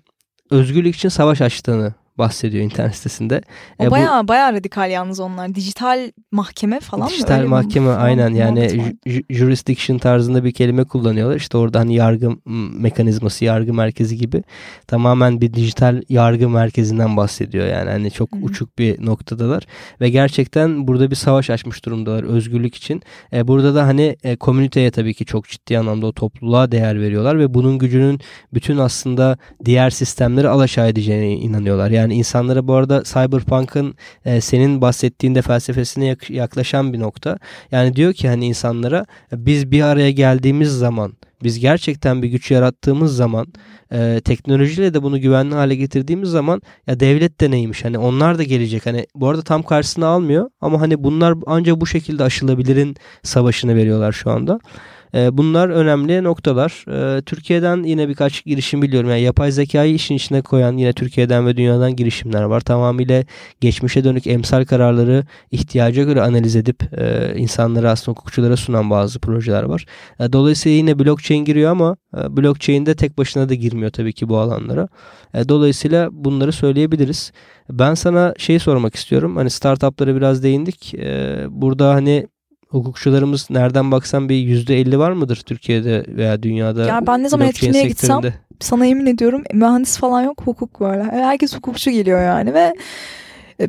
özgürlük 0.52 0.96
için 0.96 1.10
savaş 1.10 1.42
açtığını 1.42 1.94
bahsediyor 2.18 2.64
internet 2.64 2.96
sitesinde. 2.96 3.42
O 3.80 3.84
e, 3.84 3.92
baya 3.92 4.24
bu, 4.24 4.28
baya 4.28 4.54
radikal 4.54 4.92
yalnız 4.92 5.20
onlar. 5.20 5.56
Dijital 5.56 6.12
mahkeme 6.32 6.80
falan 6.80 7.08
dijital 7.08 7.34
mı? 7.36 7.40
Dijital 7.40 7.50
mahkeme 7.50 7.88
mi? 7.88 7.94
aynen 7.94 8.34
yani 8.34 8.96
jurisdiction 9.30 9.98
tarzında 9.98 10.44
bir 10.44 10.52
kelime 10.52 10.84
kullanıyorlar. 10.84 11.36
İşte 11.36 11.58
orada 11.58 11.80
hani 11.80 11.96
yargı 11.96 12.30
mekanizması, 12.80 13.46
yargı 13.46 13.74
merkezi 13.74 14.18
gibi 14.18 14.44
tamamen 14.88 15.42
bir 15.42 15.54
dijital 15.54 16.02
yargı 16.10 16.50
merkezinden 16.50 17.18
bahsediyor. 17.18 17.68
Yani 17.68 17.90
hani 17.90 18.12
çok 18.12 18.32
Hı-hı. 18.32 18.42
uçuk 18.42 18.80
bir 18.80 19.06
noktadalar 19.06 19.64
ve 20.02 20.10
gerçekten 20.10 20.88
burada 20.88 21.12
bir 21.12 21.16
savaş 21.16 21.50
açmış 21.50 21.86
durumdalar 21.86 22.24
özgürlük 22.24 22.76
için. 22.76 23.02
E, 23.34 23.48
burada 23.48 23.76
da 23.76 23.88
hani 23.88 24.18
e, 24.24 24.36
komüniteye 24.36 24.92
tabii 24.92 25.14
ki 25.14 25.26
çok 25.26 25.48
ciddi 25.48 25.80
anlamda 25.80 26.08
o 26.08 26.12
topluluğa 26.12 26.72
değer 26.72 27.02
veriyorlar 27.02 27.40
ve 27.40 27.54
bunun 27.54 27.78
gücünün 27.78 28.20
bütün 28.54 28.78
aslında 28.78 29.38
diğer 29.66 29.90
sistemleri 29.90 30.50
alaşağı 30.50 30.88
edeceğine 30.90 31.32
inanıyorlar. 31.32 31.92
Yani 31.92 32.01
yani 32.02 32.14
insanlara 32.14 32.68
bu 32.68 32.74
arada 32.74 33.04
Cyberpunk'ın 33.04 33.96
e, 34.26 34.42
senin 34.42 34.82
bahsettiğinde 34.82 35.42
felsefesine 35.42 36.16
yaklaşan 36.30 36.94
bir 36.94 37.00
nokta. 37.00 37.38
Yani 37.72 37.96
diyor 37.96 38.14
ki 38.14 38.28
hani 38.28 38.46
insanlara 38.46 39.06
biz 39.32 39.72
bir 39.72 39.82
araya 39.82 40.12
geldiğimiz 40.12 40.70
zaman 40.70 41.14
biz 41.44 41.60
gerçekten 41.60 42.24
bir 42.24 42.28
güç 42.28 42.52
yarattığımız 42.52 43.16
zaman 43.16 43.48
e, 43.92 44.22
teknolojiyle 44.26 44.94
de 44.94 45.04
bunu 45.04 45.22
güvenli 45.22 45.56
hale 45.56 45.76
getirdiğimiz 45.76 46.30
zaman 46.30 46.62
ya 46.88 47.00
devlet 47.00 47.42
de 47.42 47.52
neymiş 47.52 47.86
hani 47.86 47.98
onlar 47.98 48.38
da 48.38 48.44
gelecek 48.44 48.86
hani 48.86 49.06
bu 49.16 49.30
arada 49.30 49.42
tam 49.42 49.64
karşısına 49.64 50.08
almıyor 50.08 50.50
ama 50.62 50.82
hani 50.82 51.04
bunlar 51.04 51.36
ancak 51.46 51.82
bu 51.82 51.88
şekilde 51.88 52.24
aşılabilirin 52.24 52.96
savaşını 53.24 53.76
veriyorlar 53.76 54.12
şu 54.12 54.32
anda. 54.32 54.60
E, 55.16 55.38
bunlar 55.38 55.70
önemli 55.70 56.24
noktalar. 56.24 56.86
E, 57.18 57.22
Türkiye'den 57.22 57.84
yine 57.84 58.10
birkaç 58.10 58.46
girişim 58.46 58.82
biliyorum. 58.82 59.10
Yani 59.10 59.22
yapay 59.22 59.52
zekayı 59.52 59.94
işin 59.94 60.16
içine 60.16 60.42
koyan 60.42 60.78
yine 60.78 60.94
Türkiye'den 60.94 61.48
ve 61.48 61.58
dünyadan 61.58 61.96
girişimler 61.96 62.44
var. 62.44 62.62
Tamamıyla 62.62 63.24
geçmişe 63.62 64.04
dönük 64.04 64.28
emsal 64.28 64.66
kararları 64.66 65.26
ihtiyaca 65.52 66.04
göre 66.04 66.22
analiz 66.22 66.56
edip 66.56 67.00
e, 67.00 67.34
insanlara 67.38 67.92
aslında 67.92 68.18
hukukçulara 68.18 68.58
sunan 68.58 68.90
bazı 68.90 69.20
projeler 69.20 69.64
var. 69.64 69.86
E, 70.20 70.34
dolayısıyla 70.34 70.78
yine 70.78 71.00
blockchain 71.00 71.46
giriyor 71.46 71.72
ama 71.72 71.98
e, 72.18 72.38
blockchain 72.38 72.86
de 72.86 72.96
tek 72.96 73.18
başına 73.18 73.50
da 73.50 73.54
girmiyor 73.54 73.92
tabii 73.92 74.14
ki 74.14 74.30
bu 74.30 74.38
alanlara. 74.38 74.88
Dolayısıyla 75.50 76.10
bunları 76.12 76.52
söyleyebiliriz. 76.52 77.32
Ben 77.70 77.94
sana 77.94 78.34
şey 78.38 78.60
sormak 78.60 78.96
istiyorum. 78.96 79.36
Hani 79.36 79.50
startuplara 79.50 80.16
biraz 80.16 80.44
değindik. 80.44 80.94
Burada 81.50 81.94
hani 81.94 82.28
hukukçularımız 82.72 83.50
nereden 83.50 83.92
baksan 83.92 84.30
bir 84.30 84.36
yüzde 84.36 84.80
elli 84.80 85.00
var 85.00 85.12
mıdır 85.12 85.36
Türkiye'de 85.36 86.06
veya 86.08 86.44
dünyada? 86.44 86.86
Ya 86.86 87.08
ben 87.08 87.24
ne 87.24 87.30
zaman 87.30 87.48
etkinliğe 87.48 87.88
gitsem 87.88 88.22
sana 88.60 88.86
yemin 88.86 89.06
ediyorum 89.06 89.44
mühendis 89.54 89.98
falan 89.98 90.22
yok 90.22 90.42
hukuk 90.46 90.80
böyle. 90.80 91.04
Herkes 91.04 91.56
hukukçu 91.56 91.92
geliyor 91.92 92.22
yani 92.22 92.54
ve 92.54 92.74
e, 93.62 93.68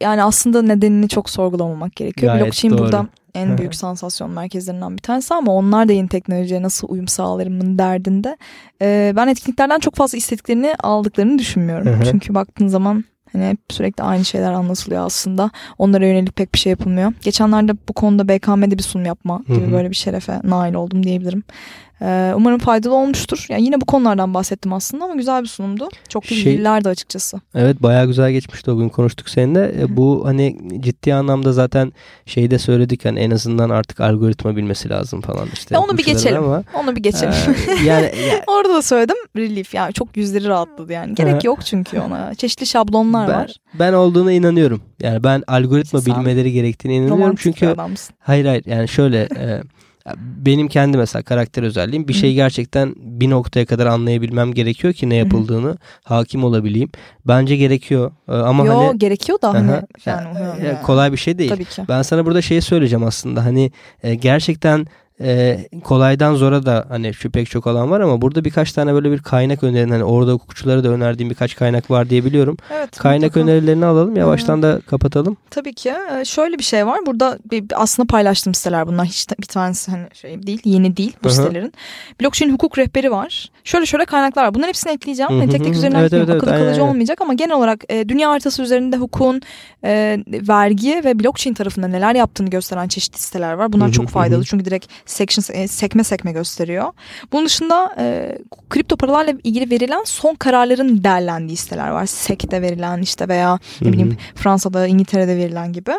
yani 0.00 0.22
aslında 0.22 0.62
nedenini 0.62 1.08
çok 1.08 1.30
sorgulamamak 1.30 1.96
gerekiyor. 1.96 2.32
Gayet 2.32 2.46
Blockchain 2.46 2.72
doğru. 2.72 2.78
burada 2.78 3.06
en 3.34 3.58
büyük 3.58 3.74
sansasyon 3.84 4.30
merkezlerinden 4.30 4.96
bir 4.96 5.02
tanesi 5.02 5.34
ama 5.34 5.52
onlar 5.52 5.88
da 5.88 5.92
yeni 5.92 6.08
teknolojiye 6.08 6.62
nasıl 6.62 6.88
uyum 6.88 7.08
sağlarımın 7.08 7.78
derdinde. 7.78 8.36
Ee, 8.82 9.12
ben 9.16 9.28
etkinliklerden 9.28 9.78
çok 9.78 9.94
fazla 9.94 10.18
istediklerini 10.18 10.74
aldıklarını 10.74 11.38
düşünmüyorum. 11.38 12.00
Çünkü 12.10 12.34
baktığın 12.34 12.68
zaman 12.68 13.04
Hani 13.32 13.48
hep 13.48 13.58
sürekli 13.70 14.02
aynı 14.02 14.24
şeyler 14.24 14.52
anlatılıyor 14.52 15.06
aslında. 15.06 15.50
Onlara 15.78 16.06
yönelik 16.06 16.36
pek 16.36 16.54
bir 16.54 16.58
şey 16.58 16.70
yapılmıyor. 16.70 17.12
Geçenlerde 17.22 17.72
bu 17.88 17.92
konuda 17.92 18.28
BKM'de 18.28 18.78
bir 18.78 18.82
sunum 18.82 19.06
yapma 19.06 19.42
gibi 19.48 19.60
Hı-hı. 19.60 19.72
böyle 19.72 19.90
bir 19.90 19.96
şerefe 19.96 20.40
nail 20.44 20.74
oldum 20.74 21.02
diyebilirim. 21.02 21.42
Ee, 22.02 22.32
umarım 22.36 22.58
faydalı 22.58 22.94
olmuştur. 22.94 23.46
Yani 23.48 23.62
yine 23.62 23.80
bu 23.80 23.84
konulardan 23.84 24.34
bahsettim 24.34 24.72
aslında 24.72 25.04
ama 25.04 25.14
güzel 25.14 25.42
bir 25.42 25.48
sunumdu. 25.48 25.88
Çok 26.08 26.24
da 26.24 26.28
şey, 26.28 26.52
bilgilerdi 26.52 26.88
açıkçası. 26.88 27.40
Evet 27.54 27.82
bayağı 27.82 28.06
güzel 28.06 28.32
geçmişti 28.32 28.70
o 28.70 28.76
gün 28.76 28.88
konuştuk 28.88 29.28
seninle. 29.28 29.82
Hı. 29.82 29.96
Bu 29.96 30.22
hani 30.26 30.58
ciddi 30.80 31.14
anlamda 31.14 31.52
zaten 31.52 31.92
şeyi 32.26 32.50
de 32.50 32.58
söyledik 32.58 33.04
hani 33.04 33.18
en 33.18 33.30
azından 33.30 33.70
artık 33.70 34.00
algoritma 34.00 34.56
bilmesi 34.56 34.88
lazım 34.88 35.20
falan 35.20 35.48
işte. 35.52 35.74
Ya 35.74 35.80
onu 35.80 35.98
bir 35.98 36.04
geçelim. 36.04 36.44
Ama, 36.44 36.62
onu 36.74 36.96
bir 36.96 37.02
geçelim. 37.02 37.34
E, 37.68 37.84
yani, 37.84 38.12
yani 38.28 38.42
orada 38.46 38.74
da 38.74 38.82
söyledim 38.82 39.16
relief 39.36 39.74
yani 39.74 39.92
çok 39.92 40.16
yüzleri 40.16 40.48
rahatladı 40.48 40.92
yani. 40.92 41.14
Gerek 41.14 41.44
yok 41.44 41.64
çünkü 41.64 42.00
ona. 42.00 42.34
Çeşitli 42.34 42.66
şablonlar 42.66 43.28
ben, 43.28 43.34
var. 43.34 43.56
Ben 43.74 43.92
olduğuna 43.92 44.32
inanıyorum. 44.32 44.82
Yani 45.02 45.24
ben 45.24 45.42
algoritma 45.46 46.00
Sen 46.00 46.14
bilmeleri 46.14 46.52
gerektiğine 46.52 46.96
inanıyorum 46.96 47.22
Romantik 47.22 47.42
çünkü 47.42 47.74
hayır 48.18 48.44
hayır 48.44 48.62
yani 48.66 48.88
şöyle 48.88 49.28
e, 49.36 49.62
benim 50.16 50.68
kendi 50.68 50.98
mesela 50.98 51.22
karakter 51.22 51.62
özelliğim 51.62 52.08
bir 52.08 52.12
şeyi 52.12 52.34
gerçekten 52.34 52.94
bir 52.96 53.30
noktaya 53.30 53.66
kadar 53.66 53.86
anlayabilmem 53.86 54.54
gerekiyor 54.54 54.92
ki 54.94 55.10
ne 55.10 55.16
yapıldığını 55.16 55.76
hakim 56.04 56.44
olabileyim. 56.44 56.90
Bence 57.26 57.56
gerekiyor 57.56 58.12
ee, 58.28 58.32
ama 58.32 58.66
Yo, 58.66 58.74
hani 58.74 58.98
gerekiyor 58.98 59.42
da 59.42 59.54
hani 59.54 59.70
yani, 60.06 60.38
yani, 60.64 60.82
kolay 60.82 61.12
bir 61.12 61.16
şey 61.16 61.38
değil. 61.38 61.50
Tabii 61.50 61.64
ki. 61.64 61.82
Ben 61.88 62.02
sana 62.02 62.26
burada 62.26 62.42
şeyi 62.42 62.62
söyleyeceğim 62.62 63.04
aslında 63.04 63.44
hani 63.44 63.72
e, 64.02 64.14
gerçekten 64.14 64.86
e, 65.20 65.58
kolaydan 65.84 66.34
zora 66.34 66.66
da 66.66 66.86
hani 66.88 67.14
şu 67.14 67.30
pek 67.30 67.50
çok 67.50 67.66
alan 67.66 67.90
var 67.90 68.00
ama 68.00 68.22
burada 68.22 68.44
birkaç 68.44 68.72
tane 68.72 68.94
böyle 68.94 69.10
bir 69.10 69.18
kaynak 69.18 69.62
önerin 69.62 69.90
hani 69.90 70.04
orada 70.04 70.32
hukukçulara 70.32 70.84
da 70.84 70.88
önerdiğim 70.88 71.30
birkaç 71.30 71.56
kaynak 71.56 71.90
var 71.90 72.10
diye 72.10 72.24
biliyorum. 72.24 72.56
Evet, 72.74 72.96
kaynak 72.98 73.36
mutlaka. 73.36 73.50
önerilerini 73.50 73.86
alalım 73.86 74.16
yavaştan 74.16 74.54
hmm. 74.54 74.62
da 74.62 74.80
kapatalım. 74.86 75.36
Tabii 75.50 75.74
ki. 75.74 75.94
Ee, 76.12 76.24
şöyle 76.24 76.58
bir 76.58 76.62
şey 76.62 76.86
var. 76.86 77.00
Burada 77.06 77.38
bir, 77.50 77.64
aslında 77.74 78.06
paylaştığım 78.06 78.54
siteler 78.54 78.86
bunlar. 78.86 79.06
Hiç 79.06 79.26
bir 79.40 79.46
tanesi 79.46 79.90
hani 79.90 80.06
şey 80.12 80.46
değil, 80.46 80.60
yeni 80.64 80.96
değil 80.96 81.16
bu 81.24 81.28
Hı-hı. 81.28 81.36
sitelerin. 81.36 81.72
Blockchain 82.20 82.52
hukuk 82.52 82.78
rehberi 82.78 83.10
var. 83.10 83.50
Şöyle 83.64 83.86
şöyle 83.86 84.04
kaynaklar 84.04 84.44
var. 84.44 84.54
Bunların 84.54 84.68
hepsini 84.68 84.92
ekleyeceğim. 84.92 85.32
Hı-hı. 85.32 85.50
Tek 85.50 85.64
tek 85.64 85.74
üzerinden 85.74 86.00
evet, 86.00 86.12
evet, 86.12 86.30
akıllı 86.30 86.50
kalıcı 86.50 86.64
aynen. 86.64 86.80
olmayacak 86.80 87.20
ama 87.20 87.34
genel 87.34 87.56
olarak 87.56 87.84
e, 87.88 88.08
dünya 88.08 88.30
haritası 88.30 88.62
üzerinde 88.62 88.96
hukukun 88.96 89.42
e, 89.84 90.18
vergi 90.28 91.00
ve 91.04 91.18
blockchain 91.18 91.54
tarafında 91.54 91.88
neler 91.88 92.14
yaptığını 92.14 92.50
gösteren 92.50 92.88
çeşitli 92.88 93.18
siteler 93.18 93.52
var. 93.52 93.72
Bunlar 93.72 93.86
Hı-hı. 93.86 93.94
çok 93.94 94.08
faydalı. 94.08 94.44
Çünkü 94.44 94.64
direkt 94.64 94.86
section 95.08 95.60
e, 95.60 95.68
sekme 95.68 96.04
sekme 96.04 96.32
gösteriyor. 96.32 96.92
Bunun 97.32 97.46
dışında 97.46 97.94
e, 97.98 98.38
kripto 98.70 98.96
paralarla 98.96 99.32
ilgili 99.44 99.70
verilen 99.70 100.02
son 100.04 100.34
kararların 100.34 101.04
derlendiği 101.04 101.56
siteler 101.56 101.88
var. 101.88 102.06
SEC'de 102.06 102.62
verilen 102.62 103.02
işte 103.02 103.28
veya 103.28 103.58
ne 103.80 103.92
bileyim 103.92 104.16
Fransa'da, 104.34 104.86
İngiltere'de 104.86 105.36
verilen 105.36 105.72
gibi. 105.72 105.92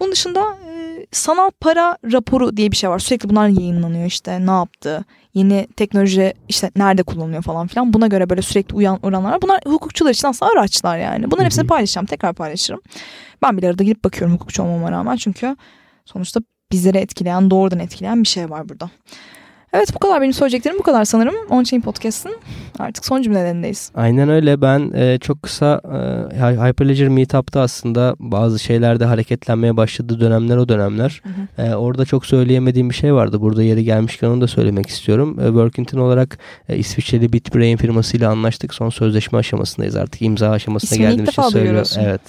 Bunun 0.00 0.12
dışında 0.12 0.40
e, 0.40 1.06
sanal 1.12 1.50
para 1.60 1.98
raporu 2.12 2.56
diye 2.56 2.70
bir 2.70 2.76
şey 2.76 2.90
var. 2.90 2.98
Sürekli 2.98 3.28
bunlar 3.28 3.48
yayınlanıyor 3.48 4.06
işte 4.06 4.46
ne 4.46 4.50
yaptı, 4.50 5.04
yeni 5.34 5.66
teknoloji 5.76 6.34
işte 6.48 6.70
nerede 6.76 7.02
kullanılıyor 7.02 7.42
falan 7.42 7.66
filan. 7.66 7.92
Buna 7.92 8.06
göre 8.06 8.30
böyle 8.30 8.42
sürekli 8.42 8.74
uyan 8.74 8.98
oranlar. 9.02 9.42
Bunlar 9.42 9.60
hukukçular 9.66 10.10
için 10.10 10.28
aslında 10.28 10.52
araçlar 10.52 10.98
yani. 10.98 11.30
Bunların 11.30 11.44
hepsini 11.44 11.66
paylaşacağım. 11.66 12.06
Tekrar 12.06 12.34
paylaşırım. 12.34 12.80
Ben 13.42 13.56
bir 13.56 13.64
arada 13.64 13.82
gidip 13.82 14.04
bakıyorum 14.04 14.34
hukukçu 14.34 14.62
olmama 14.62 14.92
rağmen. 14.92 15.16
Çünkü 15.16 15.56
sonuçta 16.04 16.40
bizleri 16.72 16.98
etkileyen, 16.98 17.50
doğrudan 17.50 17.78
etkileyen 17.78 18.22
bir 18.22 18.28
şey 18.28 18.50
var 18.50 18.68
burada. 18.68 18.90
Evet 19.72 19.94
bu 19.94 19.98
kadar 19.98 20.20
benim 20.20 20.32
söyleyeceklerim 20.32 20.78
bu 20.78 20.82
kadar 20.82 21.04
sanırım. 21.04 21.34
On-Chain 21.50 21.80
Podcast'ın 21.80 22.36
artık 22.78 23.04
son 23.04 23.22
cümlelerindeyiz. 23.22 23.90
Aynen 23.94 24.28
öyle. 24.28 24.60
Ben 24.62 24.92
e, 24.94 25.18
çok 25.18 25.42
kısa 25.42 25.80
e, 26.32 26.68
Hyperledger 26.68 27.08
Meetup'ta 27.08 27.60
aslında 27.60 28.16
bazı 28.18 28.58
şeylerde 28.58 29.04
hareketlenmeye 29.04 29.76
başladığı 29.76 30.20
dönemler 30.20 30.56
o 30.56 30.68
dönemler. 30.68 31.22
Hı 31.22 31.62
hı. 31.62 31.66
E, 31.66 31.74
orada 31.74 32.04
çok 32.04 32.26
söyleyemediğim 32.26 32.90
bir 32.90 32.94
şey 32.94 33.14
vardı. 33.14 33.40
Burada 33.40 33.62
yeri 33.62 33.84
gelmişken 33.84 34.28
onu 34.28 34.40
da 34.40 34.46
söylemek 34.46 34.86
istiyorum. 34.86 35.38
E, 35.40 35.46
Workington 35.46 35.98
olarak 35.98 36.38
e, 36.68 36.76
İsviçreli 36.76 37.32
BitBrain 37.32 37.76
firmasıyla 37.76 38.30
anlaştık. 38.30 38.74
Son 38.74 38.90
sözleşme 38.90 39.38
aşamasındayız 39.38 39.96
artık. 39.96 40.22
imza 40.22 40.50
aşamasına 40.50 40.86
İsmini 40.86 41.08
geldiğimiz 41.08 41.28
için 41.30 41.42
söylüyorum. 41.42 41.88
Evet. 42.00 42.20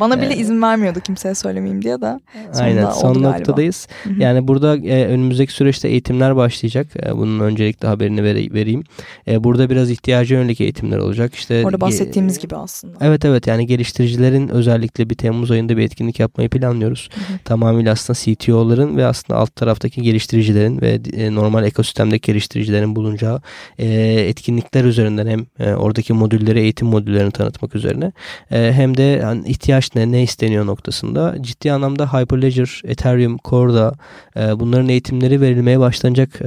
Bana 0.00 0.22
bile 0.22 0.34
ee, 0.34 0.36
izin 0.36 0.62
vermiyordu 0.62 1.00
kimseye 1.00 1.34
söylemeyeyim 1.34 1.82
diye 1.82 2.00
de. 2.00 2.20
Aynen 2.60 2.90
son 2.90 3.22
noktadayız. 3.22 3.88
Hı 4.04 4.10
hı. 4.10 4.14
Yani 4.18 4.48
burada 4.48 4.76
e, 4.76 5.06
önümüzdeki 5.06 5.52
süreçte 5.52 5.88
eğitimler 5.88 6.36
başlayacak. 6.36 6.86
E, 7.06 7.16
bunun 7.16 7.40
öncelikle 7.40 7.88
haberini 7.88 8.24
vereyim. 8.24 8.84
E, 9.28 9.44
burada 9.44 9.70
biraz 9.70 9.90
ihtiyaca 10.00 10.36
yönelik 10.36 10.60
eğitimler 10.60 10.98
olacak. 10.98 11.34
İşte 11.34 11.62
Orada 11.66 11.80
bahsettiğimiz 11.80 12.38
gibi 12.38 12.56
aslında. 12.56 12.98
Evet 13.00 13.24
evet 13.24 13.46
yani 13.46 13.66
geliştiricilerin 13.66 14.48
özellikle 14.48 15.10
bir 15.10 15.14
Temmuz 15.14 15.50
ayında 15.50 15.76
bir 15.76 15.82
etkinlik 15.82 16.20
yapmayı 16.20 16.48
planlıyoruz. 16.48 17.08
Hı 17.14 17.32
hı. 17.32 17.38
Tamamıyla 17.44 17.92
aslında 17.92 18.18
CTO'ların 18.18 18.96
ve 18.96 19.06
aslında 19.06 19.38
alt 19.38 19.56
taraftaki 19.56 20.02
geliştiricilerin 20.02 20.80
ve 20.80 21.00
e, 21.16 21.34
normal 21.34 21.64
ekosistemdeki 21.64 22.26
geliştiricilerin 22.32 22.96
bulunacağı 22.96 23.40
etkinlikler 23.78 24.84
üzerinden 24.84 25.26
hem 25.26 25.46
oradaki 25.76 26.12
modülleri, 26.12 26.60
eğitim 26.60 26.88
modüllerini 26.88 27.30
tanıtmak 27.30 27.74
üzerine 27.74 28.12
hem 28.48 28.96
de 28.96 29.02
yani 29.02 29.48
ihtiyaç 29.48 29.94
ne, 29.94 30.12
ne 30.12 30.22
isteniyor 30.22 30.66
noktasında 30.66 31.36
ciddi 31.40 31.72
anlamda 31.72 32.12
Hyperledger, 32.12 32.82
Ethereum, 32.84 33.38
Corda 33.44 33.94
bunların 34.36 34.88
eğitimleri 34.88 35.40
verilmeye 35.40 35.80
başlanacak 35.80 36.40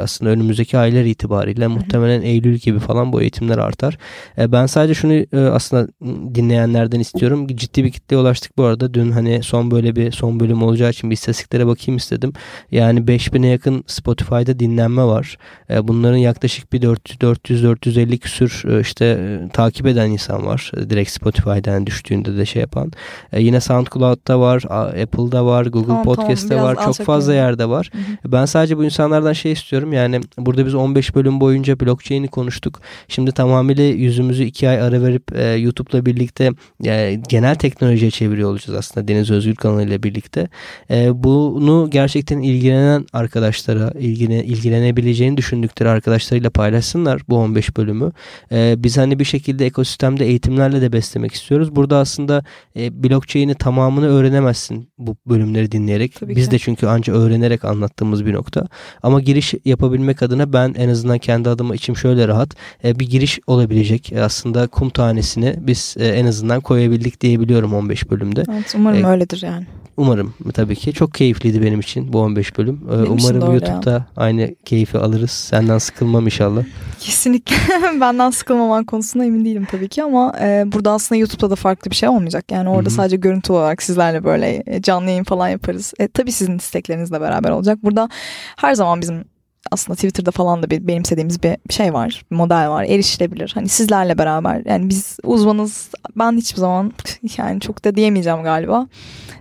aslında 0.00 0.30
önümüzdeki 0.30 0.78
aylar 0.78 1.04
itibariyle 1.04 1.66
muhtemelen 1.66 2.22
Eylül 2.22 2.56
gibi 2.56 2.78
falan 2.92 3.12
bu 3.12 3.20
eğitimler 3.20 3.58
artar. 3.58 3.98
E, 4.38 4.52
ben 4.52 4.66
sadece 4.66 4.94
şunu 4.94 5.12
e, 5.12 5.38
aslında 5.38 5.88
dinleyenlerden 6.34 7.00
istiyorum. 7.00 7.46
Ciddi 7.46 7.84
bir 7.84 7.90
kitleye 7.90 8.22
ulaştık 8.22 8.58
bu 8.58 8.64
arada. 8.64 8.94
Dün 8.94 9.10
hani 9.10 9.42
son 9.42 9.70
böyle 9.70 9.96
bir 9.96 10.12
son 10.12 10.40
bölüm 10.40 10.62
olacağı 10.62 10.90
için 10.90 11.10
bir 11.10 11.14
istatistiklere 11.14 11.66
bakayım 11.66 11.96
istedim. 11.96 12.32
Yani 12.70 13.00
5000'e 13.00 13.48
yakın 13.48 13.84
Spotify'da 13.86 14.58
dinlenme 14.58 15.04
var. 15.04 15.36
E, 15.70 15.88
bunların 15.88 16.16
yaklaşık 16.16 16.72
bir 16.72 16.80
400-450 16.80 18.18
küsür 18.18 18.80
işte 18.80 19.38
takip 19.52 19.86
eden 19.86 20.10
insan 20.10 20.46
var. 20.46 20.72
Direkt 20.90 21.10
Spotify'dan 21.10 21.86
düştüğünde 21.86 22.36
de 22.36 22.46
şey 22.46 22.60
yapan. 22.62 22.92
Yine 23.38 23.60
SoundCloud'da 23.60 24.40
var, 24.40 24.62
Apple'da 25.02 25.46
var, 25.46 25.66
Google 25.66 25.86
tamam, 25.86 26.04
Podcast'te 26.04 26.48
tamam, 26.48 26.64
var. 26.64 26.84
Çok 26.84 27.06
fazla 27.06 27.34
yerde 27.34 27.68
var. 27.68 27.90
Hı-hı. 27.92 28.32
Ben 28.32 28.44
sadece 28.44 28.78
bu 28.78 28.84
insanlardan 28.84 29.32
şey 29.32 29.52
istiyorum. 29.52 29.92
Yani 29.92 30.20
burada 30.38 30.66
biz 30.66 30.74
15 30.74 31.14
bölüm 31.14 31.40
boyunca 31.40 31.80
blockchain'i 31.80 32.28
konuştuk. 32.28 32.79
Şimdi 33.08 33.32
tamamıyla 33.32 33.84
yüzümüzü 33.84 34.44
iki 34.44 34.68
ay 34.68 34.80
ara 34.80 35.02
verip 35.02 35.36
e, 35.36 35.44
YouTube'la 35.44 36.06
birlikte 36.06 36.50
e, 36.84 37.20
genel 37.28 37.54
teknolojiye 37.54 38.10
çeviriyor 38.10 38.50
olacağız 38.50 38.78
aslında 38.78 39.08
Deniz 39.08 39.30
Özgür 39.30 39.54
kanalıyla 39.54 40.02
birlikte. 40.02 40.48
E, 40.90 41.24
bunu 41.24 41.90
gerçekten 41.90 42.38
ilgilenen 42.38 43.06
arkadaşlara, 43.12 43.90
ilgine, 43.98 44.44
ilgilenebileceğini 44.44 45.36
düşündükleri 45.36 45.88
arkadaşlarıyla 45.88 46.50
paylaşsınlar 46.50 47.22
bu 47.28 47.36
15 47.36 47.76
bölümü. 47.76 48.12
E, 48.52 48.74
biz 48.78 48.98
hani 48.98 49.18
bir 49.18 49.24
şekilde 49.24 49.66
ekosistemde 49.66 50.26
eğitimlerle 50.26 50.80
de 50.80 50.92
beslemek 50.92 51.32
istiyoruz. 51.32 51.76
Burada 51.76 51.96
aslında 51.96 52.44
e, 52.76 53.02
blockchain'i 53.02 53.54
tamamını 53.54 54.08
öğrenemezsin 54.08 54.88
bu 54.98 55.16
bölümleri 55.26 55.72
dinleyerek. 55.72 56.14
Tabii 56.20 56.36
biz 56.36 56.44
ki. 56.46 56.50
de 56.50 56.58
çünkü 56.58 56.86
ancak 56.86 57.16
öğrenerek 57.16 57.64
anlattığımız 57.64 58.26
bir 58.26 58.32
nokta. 58.32 58.66
Ama 59.02 59.20
giriş 59.20 59.54
yapabilmek 59.64 60.22
adına 60.22 60.52
ben 60.52 60.74
en 60.78 60.88
azından 60.88 61.18
kendi 61.18 61.48
adıma 61.48 61.74
içim 61.74 61.96
şöyle 61.96 62.28
rahat 62.28 62.56
e, 62.84 62.98
bir 62.98 63.10
giriş 63.10 63.40
olabilecek. 63.46 64.12
E, 64.12 64.22
aslında 64.22 64.66
kum 64.66 64.90
tanesini 64.90 65.54
biz 65.58 65.96
e, 65.98 66.08
en 66.08 66.26
azından 66.26 66.60
koyabildik 66.60 67.20
diyebiliyorum 67.20 67.74
15 67.74 68.10
bölümde. 68.10 68.44
Evet 68.52 68.74
umarım 68.76 69.04
e, 69.04 69.08
öyledir 69.08 69.42
yani. 69.42 69.66
Umarım 70.00 70.34
tabii 70.54 70.76
ki. 70.76 70.92
Çok 70.92 71.14
keyifliydi 71.14 71.62
benim 71.62 71.80
için 71.80 72.12
bu 72.12 72.20
15 72.20 72.58
bölüm. 72.58 72.80
Ee, 72.90 72.94
umarım 72.94 73.52
YouTube'da 73.52 73.90
ya. 73.90 74.06
aynı 74.16 74.54
keyfi 74.64 74.98
alırız. 74.98 75.30
Senden 75.30 75.78
sıkılmam 75.78 76.24
inşallah. 76.24 76.64
Kesinlikle 77.00 77.56
benden 78.00 78.30
sıkılmaman 78.30 78.84
konusunda 78.84 79.24
emin 79.24 79.44
değilim 79.44 79.66
tabii 79.70 79.88
ki 79.88 80.02
ama 80.02 80.34
e, 80.40 80.64
burada 80.66 80.90
aslında 80.92 81.18
YouTube'da 81.18 81.50
da 81.50 81.56
farklı 81.56 81.90
bir 81.90 81.96
şey 81.96 82.08
olmayacak. 82.08 82.44
Yani 82.50 82.68
orada 82.68 82.88
Hı-hı. 82.88 82.94
sadece 82.94 83.16
görüntü 83.16 83.52
olarak 83.52 83.82
sizlerle 83.82 84.24
böyle 84.24 84.64
canlı 84.82 85.10
yayın 85.10 85.24
falan 85.24 85.48
yaparız. 85.48 85.94
E, 85.98 86.08
tabii 86.08 86.32
sizin 86.32 86.58
isteklerinizle 86.58 87.20
beraber 87.20 87.50
olacak. 87.50 87.78
Burada 87.82 88.08
her 88.56 88.74
zaman 88.74 89.00
bizim 89.00 89.24
aslında 89.70 89.96
Twitter'da 89.96 90.30
falan 90.30 90.62
da 90.62 90.70
bir 90.70 90.86
benimsediğimiz 90.86 91.42
bir 91.42 91.56
şey 91.70 91.94
var. 91.94 92.22
Bir 92.30 92.36
model 92.36 92.68
var. 92.68 92.84
Erişilebilir. 92.84 93.50
Hani 93.54 93.68
sizlerle 93.68 94.18
beraber. 94.18 94.62
Yani 94.64 94.88
biz 94.88 95.18
uzmanız. 95.24 95.90
Ben 96.16 96.36
hiçbir 96.36 96.60
zaman 96.60 96.92
yani 97.38 97.60
çok 97.60 97.84
da 97.84 97.94
diyemeyeceğim 97.94 98.42
galiba. 98.42 98.86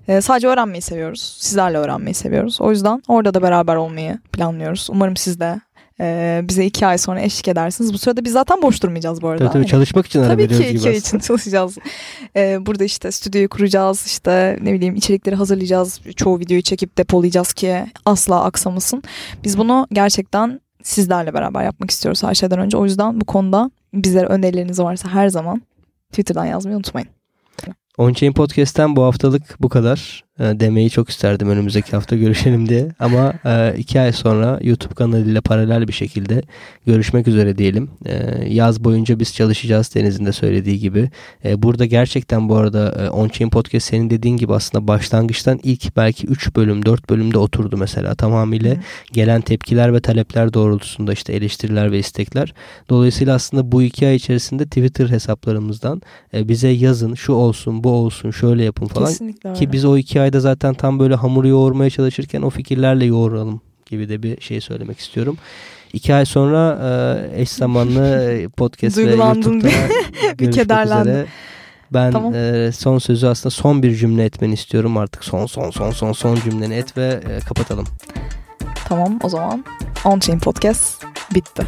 Ee, 0.08 0.22
sadece 0.22 0.48
öğrenmeyi 0.48 0.82
seviyoruz. 0.82 1.38
Sizlerle 1.40 1.78
öğrenmeyi 1.78 2.14
seviyoruz. 2.14 2.62
O 2.62 2.72
yüzden 2.72 3.04
orada 3.08 3.34
da 3.34 3.42
beraber 3.42 3.76
olmayı 3.76 4.20
planlıyoruz. 4.32 4.88
Umarım 4.92 5.18
siz 5.18 5.40
de 5.40 5.62
e, 6.02 6.42
bize 6.44 6.66
iki 6.66 6.88
ay 6.88 6.98
sonra 6.98 7.22
eşlik 7.22 7.48
edersiniz. 7.48 7.94
Bu 7.94 7.98
sırada 7.98 8.26
biz 8.26 8.32
zaten 8.34 8.62
boş 8.62 8.84
durmayacağız 8.84 9.22
bu 9.22 9.28
arada. 9.28 9.44
Tabii 9.44 9.54
tabii 9.54 9.68
çalışmak 9.68 10.06
için 10.06 10.24
Tabii 10.24 10.48
ki 10.48 10.68
iki 10.68 10.90
ay 10.90 10.98
için 10.98 11.20
çalışacağız. 11.28 11.78
E, 12.36 12.66
burada 12.66 12.84
işte 12.84 13.12
stüdyoyu 13.12 13.50
kuracağız. 13.50 14.06
işte 14.06 14.60
ne 14.62 14.74
bileyim 14.74 14.96
içerikleri 14.96 15.36
hazırlayacağız. 15.36 16.02
Çoğu 16.16 16.40
videoyu 16.40 16.62
çekip 16.62 16.98
depolayacağız 16.98 17.54
ki 17.54 17.86
asla 18.06 18.44
aksamasın. 18.44 19.04
Biz 19.44 19.58
bunu 19.58 19.88
gerçekten 19.92 20.62
sizlerle 20.84 21.34
beraber 21.34 21.64
yapmak 21.64 21.92
istiyoruz 21.92 22.24
her 22.24 22.36
şeyden 22.36 22.60
önce. 22.60 22.78
O 22.78 22.86
yüzden 22.86 23.22
bu 23.22 23.26
konuda 23.26 23.72
bizlere 23.94 24.26
önerileriniz 24.26 24.80
varsa 24.80 25.10
her 25.10 25.30
zaman 25.30 25.62
Twitter'dan 26.12 26.46
yazmayı 26.46 26.78
unutmayın. 26.78 27.10
On-Chain 27.98 28.34
Podcast'ten 28.34 28.96
bu 28.96 29.04
haftalık 29.04 29.56
bu 29.60 29.70
kadar. 29.70 30.24
E, 30.40 30.60
demeyi 30.60 30.90
çok 30.90 31.10
isterdim 31.10 31.50
önümüzdeki 31.50 31.92
hafta 31.92 32.16
görüşelim 32.16 32.70
diye. 32.70 32.88
Ama 33.00 33.34
e, 33.46 33.76
iki 33.78 34.00
ay 34.00 34.14
sonra 34.14 34.60
YouTube 34.62 34.94
kanalıyla 34.94 35.42
paralel 35.42 35.88
bir 35.88 35.94
şekilde 35.94 36.42
görüşmek 36.86 37.28
üzere 37.28 37.58
diyelim. 37.58 37.90
E, 38.06 38.46
yaz 38.48 38.84
boyunca 38.84 39.20
biz 39.20 39.36
çalışacağız 39.36 39.96
Deniz'in 39.96 40.26
de 40.26 40.32
söylediği 40.32 40.80
gibi. 40.80 41.10
burada 41.58 41.86
gerçekten 41.86 42.50
bu 42.50 42.56
arada 42.56 43.06
e, 43.06 43.10
On-Chain 43.10 43.50
Podcast 43.50 43.88
senin 43.88 44.10
dediğin 44.10 44.38
gibi 44.38 44.54
aslında 44.54 44.88
başlangıçtan 44.88 45.60
ilk 45.64 45.98
belki 45.98 46.28
3 46.28 46.56
bölüm 46.56 46.86
4 46.86 47.10
bölümde 47.10 47.38
oturdu 47.38 47.78
mesela. 47.78 48.16
Tamamıyla 48.16 48.76
gelen 49.12 49.42
tepkiler 49.42 49.94
ve 49.94 50.00
talepler 50.00 50.54
doğrultusunda 50.54 51.14
işte 51.14 51.34
eleştiriler 51.34 51.92
ve 51.92 52.00
istekler. 52.00 52.54
Dolayısıyla 52.90 53.36
aslında 53.36 53.72
bu 53.72 53.82
iki 53.84 54.08
ay 54.08 54.16
içerisinde 54.16 54.66
Twitter 54.66 55.10
hesaplarımızdan 55.10 56.02
bize 56.34 56.68
yazın 56.68 57.14
şu 57.14 57.34
olsun 57.34 57.84
bu 57.84 57.90
olsun 57.90 58.32
şöyle 58.32 58.64
yapın 58.64 58.88
falan. 58.88 59.08
Kesinlikle 59.08 59.54
Ki 59.54 59.72
biz 59.72 59.86
o 59.86 59.98
iki 59.98 60.22
ay 60.22 60.29
ayda 60.30 60.40
zaten 60.40 60.74
tam 60.74 61.00
böyle 61.00 61.16
hamuru 61.16 61.48
yoğurmaya 61.48 61.90
çalışırken 61.90 62.42
o 62.42 62.50
fikirlerle 62.50 63.06
yoğuralım 63.06 63.62
gibi 63.86 64.10
de 64.10 64.24
bir 64.24 64.42
şey 64.42 64.62
söylemek 64.62 65.00
istiyorum. 65.00 65.38
İki 65.94 66.14
ay 66.14 66.26
sonra 66.26 66.80
e, 67.34 67.42
eş 67.42 67.50
zamanlı 67.50 68.50
podcast 68.58 68.98
ve 68.98 69.02
YouTube'da 69.02 69.70
bir 70.40 70.52
kederlendim. 70.60 71.12
Üzere. 71.12 71.26
Ben 71.94 72.12
tamam. 72.12 72.34
e, 72.36 72.72
son 72.72 72.98
sözü 72.98 73.28
aslında 73.28 73.50
son 73.50 73.84
bir 73.84 73.96
cümle 73.96 74.26
etmeni 74.26 74.54
istiyorum 74.54 74.98
artık. 74.98 75.24
Son 75.24 75.46
son 75.46 75.72
son 75.72 75.92
son 75.92 76.12
son 76.12 76.36
cümleni 76.36 76.74
et 76.74 76.98
ve 76.98 77.22
e, 77.30 77.40
kapatalım. 77.40 77.86
Tamam 78.88 79.20
o 79.24 79.30
zaman 79.30 79.66
On 80.06 80.20
Chain 80.20 80.40
Podcast 80.40 81.04
bitti. 81.36 81.64